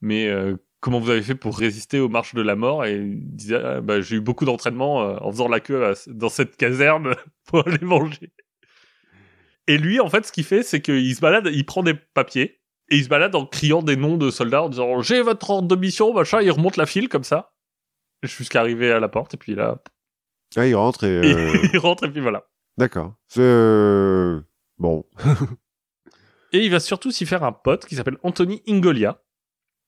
[0.00, 2.84] mais euh, comment vous avez fait pour résister aux marches de la mort?
[2.84, 6.28] Et il disait, Ah, bah, j'ai eu beaucoup d'entraînement en faisant la queue à- dans
[6.28, 7.14] cette caserne
[7.46, 8.32] pour aller manger.
[9.68, 12.60] Et lui, en fait, ce qu'il fait, c'est qu'il se balade, il prend des papiers
[12.92, 15.66] et il se balade en criant des noms de soldats en disant j'ai votre ordre
[15.66, 16.40] de mission, machin.
[16.42, 17.52] Il remonte la file comme ça
[18.22, 19.82] jusqu'à arriver à la porte et puis là,
[20.56, 21.08] Ah, il rentre et...
[21.34, 22.44] euh, il rentre et puis voilà.
[22.78, 23.14] D'accord.
[23.28, 23.40] C'est...
[23.42, 24.40] euh,
[24.78, 25.04] Bon.
[26.54, 29.22] Et il va surtout s'y faire un pote qui s'appelle Anthony Ingolia.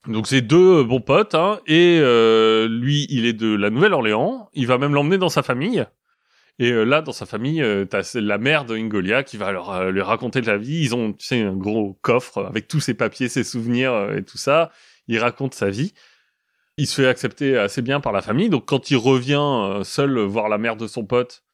[0.09, 4.48] Donc c'est deux euh, bons potes, hein, et euh, lui, il est de la Nouvelle-Orléans.
[4.55, 5.85] Il va même l'emmener dans sa famille.
[6.59, 9.70] Et euh, là, dans sa famille, euh, t'as la mère de Ingolia qui va leur
[9.70, 10.81] euh, lui raconter de la vie.
[10.82, 14.39] Ils ont, tu sais, un gros coffre avec tous ses papiers, ses souvenirs et tout
[14.39, 14.70] ça.
[15.09, 15.94] Il raconte sa vie.
[16.76, 18.48] Il se fait accepter assez bien par la famille.
[18.51, 21.44] Donc quand il revient seul voir la mère de son pote,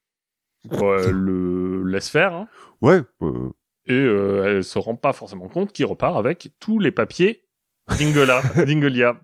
[0.72, 2.34] euh, le laisse faire.
[2.34, 2.48] hein
[2.80, 3.00] Ouais.
[3.22, 3.50] euh,
[3.86, 7.42] et euh, elle se rend pas forcément compte qu'il repart avec tous les papiers
[7.98, 9.20] d'Ingola, d'Ingolia.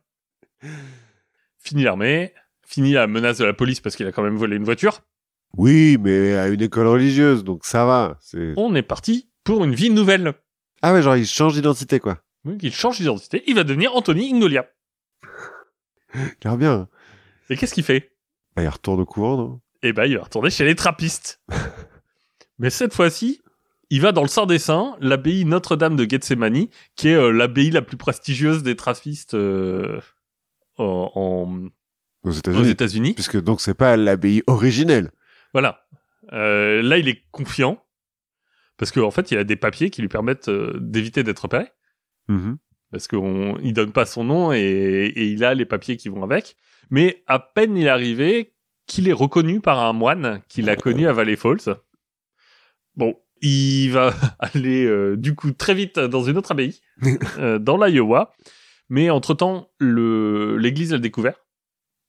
[1.58, 2.32] Fini l'armée,
[2.66, 5.02] fini la menace de la police parce qu'il a quand même volé une voiture.
[5.56, 8.18] Oui, mais à une école religieuse, donc ça va.
[8.20, 8.52] C'est...
[8.56, 10.34] On est parti pour une vie nouvelle.
[10.82, 12.18] Ah ouais, genre il change d'identité, quoi.
[12.44, 14.66] Donc il change d'identité, il va devenir Anthony Ingolia.
[16.14, 16.72] Il a l'air bien.
[16.72, 16.88] hein.
[17.50, 18.12] Et qu'est-ce qu'il fait?
[18.56, 19.60] Ah, il retourne au couvent, non?
[19.82, 21.40] Eh ben, il va retourner chez les trappistes.
[22.58, 23.42] Mais cette fois-ci,
[23.90, 26.66] il va dans le Saint des Saints, l'abbaye Notre-Dame de Gethsemane,
[26.96, 30.00] qui est euh, l'abbaye la plus prestigieuse des trappistes euh,
[30.78, 31.68] en-
[32.24, 32.30] Aux.
[32.32, 33.12] États-Unis.
[33.14, 35.10] Puisque donc c'est pas l'abbaye originelle.
[35.52, 35.86] Voilà.
[36.32, 37.82] Euh, là, il est confiant
[38.76, 41.68] parce qu'en en fait, il a des papiers qui lui permettent euh, d'éviter d'être repéré
[42.28, 42.58] Mhm.
[42.90, 46.24] parce qu'on il donne pas son nom et, et il a les papiers qui vont
[46.24, 46.56] avec.
[46.90, 48.52] Mais à peine il est arrivé
[48.86, 51.76] qu'il est reconnu par un moine qu'il a connu à Valley Falls.
[52.96, 56.80] Bon, il va aller euh, du coup très vite dans une autre abbaye,
[57.38, 58.32] euh, dans l'Iowa.
[58.88, 61.34] Mais entre-temps, l'église a découvert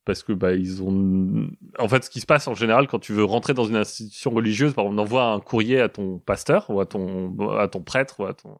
[0.07, 3.11] parce que bah ils ont en fait ce qui se passe en général quand tu
[3.11, 6.69] veux rentrer dans une institution religieuse par exemple on envoie un courrier à ton pasteur
[6.69, 8.57] ou à ton à ton prêtre ou à ton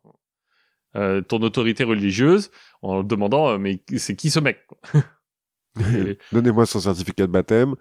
[0.98, 2.52] euh, ton autorité religieuse
[2.82, 4.68] en demandant euh, mais c'est qui ce mec.
[5.80, 7.76] Et Donnez-moi son certificat de baptême.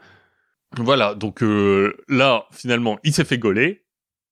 [0.77, 3.85] voilà donc euh, là finalement il s'est fait gauler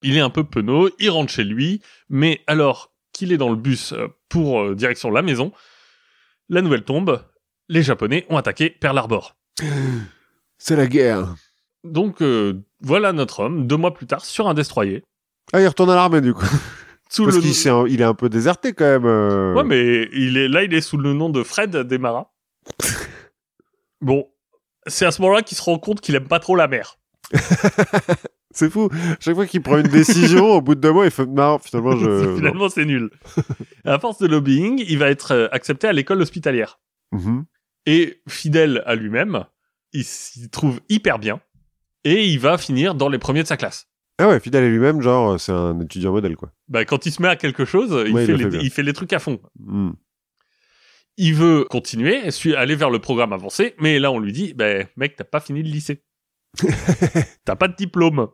[0.02, 3.56] il est un peu penaud il rentre chez lui mais alors qu'il est dans le
[3.56, 3.94] bus
[4.28, 5.50] pour direction la maison
[6.48, 7.20] la nouvelle tombe
[7.68, 9.36] les japonais ont attaqué Pearl Harbor
[10.58, 11.34] C'est la guerre.
[11.84, 15.02] Donc euh, voilà notre homme, deux mois plus tard, sur un destroyer.
[15.52, 16.44] Ah, il retourne à l'armée, du coup.
[17.10, 19.04] Sous Parce le qu'il s'est un- il est un peu déserté, quand même.
[19.04, 19.54] euh.
[19.54, 22.26] Ouais, mais il est là, il est sous le nom de Fred Desmaras.
[24.00, 24.26] bon,
[24.86, 26.96] c'est à ce moment-là qu'il se rend compte qu'il aime pas trop la mer.
[28.56, 28.88] C'est fou.
[29.18, 31.60] Chaque fois qu'il prend une décision, au bout de deux mois, il fait marre.
[31.60, 32.36] Finalement, je.
[32.36, 33.10] Finalement, c'est nul.
[33.84, 36.78] à force de lobbying, il va être euh, accepté à l'école hospitalière.
[37.10, 37.44] Mhm.
[37.86, 39.44] Et fidèle à lui-même,
[39.92, 41.40] il s'y trouve hyper bien.
[42.04, 43.88] Et il va finir dans les premiers de sa classe.
[44.18, 46.52] Ah ouais, fidèle à lui-même, genre, euh, c'est un étudiant modèle, quoi.
[46.68, 48.50] Bah, quand il se met à quelque chose, il, Ouais, il fait, le les, fait
[48.50, 48.60] bien.
[48.60, 49.40] il fait les trucs à fond.
[49.58, 49.90] Hmm.
[51.16, 52.22] il veut continuer,
[52.56, 55.62] aller vers le programme avancé, mais là on lui dit, ben mec, t'as pas fini
[55.62, 56.04] le lycée,
[57.44, 58.28] t'as pas de diplôme.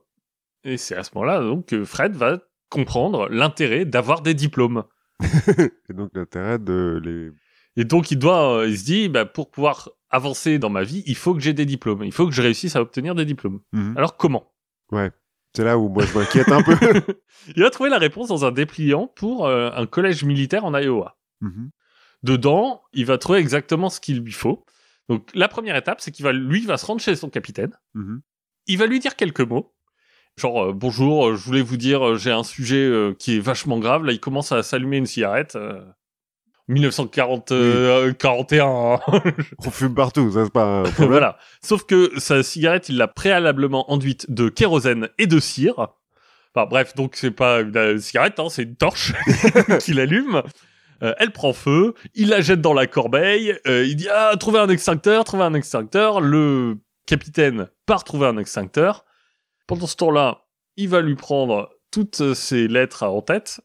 [0.65, 4.85] Et c'est à ce moment-là donc que Fred va comprendre l'intérêt d'avoir des diplômes.
[5.89, 7.31] Et donc, l'intérêt de les.
[7.81, 11.03] Et donc il doit, euh, il se dit, bah, pour pouvoir avancer dans ma vie,
[11.07, 13.61] il faut que j'ai des diplômes, il faut que je réussisse à obtenir des diplômes.
[13.73, 13.95] Mhm.
[13.97, 14.53] Alors comment?
[15.57, 16.77] C'est là où moi je m'inquiète un peu.
[17.57, 21.17] Il a trouvé la réponse dans un dépliant pour euh, un collège militaire en Iowa.
[21.41, 21.71] Mhm.
[22.23, 24.67] Dedans, il va trouver exactement ce qu'il lui faut.
[25.09, 27.73] Donc la première étape, c'est qu'il va lui va se rendre chez son capitaine.
[27.95, 28.21] Mhm.
[28.67, 29.75] il va lui dire quelques mots.
[30.37, 34.05] Genre euh, bonjour, euh, je voulais vous dire j'ai un sujet qui est vachement grave.
[34.05, 35.57] Là, il commence à s'allumer une cigarette.
[36.71, 36.75] Euh.
[36.75, 39.01] 1940, euh, 41.
[39.59, 41.37] On fume partout, ça c'est pas un voilà.
[41.63, 45.89] Sauf que sa cigarette, il l'a préalablement enduite de kérosène et de cire.
[46.55, 49.13] Enfin bref, donc c'est pas une euh, cigarette, hein, c'est une torche
[49.81, 50.43] qu'il allume.
[51.03, 54.59] Euh, elle prend feu, il la jette dans la corbeille, euh, il dit ah trouvez
[54.59, 56.21] un extincteur, trouvez un extincteur.
[56.21, 56.77] Le
[57.07, 59.05] capitaine part trouver un extincteur.
[59.69, 63.61] Pendant ce temps-là, il va lui prendre toutes ses lettres en tête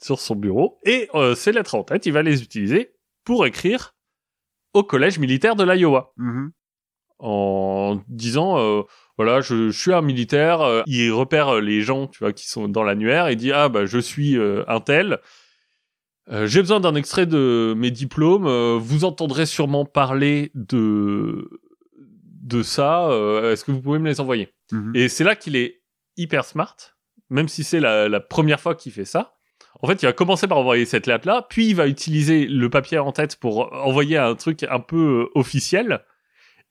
[0.00, 2.94] sur son bureau et euh, ces lettres en tête, il va les utiliser
[3.24, 3.94] pour écrire
[4.74, 6.12] au collège militaire de l'Iowa.
[6.16, 6.52] Mhm.
[7.20, 8.82] en disant euh,
[9.16, 12.48] voilà je, je suis un militaire euh, il repère euh, les gens tu vois qui
[12.48, 15.18] sont dans l'annuaire et dit ah bah je suis un tel.
[16.44, 18.46] J'ai besoin d'un extrait de mes diplômes
[18.78, 21.48] vous entendrez sûrement parler de
[21.96, 23.08] de ça
[23.44, 24.54] est-ce que vous pouvez me les envoyer?
[24.70, 24.92] Mhm.
[24.94, 25.82] et c'est là qu'il est
[26.18, 26.76] hyper smart
[27.30, 29.37] même si c'est la, la première fois qu'il fait ça
[29.80, 32.98] en fait, il va commencer par envoyer cette lettre-là, puis il va utiliser le papier
[32.98, 36.04] en tête pour envoyer un truc un peu euh, officiel.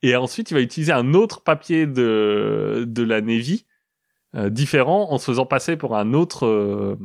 [0.02, 3.66] Et ensuite, il va utiliser un autre papier de, de la Navy,
[4.34, 6.96] euh, différent, en se faisant passer pour un autre, euh,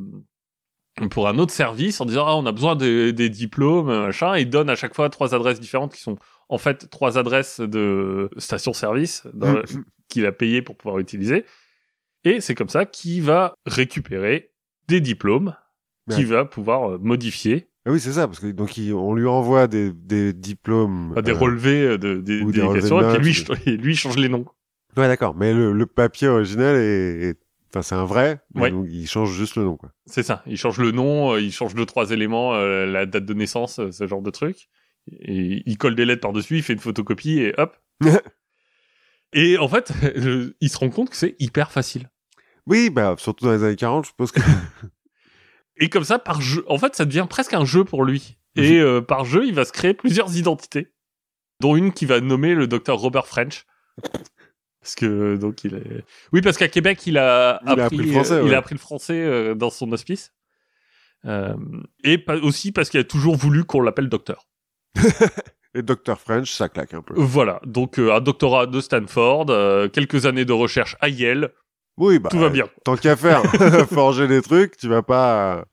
[1.10, 4.36] pour un autre service, en disant, ah, on a besoin des, des diplômes, machin.
[4.36, 6.18] Et il donne à chaque fois trois adresses différentes qui sont,
[6.50, 9.64] en fait, trois adresses de station-service Mhm.
[10.10, 11.46] qu'il a payé pour pouvoir utiliser.
[12.26, 14.52] Et c'est comme ça qu'il va récupérer
[14.88, 15.56] des diplômes
[16.08, 16.16] Ouais.
[16.16, 19.26] qu'il va pouvoir euh, modifier, Ah oui, c'est ça, parce que donc il- on lui
[19.28, 21.12] envoie des, des diplômes.
[21.12, 24.28] Enfin, des euh, relevés euh, de, des des relevés et puis lui, et change les
[24.30, 24.46] noms.
[24.98, 25.34] Ouais, d'accord.
[25.36, 27.40] Mais le, le papier original est, est-
[27.72, 28.42] enfin, c'est un vrai.
[28.54, 28.72] mais Ouais.
[28.72, 29.92] donc il change juste le nom, quoi.
[30.06, 30.44] C'est ça.
[30.46, 33.80] Il change le nom, euh, il change deux trois éléments, euh, la date de naissance,
[33.80, 34.70] euh, ce genre de truc.
[35.12, 37.76] Et il colle des lettres par dessus, il fait une photocopie et hop.
[39.34, 39.92] et en fait,
[40.62, 42.10] il se rend compte que c'est hyper facile.
[42.68, 44.40] Oui, bah, surtout dans les années 40, je suppose que.
[45.78, 48.38] Et comme ça, par jeu, en fait, ça devient presque un jeu pour lui.
[48.56, 50.94] Et euh, par jeu, il va se créer plusieurs identités,
[51.60, 53.66] dont une qui va nommer le docteur Robert French.
[54.82, 56.04] Parce que donc il est.
[56.34, 58.56] Oui, parce qu'à Québec, il a Il a appris le français, euh, il ouais.
[58.56, 60.34] a appris le français euh, dans son hospice.
[61.26, 61.56] Euh,
[62.04, 64.48] et aussi parce qu'il a toujours voulu qu'on l'appelle docteur.
[65.76, 66.20] Et Dr.
[66.20, 67.16] French, ça claque un peu.
[67.18, 71.52] Voilà, donc euh, un doctorat de Stanford, euh, quelques années de recherche à Yale,
[71.98, 72.30] Oui, bah.
[72.30, 72.68] tout va bien.
[72.84, 73.44] Tant qu'à faire,
[73.92, 75.66] forger des trucs, tu vas pas.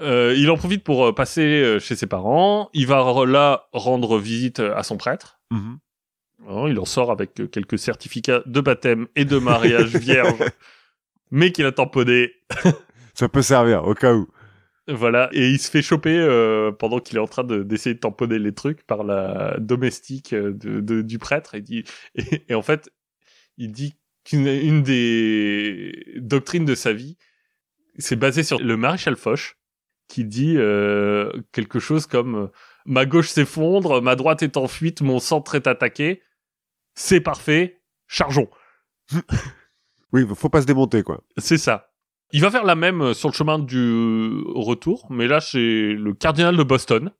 [0.00, 2.70] Euh, il en profite pour euh, passer euh, chez ses parents.
[2.72, 5.40] Il va là rendre visite à son prêtre.
[5.50, 5.78] Mhm.
[6.48, 10.42] Alors, il en sort avec quelques certificats de baptême et de mariage vierge,
[11.30, 12.32] mais qu'il a tamponné.
[13.12, 14.26] Ça peut servir, au cas où.
[14.88, 18.00] Voilà, et il se fait choper euh, pendant qu'il est en train de- d'essayer de,
[18.00, 21.54] tamponner les trucs par la domestique de, de- du prêtre.
[21.54, 21.84] Et, dit,
[22.14, 22.90] et, et en fait,
[23.58, 23.94] il dit
[24.32, 27.16] une des doctrines de sa vie,
[27.98, 29.56] c'est basé sur le maréchal Foch,
[30.08, 32.46] qui dit euh, quelque chose comme euh,
[32.84, 36.22] ma gauche s'effondre, ma droite est en fuite, mon centre est attaqué,
[36.94, 38.50] c'est parfait, chargeons.
[40.12, 41.22] Oui, faut pas se démonter, quoi.
[41.36, 41.92] C'est ça.
[42.32, 46.14] Il va faire la même euh, sur le chemin du retour, mais là c'est le
[46.14, 47.12] cardinal de Boston.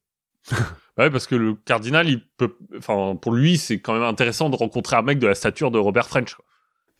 [0.99, 4.57] ouais, parce que le cardinal, il peut, enfin, pour lui, c'est quand même intéressant de
[4.57, 6.35] rencontrer un mec de la stature de Robert French.
[6.35, 6.45] quoi.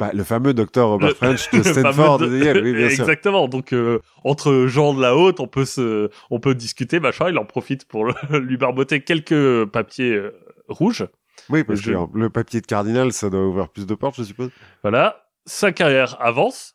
[0.01, 3.01] Bah, le fameux docteur Robert Le- French de Stanford de Yale, oui, bien sûr.
[3.05, 3.47] Exactement.
[3.47, 7.29] Donc euh, entre gens de la haute, on peut se, on peut discuter, machin.
[7.29, 10.33] Il en profite pour le- lui barboter quelques papiers euh,
[10.69, 11.07] rouges.
[11.51, 14.23] Oui, parce Je- que le papier de cardinal, ça doit ouvrir plus de portes, je
[14.25, 14.51] suppose.
[14.83, 16.75] Voilà, sa carrière avance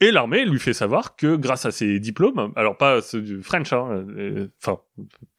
[0.00, 3.72] et l'armée lui fait savoir que grâce à ses diplômes, alors pas ceux du French,
[3.72, 4.78] hein, euh, enfin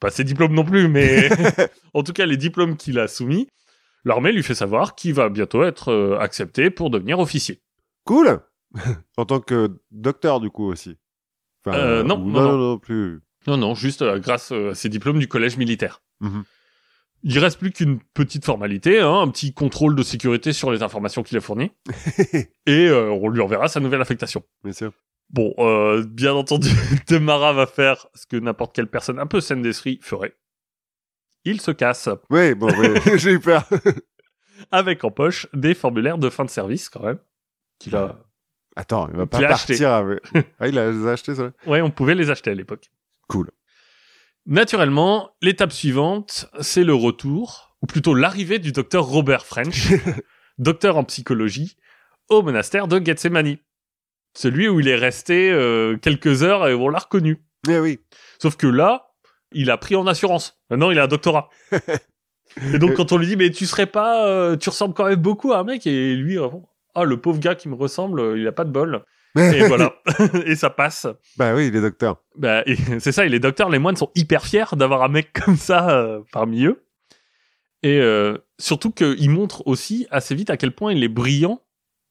[0.01, 1.29] pas ses diplômes non plus, mais
[1.93, 3.47] en tout cas les diplômes qu'il a soumis,
[4.05, 7.61] l'armée lui fait savoir qu'il va bientôt être euh, accepté pour devenir officier.
[8.05, 8.39] Cool
[9.17, 10.97] En tant que docteur, du coup, aussi.
[11.65, 12.57] Enfin, Euh, non, non, non, non.
[12.57, 13.21] non, plus.
[13.47, 16.01] Non, non, juste euh, grâce euh, à ses diplômes du collège militaire.
[16.19, 16.43] Mhm.
[17.23, 21.21] Il reste plus qu'une petite formalité, hein, un petit contrôle de sécurité sur les informations
[21.21, 21.71] qu'il a fournies,
[22.65, 24.41] et euh, on lui enverra sa nouvelle affectation.
[24.63, 24.93] Bien sûr.
[25.29, 26.69] Bon, euh, bien entendu,
[27.09, 30.33] Demara va faire ce que n'importe quelle personne un peu saine d'esprit ferait.
[31.45, 33.63] Il se casse, Oui, bon, oui, j'ai eu peur.
[34.71, 37.19] avec en poche des formulaires de fin de service quand même.
[37.79, 38.19] Qu'il a...
[38.75, 40.19] Attends, il va pas partir avec...
[40.59, 42.91] Ah, il a les a achetés, ça Ouais, on pouvait les acheter à l'époque.
[43.27, 43.51] Cool.
[44.45, 49.89] Naturellement, l'étape suivante, c'est le retour, ou plutôt l'arrivée du docteur Robert French,
[50.57, 51.77] docteur en psychologie,
[52.29, 53.57] au monastère de Gethsemane.
[54.33, 57.43] Celui où il est resté euh, quelques heures et on l'a reconnu.
[57.67, 57.99] Eh oui.
[58.41, 59.08] Sauf que là,
[59.51, 60.59] il a pris en assurance.
[60.69, 61.49] Maintenant, il a un doctorat.
[62.73, 65.15] et donc, quand on lui dit, mais tu serais pas, euh, tu ressembles quand même
[65.15, 66.65] beaucoup à un mec, et lui répond,
[66.95, 69.03] ah, le pauvre gars qui me ressemble, euh, il a pas de bol.
[69.37, 69.93] Et voilà.
[70.45, 71.07] et ça passe.
[71.37, 72.17] Bah oui, les docteurs.
[72.35, 75.33] Bah, et c'est ça, et les docteurs, les moines sont hyper fiers d'avoir un mec
[75.33, 76.83] comme ça euh, parmi eux.
[77.83, 81.61] Et euh, surtout qu'il montre aussi assez vite à quel point il est brillant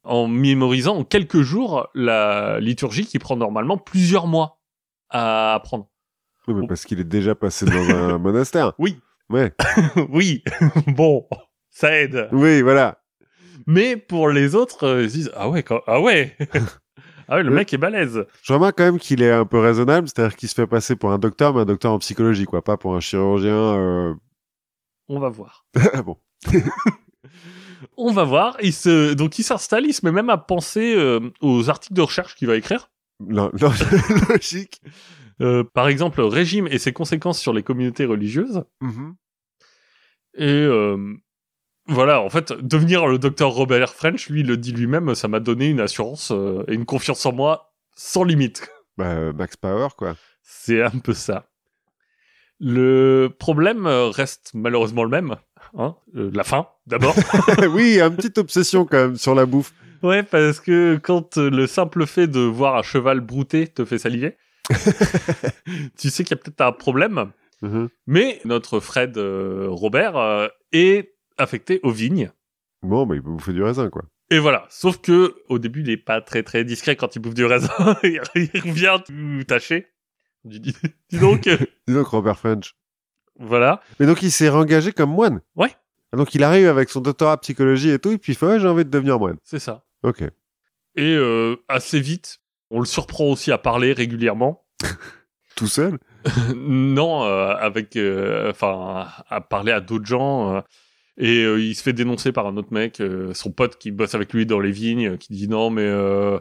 [0.03, 4.61] en mémorisant en quelques jours la liturgie qui prend normalement plusieurs mois
[5.11, 5.91] à apprendre.
[6.49, 8.73] Oui, mais parce qu'il est déjà passé dans un monastère.
[8.79, 8.99] Oui.
[9.31, 9.53] Ouais.
[10.11, 10.43] oui,
[10.87, 11.27] bon,
[11.71, 12.29] ça aide.
[12.33, 12.99] Oui, voilà.
[13.67, 16.35] Mais pour les autres, euh, ils se disent ah ouais, quand- ah ouais,
[17.29, 17.57] ah ouais, le Oui.
[17.57, 18.25] mec est balèze.
[18.43, 21.13] Je remarque quand même qu'il est un peu raisonnable, c'est-à-dire qu'il se fait passer pour
[21.13, 23.53] un docteur, mais un docteur en psychologie, quoi, pas pour un chirurgien.
[23.55, 24.15] Euh...
[25.09, 25.67] On va voir.
[25.93, 26.17] ah bon.
[27.97, 28.57] On va voir.
[28.63, 32.01] Il se donc il s'installe, il se met même à penser euh, aux articles de
[32.03, 32.91] recherche qu'il va écrire.
[33.21, 33.71] Non, non,
[34.31, 34.81] logique.
[35.41, 38.65] Euh, par exemple, régime et ses conséquences sur les communautés religieuses.
[38.81, 39.15] Mhm.
[40.35, 41.15] Et euh,
[41.87, 45.41] voilà, en fait, devenir le docteur Robert French, lui, il le dit lui-même, ça m'a
[45.41, 48.69] donné une assurance euh, et une confiance en moi sans limite.
[48.97, 50.17] Bah, Max Power, quoi.
[50.43, 51.47] C'est un peu ça.
[52.61, 55.37] Le problème reste malheureusement le même.
[55.77, 57.15] Hein la faim, d'abord.
[57.71, 59.73] oui, une petite obsession quand même sur la bouffe.
[60.03, 64.37] ouais, parce que quand le simple fait de voir un cheval brouter te fait saliver,
[65.99, 67.33] tu sais qu'il y a peut-être un problème.
[67.63, 67.89] Mhm.
[68.07, 72.31] Mais notre Fred euh, Robert euh, est affecté aux vignes.
[72.83, 74.03] Bon, bah, il peut bouffer du raisin, quoi.
[74.31, 74.67] Et voilà.
[74.69, 77.73] Sauf que au début, il est pas très très discret quand il bouffe du raisin.
[78.03, 79.87] il revient tout taché.
[80.45, 80.77] Dis, dis-
[81.11, 81.57] dis donc, euh,
[81.89, 82.75] Dis donc, Robert French.
[83.39, 83.81] voilà.
[83.99, 85.41] Mais donc, il s'est réengagé comme moine.
[85.57, 85.75] Ouais.
[86.13, 88.61] Donc, il arrive avec son doctorat en psychologie et tout, et puis il fait, ouais,
[88.61, 89.37] j'ai envie de devenir moine.
[89.43, 89.85] C'est ça.
[90.03, 90.23] Ok.
[90.95, 92.39] Et euh, assez vite,
[92.71, 94.65] on le surprend aussi à parler régulièrement.
[95.57, 95.99] Tout seul
[96.57, 100.57] non, euh, avec, euh, enfin, à parler à d'autres gens.
[100.57, 100.61] euh,
[101.21, 104.47] et il se fait dénoncer par un autre mec, son pote qui bosse avec lui
[104.47, 105.83] dans les vignes, qui dit non mais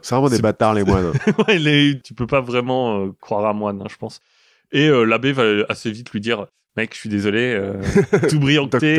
[0.02, 1.12] C'est vraiment des bâtards, les moines.
[1.48, 4.20] ouais, les- tu peux pas vraiment croire à moine, hein, je pense.
[4.70, 6.46] Et euh, l'abbé va assez vite lui dire,
[6.76, 7.74] mec, je suis désolé, euh,
[8.28, 8.98] tout brillant que t'es,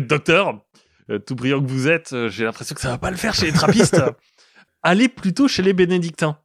[0.00, 0.48] Docteur.
[1.10, 3.34] euh, euh, tout brillant que vous êtes, j'ai l'impression que ça va pas le faire
[3.34, 4.00] chez les trappistes.
[4.84, 6.38] Allez plutôt chez les bénédictins.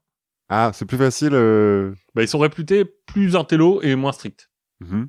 [0.50, 1.32] Ah, c'est plus facile.
[1.34, 4.50] euh, Bah, ils sont réputés plus intello et moins stricts.
[4.82, 5.08] mhm.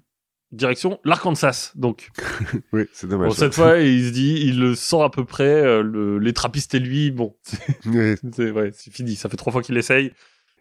[0.53, 2.11] Direction l'Arkansas, donc.
[2.73, 3.29] Oui, c'est dommage.
[3.31, 6.33] Bon, cette fois, il se dit, il le sent à peu près, euh, le- les
[6.33, 7.37] trappistes et lui, bon,
[8.33, 10.13] c'est ouais, fini, ça fait trois fois qu'il essaye.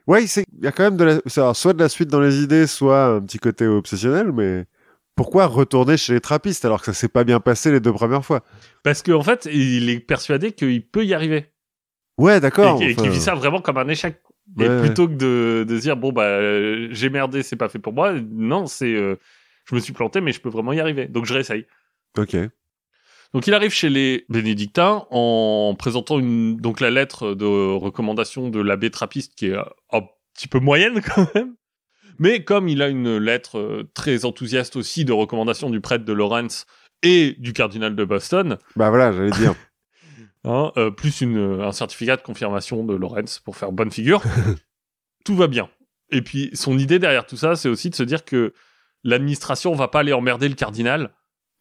[0.07, 2.19] Ouais, il y a quand même de la, c'est alors, soit de la suite dans
[2.19, 4.65] les idées, soit un petit côté obsessionnel, mais
[5.15, 8.26] pourquoi retourner chez les trappistes alors que ça s'est pas bien passé les deux premières
[8.26, 8.43] fois?
[8.84, 11.52] Parce qu'en fait, il est persuadé qu'il peut y arriver.
[12.18, 12.81] Ouais, d'accord.
[12.81, 14.22] et enfin, qu'il vit ça vraiment comme un échec.
[14.59, 16.39] Et Ouais, plutôt que de, de dire, bon, bah,
[16.91, 19.15] j'ai merdé, c'est pas fait pour moi, non, c'est, euh,
[19.65, 21.07] je me suis planté, mais je peux vraiment y arriver.
[21.07, 21.65] Donc je réessaye.
[22.17, 22.35] Ok.
[23.34, 28.61] Donc il arrive chez les bénédictins en présentant une, donc la lettre de recommandation de
[28.61, 30.01] l'abbé trappiste qui est un
[30.34, 31.55] petit peu moyenne quand même.
[32.17, 36.13] Mais comme il a une lettre euh, très enthousiaste aussi de recommandation du prêtre de
[36.13, 36.65] Lawrence
[37.03, 39.53] et du cardinal de Boston, Bah voilà, j'allais dire.
[40.45, 44.23] Hein, euh, plus une, un certificat de confirmation de Lawrence pour faire bonne figure,
[45.26, 45.69] tout va bien.
[46.11, 48.53] Et puis son idée derrière tout ça, c'est aussi de se dire que
[49.03, 51.11] l'administration va pas aller emmerder le cardinal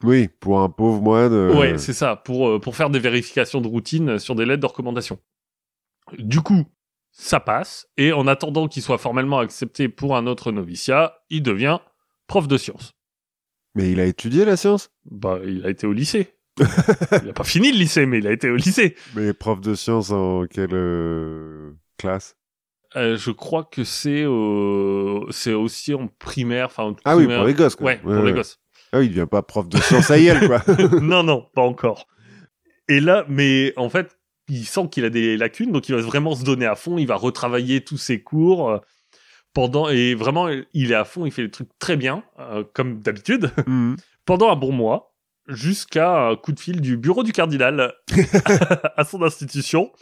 [0.03, 1.33] Oui, pour un pauvre moine.
[1.33, 4.61] euh, Ouais, c'est ça, pour, euh, pour faire des vérifications de routine sur des lettres
[4.63, 5.19] de recommandation.
[6.19, 6.65] Du coup,
[7.11, 11.79] ça passe, et en attendant qu'il soit formellement accepté pour un autre noviciat, il devient
[12.27, 12.93] prof de sciences.
[13.75, 14.91] Mais il a étudié la science?
[15.05, 16.35] Bah, il a été au lycée.
[16.61, 18.97] Il a pas fini le lycée, mais il a été au lycée.
[19.15, 22.37] Mais prof de science en quelle euh, classe?
[22.97, 27.45] Euh, je crois que c'est au- c'est aussi en primaire, enfin en Ah oui, pour
[27.45, 27.75] les gosses.
[27.75, 27.87] Quoi.
[27.93, 28.61] Ouais, pour les gosses.
[28.93, 30.63] Ah oui, il devient pas prof de science à Yale, quoi.
[31.01, 32.07] non, non, pas encore.
[32.89, 34.17] Et là, mais en fait,
[34.49, 37.07] il sent qu'il a des lacunes, donc il va vraiment se donner à fond, il
[37.07, 38.79] va retravailler tous ses cours euh,
[39.55, 42.23] pendant, et vraiment, il est à fond, il fait les trucs très bien,
[42.75, 43.97] comme d'habitude, Mhm.
[44.25, 45.14] pendant un bon mois,
[45.49, 47.95] jusqu'à un coup de fil du bureau du cardinal
[48.97, 49.93] à son institution,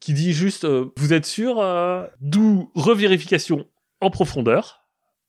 [0.00, 3.66] qui dit juste, euh, vous êtes sûr, euh, d'où revérification
[4.00, 4.84] en profondeur.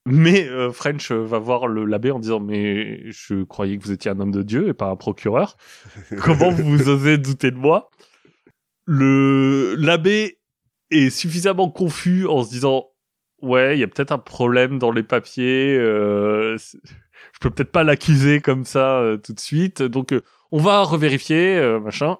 [0.07, 3.91] Mais euh, French euh, va voir le l'abbé en disant mais je croyais que vous
[3.91, 5.57] étiez un homme de Dieu et pas un procureur.
[6.21, 7.89] Comment vous osez douter de moi?
[8.85, 10.37] Le l'abbé
[10.91, 12.91] est suffisamment confus en se disant
[13.41, 15.75] ouais il y a peut-être un problème dans les papiers.
[17.35, 19.81] Je peux peut-être pas l'accuser comme ça euh, tout de suite.
[19.83, 20.21] Donc euh,
[20.51, 22.17] on va revérifier euh, machin.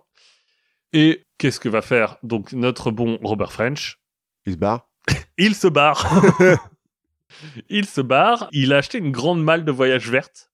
[0.94, 4.00] Et qu'est-ce que va faire donc notre bon Robert French?
[4.46, 4.88] Il se barre.
[5.38, 6.06] il se barre.
[7.70, 8.48] il se barre.
[8.52, 10.52] Il a acheté une grande malle de voyage verte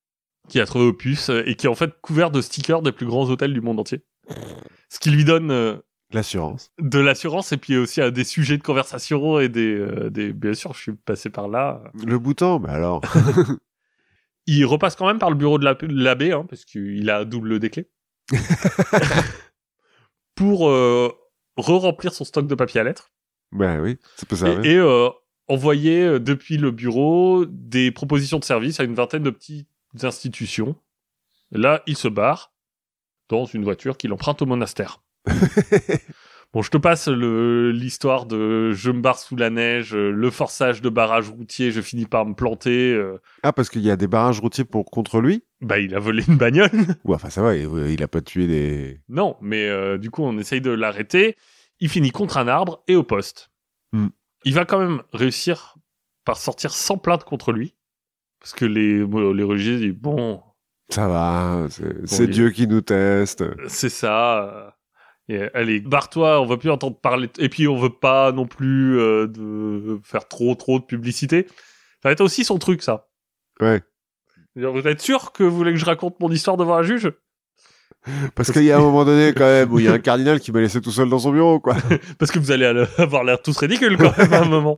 [0.48, 2.92] qui a trouvé au puce euh, et qui est en fait couvert de stickers des
[2.92, 4.04] plus grands hôtels du monde entier.
[4.90, 5.82] Ce qui lui donne
[6.14, 6.72] L'assurance.
[6.80, 10.54] de l'assurance et puis aussi à des sujets de conversation et des, euh, des bien
[10.54, 13.02] sûr je suis passé par là Le bouton, bah alors.
[14.48, 17.26] il repasse quand même par le bureau de la- de l'abbé hein, parce qu'il a
[17.26, 17.90] double des clés.
[20.36, 21.10] Pour euh,
[21.58, 23.12] re-remplir son stock de papier à lettres.
[23.52, 24.66] Bah oui, ça peut servir.
[24.66, 25.10] et, et, euh,
[25.48, 29.68] envoyer euh, depuis le bureau des propositions de service à une vingtaine de petites
[30.02, 30.76] institutions.
[31.52, 32.54] Là il se barre
[33.28, 35.02] dans une voiture qu'il emprunte au monastère
[36.54, 40.82] Bon, je te passe l'histoire de je me barre sous la neige, euh, le forçage
[40.82, 42.94] de barrage routier, je finis par me planter.
[42.94, 45.46] euh, Ah, parce qu'il y a des barrages routiers pour contre lui?
[45.62, 46.70] Bah, il a volé une bagnole.
[47.06, 49.00] Ouais, enfin ça va, il, il a pas tué des...
[49.10, 51.38] non, mais euh, du coup, on essaye de l'arrêter.
[51.80, 53.50] Il finit contre un arbre et au poste.
[53.94, 54.08] Hmm.
[54.44, 55.76] Il va quand même réussir
[56.26, 57.76] par sortir sans plainte contre lui.
[58.42, 60.42] Parce que les, les religieux disent, bon,
[60.90, 61.68] Ça va,
[62.06, 63.44] c'est Dieu qui nous teste.
[63.68, 64.76] c'est ça.
[65.32, 67.30] Et, allez, barre-toi, on va plus entendre parler.
[67.40, 71.48] Et puis, on veut pas non plus euh, de faire trop, trop de publicité.
[71.48, 73.08] Ça va être aussi son truc, ça.
[73.62, 73.82] Ouais.
[74.56, 77.12] Vous êtes sûr que vous voulez que je raconte mon histoire devant un juge?
[78.36, 80.40] Parce qu'il y a un moment donné, quand même, où il y a un cardinal
[80.40, 81.78] qui m'a laissé tout seul dans son bureau, quoi.
[82.20, 82.66] Parce que vous allez
[82.98, 84.78] avoir l'air tous ridicules quand même à un moment.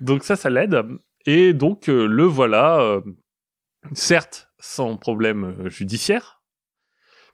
[0.00, 0.80] Donc ça, ça l'aide.
[1.26, 3.00] Et donc, euh, le voilà, euh,
[3.92, 6.40] certes, sans problème judiciaire,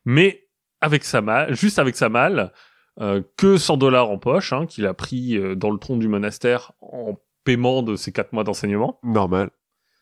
[0.04, 0.45] mais
[0.80, 2.52] avec sa malle, juste avec sa malle,
[3.00, 6.08] euh, que 100 dollars en poche, hein, qu'il a pris euh, dans le tronc du
[6.08, 8.98] monastère en paiement de ses quatre mois d'enseignement.
[9.02, 9.50] Normal.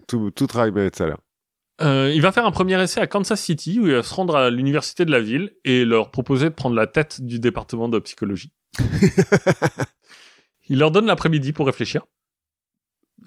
[0.06, 1.18] Tout, tout travail mérite salaire.
[1.80, 4.36] Euh, il va faire un premier essai à Kansas City où il va se rendre
[4.36, 7.98] à l'université de la ville et leur proposer de prendre la tête du département de
[7.98, 8.52] psychologie.
[10.68, 12.06] il leur donne l'après-midi pour réfléchir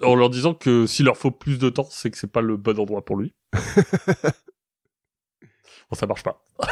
[0.02, 2.56] en leur disant que s'il leur faut plus de temps, c'est que c'est pas le
[2.56, 3.34] bon endroit pour lui.
[5.90, 6.42] bon, ça marche pas.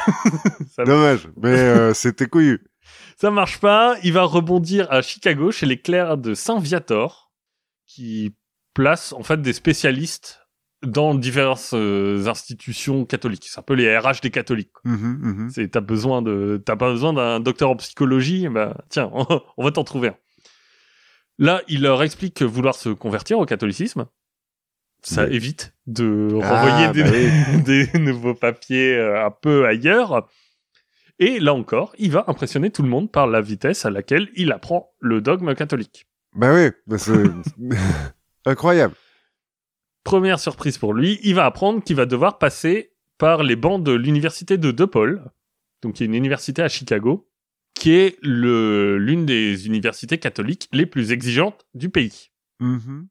[0.71, 2.67] ça, Dommage, mais euh, c'était couillu.
[3.17, 3.97] ça marche pas.
[4.03, 7.33] Il va rebondir à Chicago chez les clercs de Saint-Viator
[7.87, 8.35] qui
[8.75, 10.41] placent en fait des spécialistes
[10.83, 13.47] dans diverses euh, institutions catholiques.
[13.49, 14.73] C'est un peu les RH des catholiques.
[14.73, 14.91] quoi.
[14.91, 15.51] Mhm, mhm.
[15.51, 19.11] C'est t'as besoin de t'as pas besoin d'un docteur en psychologie, bah tiens,
[19.57, 20.17] on va t'en trouver un.
[21.39, 24.07] Là, il leur explique vouloir se convertir au catholicisme.
[25.09, 30.29] Ça évite de Ah, renvoyer des, bah des nouveaux papiers euh, un peu ailleurs.
[31.21, 34.51] Et là encore, il va impressionner tout le monde par la vitesse à laquelle il
[34.51, 36.09] apprend le dogme catholique.
[36.35, 37.23] Bah oui, bah c'est
[38.47, 38.95] incroyable.
[40.03, 43.93] Première surprise pour lui, il va apprendre qu'il va devoir passer par les bancs de
[43.93, 45.23] l'université de DePaul,
[45.83, 47.29] donc qui est une université à Chicago,
[47.75, 52.31] qui est l'une des universités catholiques les plus exigeantes du pays.
[52.59, 53.07] Mhm.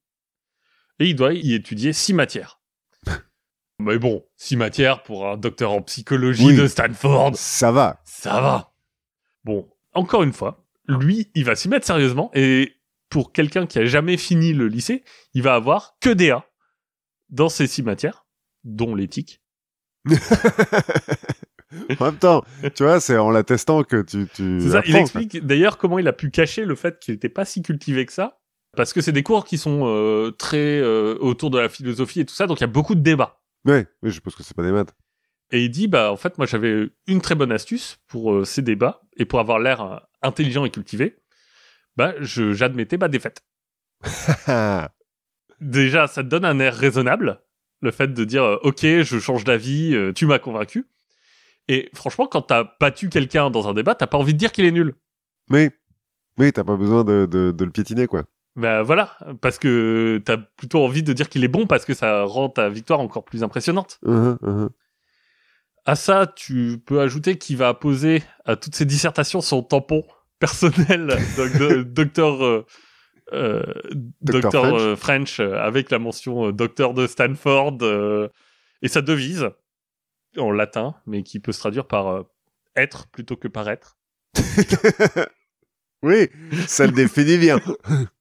[0.99, 2.61] Et il doit y étudier six matières.
[3.80, 6.55] Mais bon, six matières pour un docteur en psychologie Oui.
[6.55, 8.01] de Stanford, Ça va.
[8.05, 8.73] ça va.
[9.43, 12.73] Bon, encore une fois, lui, il va s'y mettre sérieusement et
[13.09, 15.03] pour quelqu'un qui a jamais fini le lycée,
[15.34, 16.45] il va avoir que des A
[17.30, 18.26] dans ces six matières,
[18.63, 19.41] dont l'éthique.
[21.99, 22.43] En même temps,
[22.76, 26.07] tu vois, c'est en l'attestant que tu, tu C'est ça, il explique d'ailleurs comment il
[26.07, 28.39] a pu cacher le fait qu'il n'était pas si cultivé que ça,
[28.76, 32.26] parce que c'est des cours qui sont euh, très euh, autour de la philosophie et
[32.26, 33.39] tout ça, donc il y a beaucoup de débats.
[33.65, 34.93] Oui, je suppose que c'est pas des maths.
[35.52, 38.61] Et il dit, bah en fait, moi j'avais une très bonne astuce pour euh, ces
[38.61, 41.18] débats et pour avoir l'air intelligent et cultivé.
[41.95, 43.41] Bah, je j'admettais ma défaite.
[45.61, 47.41] Déjà, ça te donne un air raisonnable,
[47.81, 50.85] le fait de dire, ok, je change d'avis, tu m'as convaincu.
[51.68, 54.65] Et franchement, quand t'as battu quelqu'un dans un débat, t'as pas envie de dire qu'il
[54.65, 54.95] est nul.
[55.49, 55.72] mais,
[56.38, 58.26] mais t'as pas besoin de, de, de le piétiner, quoi.
[58.56, 62.23] Bah voilà, parce que t'as plutôt envie de dire qu'il est bon parce que ça
[62.23, 63.99] rend ta victoire encore plus impressionnante.
[64.03, 64.69] Mhm, mhm.
[65.86, 70.03] À ça, tu peux ajouter qu'il va poser à toutes ces dissertations son tampon
[70.40, 71.15] personnel,
[71.86, 72.65] docteur euh,
[73.34, 73.61] euh,
[74.22, 74.82] Docteur French.
[74.82, 78.30] euh, French euh, avec la mention docteur de Stanford euh,
[78.82, 79.49] et sa devise
[80.38, 82.23] en latin, mais qui peut se traduire par
[82.76, 83.98] être plutôt que paraître.
[86.03, 86.30] Oui,
[86.68, 87.60] ça le définit bien.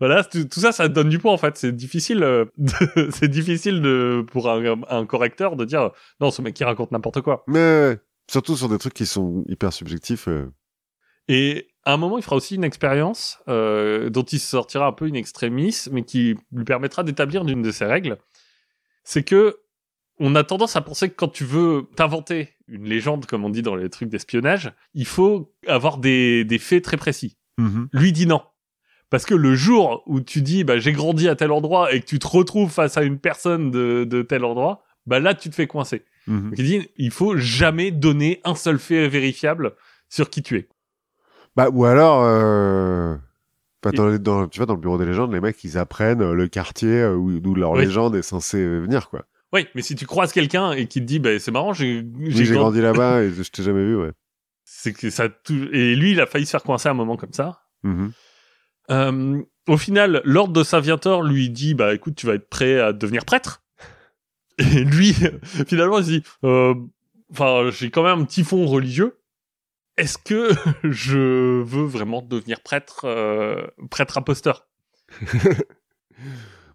[0.00, 1.56] Voilà, tout, tout ça, ça donne du poids en fait.
[1.56, 2.44] C'est difficile, euh,
[3.10, 7.20] c'est difficile de pour un, un correcteur de dire non, ce mec qui raconte n'importe
[7.20, 7.44] quoi.
[7.46, 7.98] Mais
[8.30, 10.28] surtout sur des trucs qui sont hyper subjectifs.
[10.28, 10.52] euh.
[11.28, 15.06] Et à un moment, il fera aussi une expérience euh, dont il sortira un peu
[15.08, 18.18] une extremis, mais qui lui permettra d'établir une de ses règles.
[19.04, 19.58] C'est que
[20.20, 23.62] on a tendance à penser que quand tu veux t'inventer une légende, comme on dit
[23.62, 27.36] dans les trucs d'espionnage, il faut avoir des, des faits très précis.
[27.56, 27.88] Mhm.
[27.92, 28.42] Lui dit non.
[29.10, 32.06] Parce que le jour où tu dis bah, j'ai grandi à tel endroit et que
[32.06, 35.54] tu te retrouves face à une personne de, de tel endroit, bah là tu te
[35.54, 36.04] fais coincer.
[36.26, 36.50] Mhm.
[36.50, 39.72] Donc il dit il faut jamais donner un seul fait vérifiable
[40.10, 40.68] sur qui tu es.
[41.56, 43.16] Bah, ou alors, euh...
[43.82, 46.22] bah, dans, les- dans- tu vois, dans le bureau des légendes, les mecs, ils apprennent
[46.22, 47.84] euh, le quartier euh, où, d'où leur Oui.
[47.84, 49.24] légende est censée venir, quoi.
[49.52, 52.48] Oui, mais si tu croises quelqu'un et qui te dit, bah, c'est marrant, j'ai Oui,
[52.50, 54.12] grandi là-bas et je t'ai jamais vu, ouais.
[54.64, 55.28] c'est que ça
[55.72, 57.62] et lui, il a failli se faire coincer à un moment comme ça.
[57.82, 58.12] Mhm.
[58.90, 62.92] Euh, au final, l'ordre de Saint-Viator lui dit, bah, écoute, tu vas être prêt à
[62.92, 63.62] devenir prêtre.
[64.58, 65.14] Et lui,
[65.66, 66.74] finalement, il se dit, euh,
[67.30, 69.18] enfin, j'ai quand même un petit fond religieux.
[69.96, 70.50] Est-ce que
[70.84, 74.66] je veux vraiment devenir prêtre, euh, prêtre imposteur?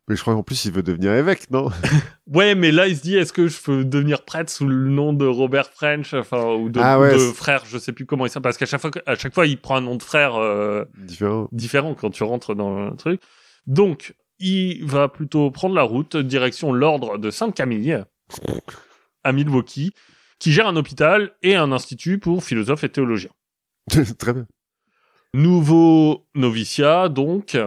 [0.10, 1.70] Mais je crois qu'en plus, il veut devenir évêque, non?
[2.28, 5.14] Ouais, mais là, il se dit, est-ce que je peux devenir prêtre sous le nom
[5.14, 8.30] de Robert French, enfin, ou de, Ah ou de frère, je sais plus comment il
[8.30, 10.84] s'appelle, parce qu'à chaque fois, à chaque fois, il prend un nom de frère euh,
[10.98, 11.48] Différent.
[11.52, 13.22] différent quand tu rentres dans le truc.
[13.68, 18.04] Donc, il va plutôt prendre la route direction l'ordre de Sainte-Camille
[19.24, 19.94] à Milwaukee,
[20.40, 23.32] qui gère un hôpital et un institut pour philosophes et théologiens.
[24.18, 24.48] Très bien.
[25.34, 27.58] Nouveau noviciat, donc.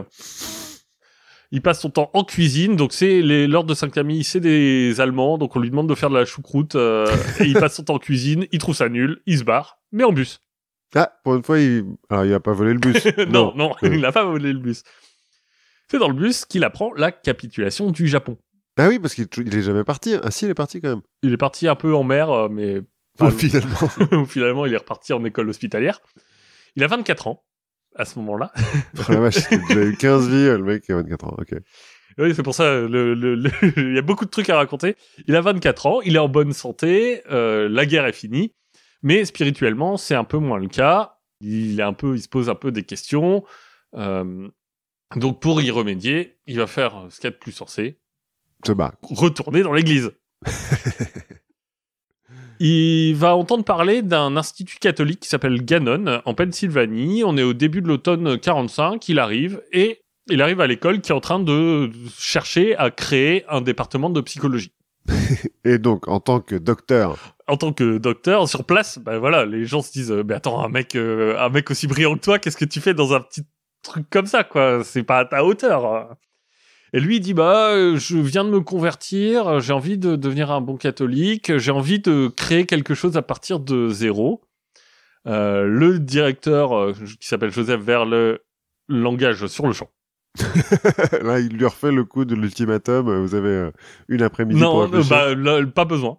[1.52, 5.38] Il passe son temps en cuisine, donc c'est les l'ordre de Sainte-Camille, c'est des Allemands,
[5.38, 7.06] donc on lui demande de faire de la choucroute, euh,
[7.40, 10.02] et il passe son temps en cuisine, il trouve ça nul, il se barre, mais
[10.04, 10.40] en bus.
[10.94, 11.84] Ah, pour une fois, il...
[12.10, 13.06] Alors, il a pas volé le bus.
[13.28, 13.90] non, non, Ouais.
[13.94, 14.82] il n'a pas volé le bus.
[15.90, 18.38] C'est dans le bus qu'il apprend la capitulation du Japon.
[18.76, 20.14] Ah oui, parce qu'il il est jamais parti.
[20.22, 21.02] Ah si, il est parti quand même.
[21.22, 22.80] Il est parti un peu en mer, euh, mais
[23.38, 24.26] finalement.
[24.28, 26.00] finalement il est reparti en école hospitalière.
[26.74, 27.44] Il a 24 ans
[27.96, 28.52] à ce moment-là.
[28.56, 31.34] Oh, la vache, il a déjà eu 15 vies, le mec, il a 24 ans.
[31.38, 31.54] Ok.
[32.18, 34.96] Oui, c'est pour ça, le, le- le- il y a beaucoup de trucs à raconter.
[35.26, 38.54] Il a 24 ans, il est en bonne santé, euh, la guerre est finie,
[39.02, 41.18] mais spirituellement, c'est un peu moins le cas.
[41.40, 43.44] Il est un peu, il se pose un peu des questions.
[43.94, 44.48] Euh,
[45.16, 48.00] donc pour y remédier, il va faire ce qu'il y a de plus sensé,
[48.66, 48.94] Se bat.
[49.02, 50.10] retourner dans l'église.
[52.60, 57.22] Il va entendre parler d'un institut catholique qui s'appelle Gannon en Pennsylvanie.
[57.24, 59.08] On est au début de l'automne 45.
[59.08, 63.44] Il arrive et il arrive à l'école qui est en train de chercher à créer
[63.48, 64.72] un département de psychologie.
[65.64, 69.64] Et donc, en tant que docteur, En tant que docteur sur place, ben voilà, les
[69.64, 72.56] gens se disent mais attends un mec euh, un mec aussi brillant que toi, qu'est-ce
[72.56, 73.42] que tu fais dans un petit
[73.82, 74.82] truc comme ça quoi?
[74.82, 76.16] C'est pas à ta hauteur.
[76.96, 80.50] Et lui il dit bah euh, je viens de me convertir, j'ai envie de devenir
[80.50, 84.40] un bon catholique, j'ai envie de créer quelque chose à partir de zéro.
[85.26, 88.38] Euh, le directeur euh, qui s'appelle Joseph Verle
[88.88, 89.90] l'engage sur le champ.
[91.22, 93.08] là, il lui refait le coup de l'ultimatum.
[93.08, 93.70] euh, Vous avez euh,
[94.08, 95.10] une après-midi pour euh, réfléchir.
[95.10, 96.18] bah, là, pas besoin.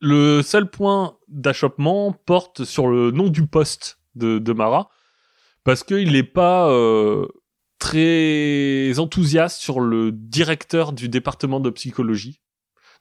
[0.00, 4.88] Le seul point d'achoppement porte sur le nom du poste de, de Mara,
[5.64, 7.26] parce qu'il n'est pas euh,
[7.78, 12.40] très enthousiaste sur le directeur du département de psychologie.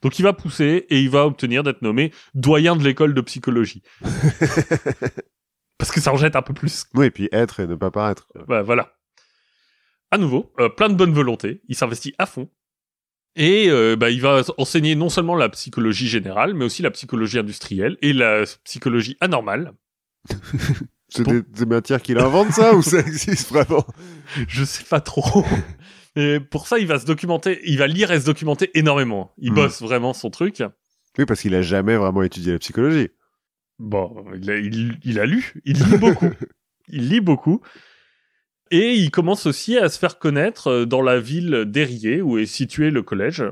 [0.01, 3.81] Donc il va pousser et il va obtenir d'être nommé doyen de l'école de psychologie.
[5.77, 7.91] parce que ça en jette un peu plus Oui, et puis être et ne pas
[7.91, 8.27] paraître.
[8.47, 8.93] bah, voilà.
[10.11, 11.61] À nouveau, euh, plein de bonne volonté.
[11.67, 12.49] Il s'investit à fond.
[13.35, 17.39] Et euh, bah, il va enseigner non seulement la psychologie générale, mais aussi la psychologie
[17.39, 19.73] industrielle et la psychologie anormale.
[21.09, 21.31] C'est Bon.
[21.31, 23.85] des, des matières qu'il invente, ça, ou ça existe vraiment
[24.47, 25.45] Je sais pas trop.
[26.15, 29.31] Et pour ça, il va se documenter, il va lire et se documenter énormément.
[29.37, 29.55] Il Mhm.
[29.55, 30.63] bosse vraiment son truc.
[31.17, 33.09] Oui, parce qu'il a jamais vraiment étudié la psychologie.
[33.79, 36.29] Bon, il a, il- il a lu, il lit beaucoup.
[36.89, 37.61] il lit beaucoup.
[38.71, 42.45] Et il commence aussi à se faire connaître euh, dans la ville d'Érié, où est
[42.47, 43.43] situé le collège.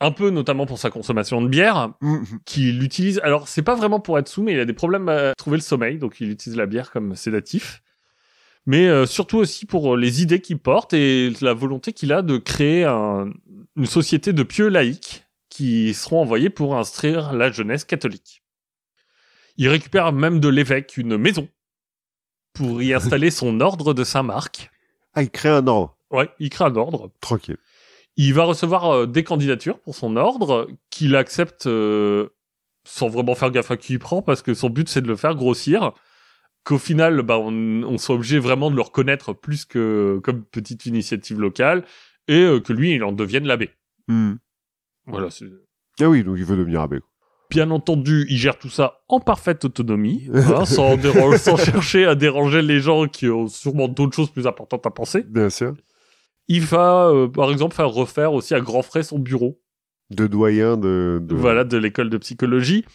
[0.00, 2.24] Un peu notamment pour sa consommation de bière, Mhm.
[2.44, 3.18] qu'il utilise.
[3.24, 5.62] Alors, c'est pas vraiment pour être sous, mais il a des problèmes à trouver le
[5.62, 7.82] sommeil, donc il utilise la bière comme sédatif.
[8.66, 12.36] Mais euh, surtout aussi pour les idées qu'il porte et la volonté qu'il a de
[12.36, 13.30] créer un-
[13.76, 18.42] une société de pieux laïcs qui seront envoyés pour instruire la jeunesse catholique.
[19.56, 21.48] Il récupère même de l'évêque une maison
[22.52, 24.70] pour y installer son ordre de Saint-Marc.
[25.14, 25.96] Ah, il crée un ordre.
[26.10, 27.10] Ouais, il crée un ordre.
[27.20, 27.56] Tranquille.
[28.18, 32.28] Il va recevoir euh, des candidatures pour son ordre qu'il accepte euh,
[32.84, 35.16] sans vraiment faire gaffe à qui il prend parce que son but c'est de le
[35.16, 35.92] faire grossir.
[36.64, 40.84] Qu'au final, bah, on, on soit obligé vraiment de le reconnaître plus que comme petite
[40.84, 41.84] initiative locale
[42.26, 43.70] et euh, que lui il en devienne l'abbé.
[44.08, 44.38] Mhm.
[45.06, 45.28] Voilà.
[46.00, 46.98] Ah oui, donc il veut devenir abbé.
[47.50, 50.98] Bien entendu, il gère tout ça en parfaite autonomie, hein, sans,
[51.38, 55.22] sans chercher à déranger les gens qui ont sûrement d'autres choses plus importantes à penser.
[55.22, 55.74] Bien sûr.
[56.48, 59.60] Il va, euh, par exemple, faire refaire aussi à grands frais son bureau.
[60.10, 61.20] De doyen de...
[61.22, 61.34] de...
[61.34, 62.86] voilà, de l'école de psychologie,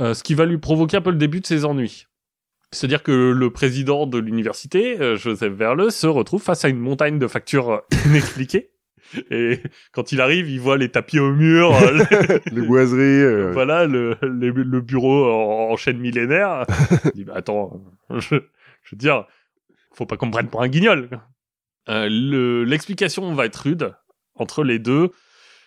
[0.00, 2.06] euh, ce qui va lui provoquer un peu le début de ses ennuis.
[2.72, 7.20] C'est-à-dire que le président de l'université, euh, Joseph Verle, se retrouve face à une montagne
[7.20, 8.70] de factures euh, inexpliquées.
[9.30, 9.60] Et
[9.92, 13.22] quand il arrive, il voit les tapis au mur, euh, le- Les boiseries.
[13.22, 16.64] euh, voilà, le, le, le bureau en, en chaîne millénaire.
[17.14, 17.80] Il dit, bah, attends,
[18.10, 18.34] je,
[18.82, 19.24] Je veux dire,
[19.94, 21.08] faut pas qu'on me prenne pour un guignol.
[21.88, 23.94] Euh, le- L'explication va être rude
[24.34, 25.10] entre les deux.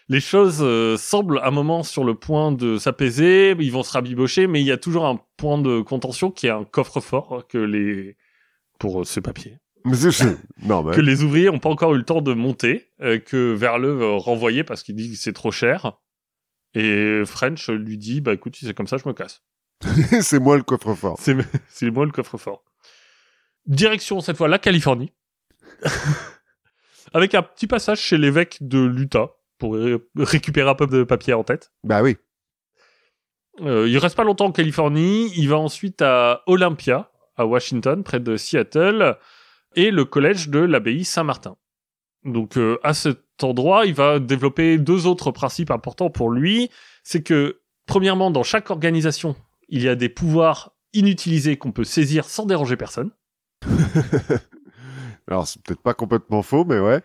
[0.09, 3.91] Les choses euh, semblent à un moment sur le point de s'apaiser, ils vont se
[3.93, 7.57] rabibocher, mais il y a toujours un point de contention qui est un coffre-fort que
[7.59, 8.17] les
[8.79, 9.95] pour euh, ce papier Mais
[10.65, 10.95] normal.
[10.95, 14.17] que les ouvriers ont pas encore eu le temps de monter, euh, que Verle va
[14.17, 15.93] renvoyer parce qu'il dit que c'est trop cher.
[16.73, 19.43] Et French lui dit bah écoute si c'est comme ça je me casse.
[20.21, 21.17] c'est moi le coffre-fort.
[21.21, 21.35] C'est
[21.69, 22.63] c'est moi le coffre-fort.
[23.67, 25.11] Direction cette fois la Californie.
[27.13, 31.33] Avec un petit passage chez l'évêque de l'Utah pour ré- récupérer un peu de papier
[31.33, 31.71] en tête.
[31.83, 32.17] Bah oui.
[33.61, 35.31] Euh, il reste pas longtemps en Californie.
[35.35, 39.17] Il va ensuite à Olympia, à Washington, près de Seattle,
[39.75, 41.57] et le collège de l'abbaye Saint-Martin.
[42.23, 46.69] Donc euh, à cet endroit, il va développer deux autres principes importants pour lui.
[47.03, 49.35] C'est que, premièrement, dans chaque organisation,
[49.67, 53.11] il y a des pouvoirs inutilisés qu'on peut saisir sans déranger personne.
[55.29, 57.01] Alors, c'est peut-être pas complètement faux, mais ouais.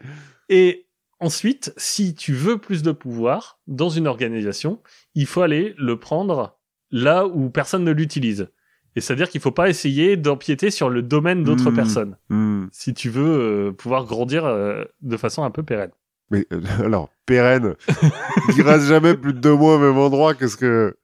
[0.48, 0.86] Et
[1.20, 4.80] ensuite, si tu veux plus de pouvoir dans une organisation,
[5.14, 6.58] il faut aller le prendre
[6.90, 8.48] là où personne ne l'utilise.
[8.96, 11.76] Et c'est-à-dire qu'il faut pas essayer d'empiéter sur le domaine d'autres Hmm.
[11.76, 12.66] personnes Hmm.
[12.70, 15.90] si tu veux euh, pouvoir grandir euh, de façon un peu pérenne.
[16.30, 17.74] Mais euh, alors, pérenne,
[18.56, 20.34] il reste jamais plus de deux mois au même endroit.
[20.34, 20.96] Qu'est-ce que.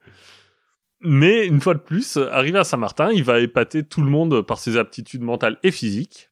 [1.02, 4.58] Mais une fois de plus, arrivé à Saint-Martin, il va épater tout le monde par
[4.58, 6.29] ses aptitudes mentales et physiques.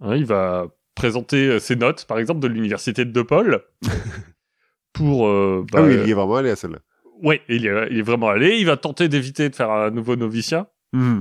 [0.00, 3.62] Hein, il va présenter euh, ses notes, par exemple, de l'université de DePaul.
[4.92, 5.26] pour...
[5.28, 6.78] euh, Ah bah, oui, il y est vraiment allé à celle-là.
[7.22, 8.58] Ouais, il est, il est vraiment allé.
[8.58, 10.72] Il va tenter d'éviter de faire un nouveau noviciat.
[10.92, 11.20] Hmm.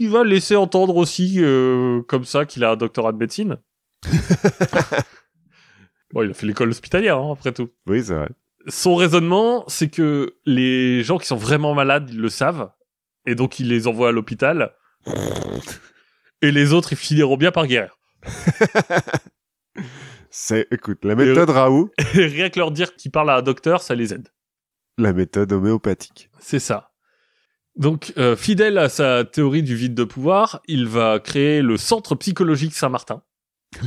[0.00, 3.58] Il va laisser entendre aussi, euh, comme ça, qu'il a un doctorat de médecine.
[6.12, 7.70] bon, il a fait l'école hospitalière, hein, après tout.
[7.86, 8.28] oui, c'est vrai.
[8.66, 12.70] Son raisonnement, c'est que les gens qui sont vraiment malades, ils le savent.
[13.26, 14.72] Et donc, il les envoie à l'hôpital.
[16.42, 17.96] Et les autres, ils finiront bien par guérir.
[20.30, 23.82] C'est, écoute, la méthode Raoult, Et rien que leur dire qu'ils parlent à un docteur,
[23.82, 24.28] ça les aide.
[24.98, 26.28] la méthode homéopathique.
[26.38, 26.90] C'est ça.
[27.76, 32.14] Donc, euh, fidèle à sa théorie du vide de pouvoir, il va créer le centre
[32.16, 33.22] psychologique Saint-Martin,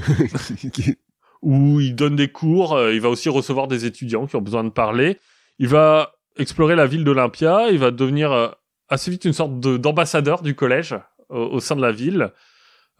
[1.41, 4.63] où il donne des cours, euh, il va aussi recevoir des étudiants qui ont besoin
[4.63, 5.19] de parler.
[5.59, 8.47] Il va explorer la ville d'Olympia, il va devenir euh,
[8.89, 10.95] assez vite une sorte de- d'ambassadeur du collège
[11.31, 12.31] au, sein de la ville,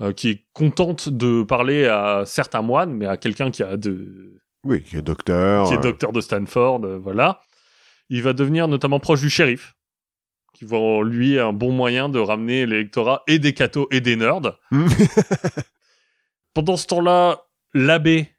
[0.01, 4.41] euh, qui est contente de parler à certains moines, mais à quelqu'un qui a de,
[4.63, 5.67] oui, qui est docteur.
[5.67, 7.41] qui est euh, docteur de Stanford, euh, voilà.
[8.09, 9.75] Il va devenir notamment proche du shérif,
[10.53, 14.15] qui voit en lui un bon moyen de ramener l'électorat et des cathos et des
[14.15, 14.57] nerds.
[16.53, 18.29] Pendant ce temps-là, l'abbé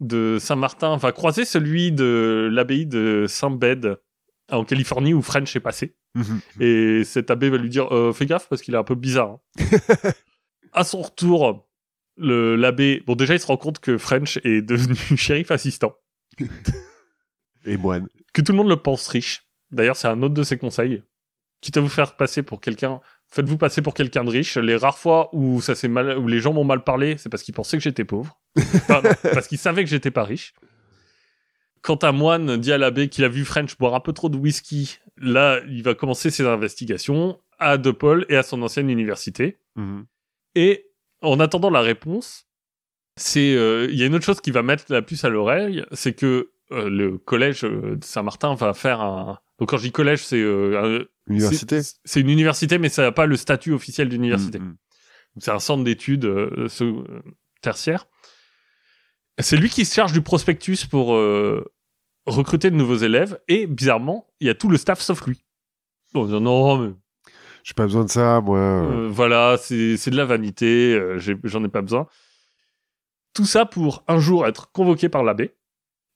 [0.00, 3.98] de Saint-Martin va croiser celui de l'abbaye de Saint-Bed
[4.50, 5.96] en Californie où French est passé.
[6.60, 9.38] Et cet abbé va lui dire euh, Fais gaffe parce qu'il est un peu bizarre.
[9.58, 9.64] hein.
[10.72, 11.68] à son retour,
[12.16, 13.02] le- l'abbé.
[13.06, 15.94] Bon, déjà, il se rend compte que French est devenu shérif assistant.
[17.64, 18.08] Et moine.
[18.32, 19.42] que tout le monde le pense riche.
[19.70, 21.02] D'ailleurs, c'est un autre de ses conseils.
[21.60, 24.56] Quitte à vous faire passer pour quelqu'un, faites-vous passer pour quelqu'un de riche.
[24.56, 27.42] Les rares fois où ça s'est mal, où les gens m'ont mal parlé, c'est parce
[27.42, 28.40] qu'ils pensaient que j'étais pauvre.
[28.56, 30.54] Enfin, non, parce qu'ils savaient que j'étais pas riche.
[31.82, 34.36] Quand un moine dit à l'abbé qu'il a vu French boire un peu trop de
[34.36, 39.58] whisky, là, il va commencer ses investigations à De Paul et à son ancienne université.
[39.76, 40.04] Mhm.
[40.56, 40.86] Et
[41.22, 42.46] en attendant la réponse,
[43.16, 45.84] c'est euh, il y a une autre chose qui va mettre la puce à l'oreille,
[45.92, 49.38] c'est que euh, le collège euh, de Saint-Martin va faire un.
[49.58, 51.80] Donc quand je dis collège, c'est euh, un- Université.
[52.04, 54.58] c'est- une université, mais ça n'a pas le statut officiel d'université.
[54.58, 54.76] Mhm.
[55.38, 56.26] C'est un centre d'études
[57.60, 58.06] tertiaire.
[59.38, 61.64] C'est lui qui se charge du prospectus pour euh,
[62.26, 63.40] recruter de nouveaux élèves.
[63.48, 65.44] Et bizarrement, il y a tout le staff sauf lui.
[66.12, 66.92] Bon, non, non, mais
[67.62, 68.58] J'ai pas besoin de ça, moi.
[68.58, 72.06] euh, voilà, c'est c'est de la vanité, euh, j'en ai pas besoin.
[73.32, 75.54] Tout ça pour un jour être convoqué par l'abbé.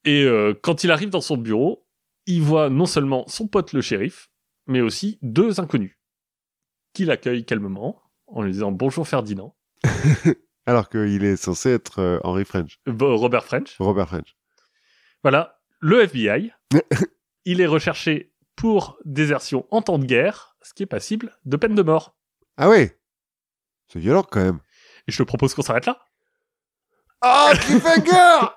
[0.04, 1.86] Et euh, quand il arrive dans son bureau,
[2.26, 4.28] il voit non seulement son pote le shérif,
[4.66, 5.96] mais aussi deux inconnus
[6.92, 9.54] qui l'accueillent calmement en lui disant bonjour Ferdinand,
[10.66, 12.78] Alors qu'il est censé être euh, Henry French.
[12.86, 13.74] Bon, Robert French.
[13.78, 14.34] Robert French.
[15.22, 16.52] Voilà, le FBI.
[17.44, 21.74] il est recherché pour désertion en temps de guerre, ce qui est passible de peine
[21.74, 22.16] de mort.
[22.56, 22.88] Ah oui
[23.92, 24.60] C'est violent quand même.
[25.06, 25.98] Et je te propose qu'on s'arrête là.
[27.20, 28.10] Ah, cliffhanger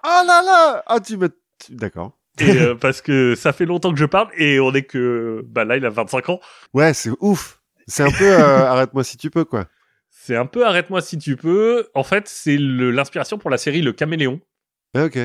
[0.04, 2.18] Oh là là Ah, tu tu- D'accord.
[2.40, 5.66] Et euh, parce que ça fait longtemps que je parle et on est que bah
[5.66, 6.40] là il a 25 ans.
[6.74, 7.62] Ouais, c'est ouf.
[7.88, 9.66] C'est un peu euh, arrête-moi si tu peux, quoi.
[10.28, 11.88] C'est un peu arrête-moi si tu peux.
[11.94, 14.42] En fait, c'est l'inspiration pour la série Le Caméléon
[14.94, 15.18] Ah, ok.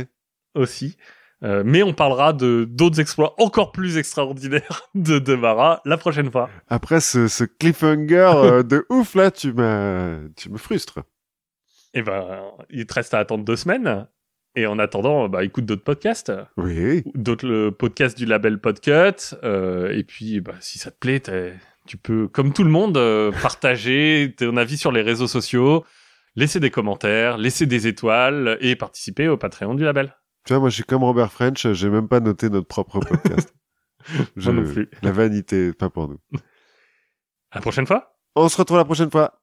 [0.55, 0.97] aussi.
[1.43, 6.49] Euh, mais on parlera de d'autres exploits encore plus extraordinaires de Demara la prochaine fois.
[6.69, 11.01] Après ce, ce cliffhanger euh, de ouf là, tu m'as, tu me frustres.
[11.95, 14.07] Eh ben, il te reste à attendre deux semaines.
[14.55, 16.31] Et en attendant, bah, écoute d'autres podcasts.
[16.57, 17.03] Oui.
[17.17, 19.35] D'autres le podcast du label Podcut.
[19.43, 21.55] Euh, et puis, bah, si ça te plaît, t'es-
[21.87, 25.85] tu peux, comme tout le monde, euh, partager ton avis sur les réseaux sociaux,
[26.37, 30.17] laisser des commentaires, laisser des étoiles et participer au Patreon du label.
[30.45, 33.55] Tu vois, moi, je suis comme Robert French, j'ai même pas noté notre propre podcast.
[34.37, 34.91] Je- non plus.
[35.03, 36.19] La vanité, pas pour nous.
[37.53, 38.17] À la prochaine fois.
[38.35, 39.42] On se retrouve la prochaine fois.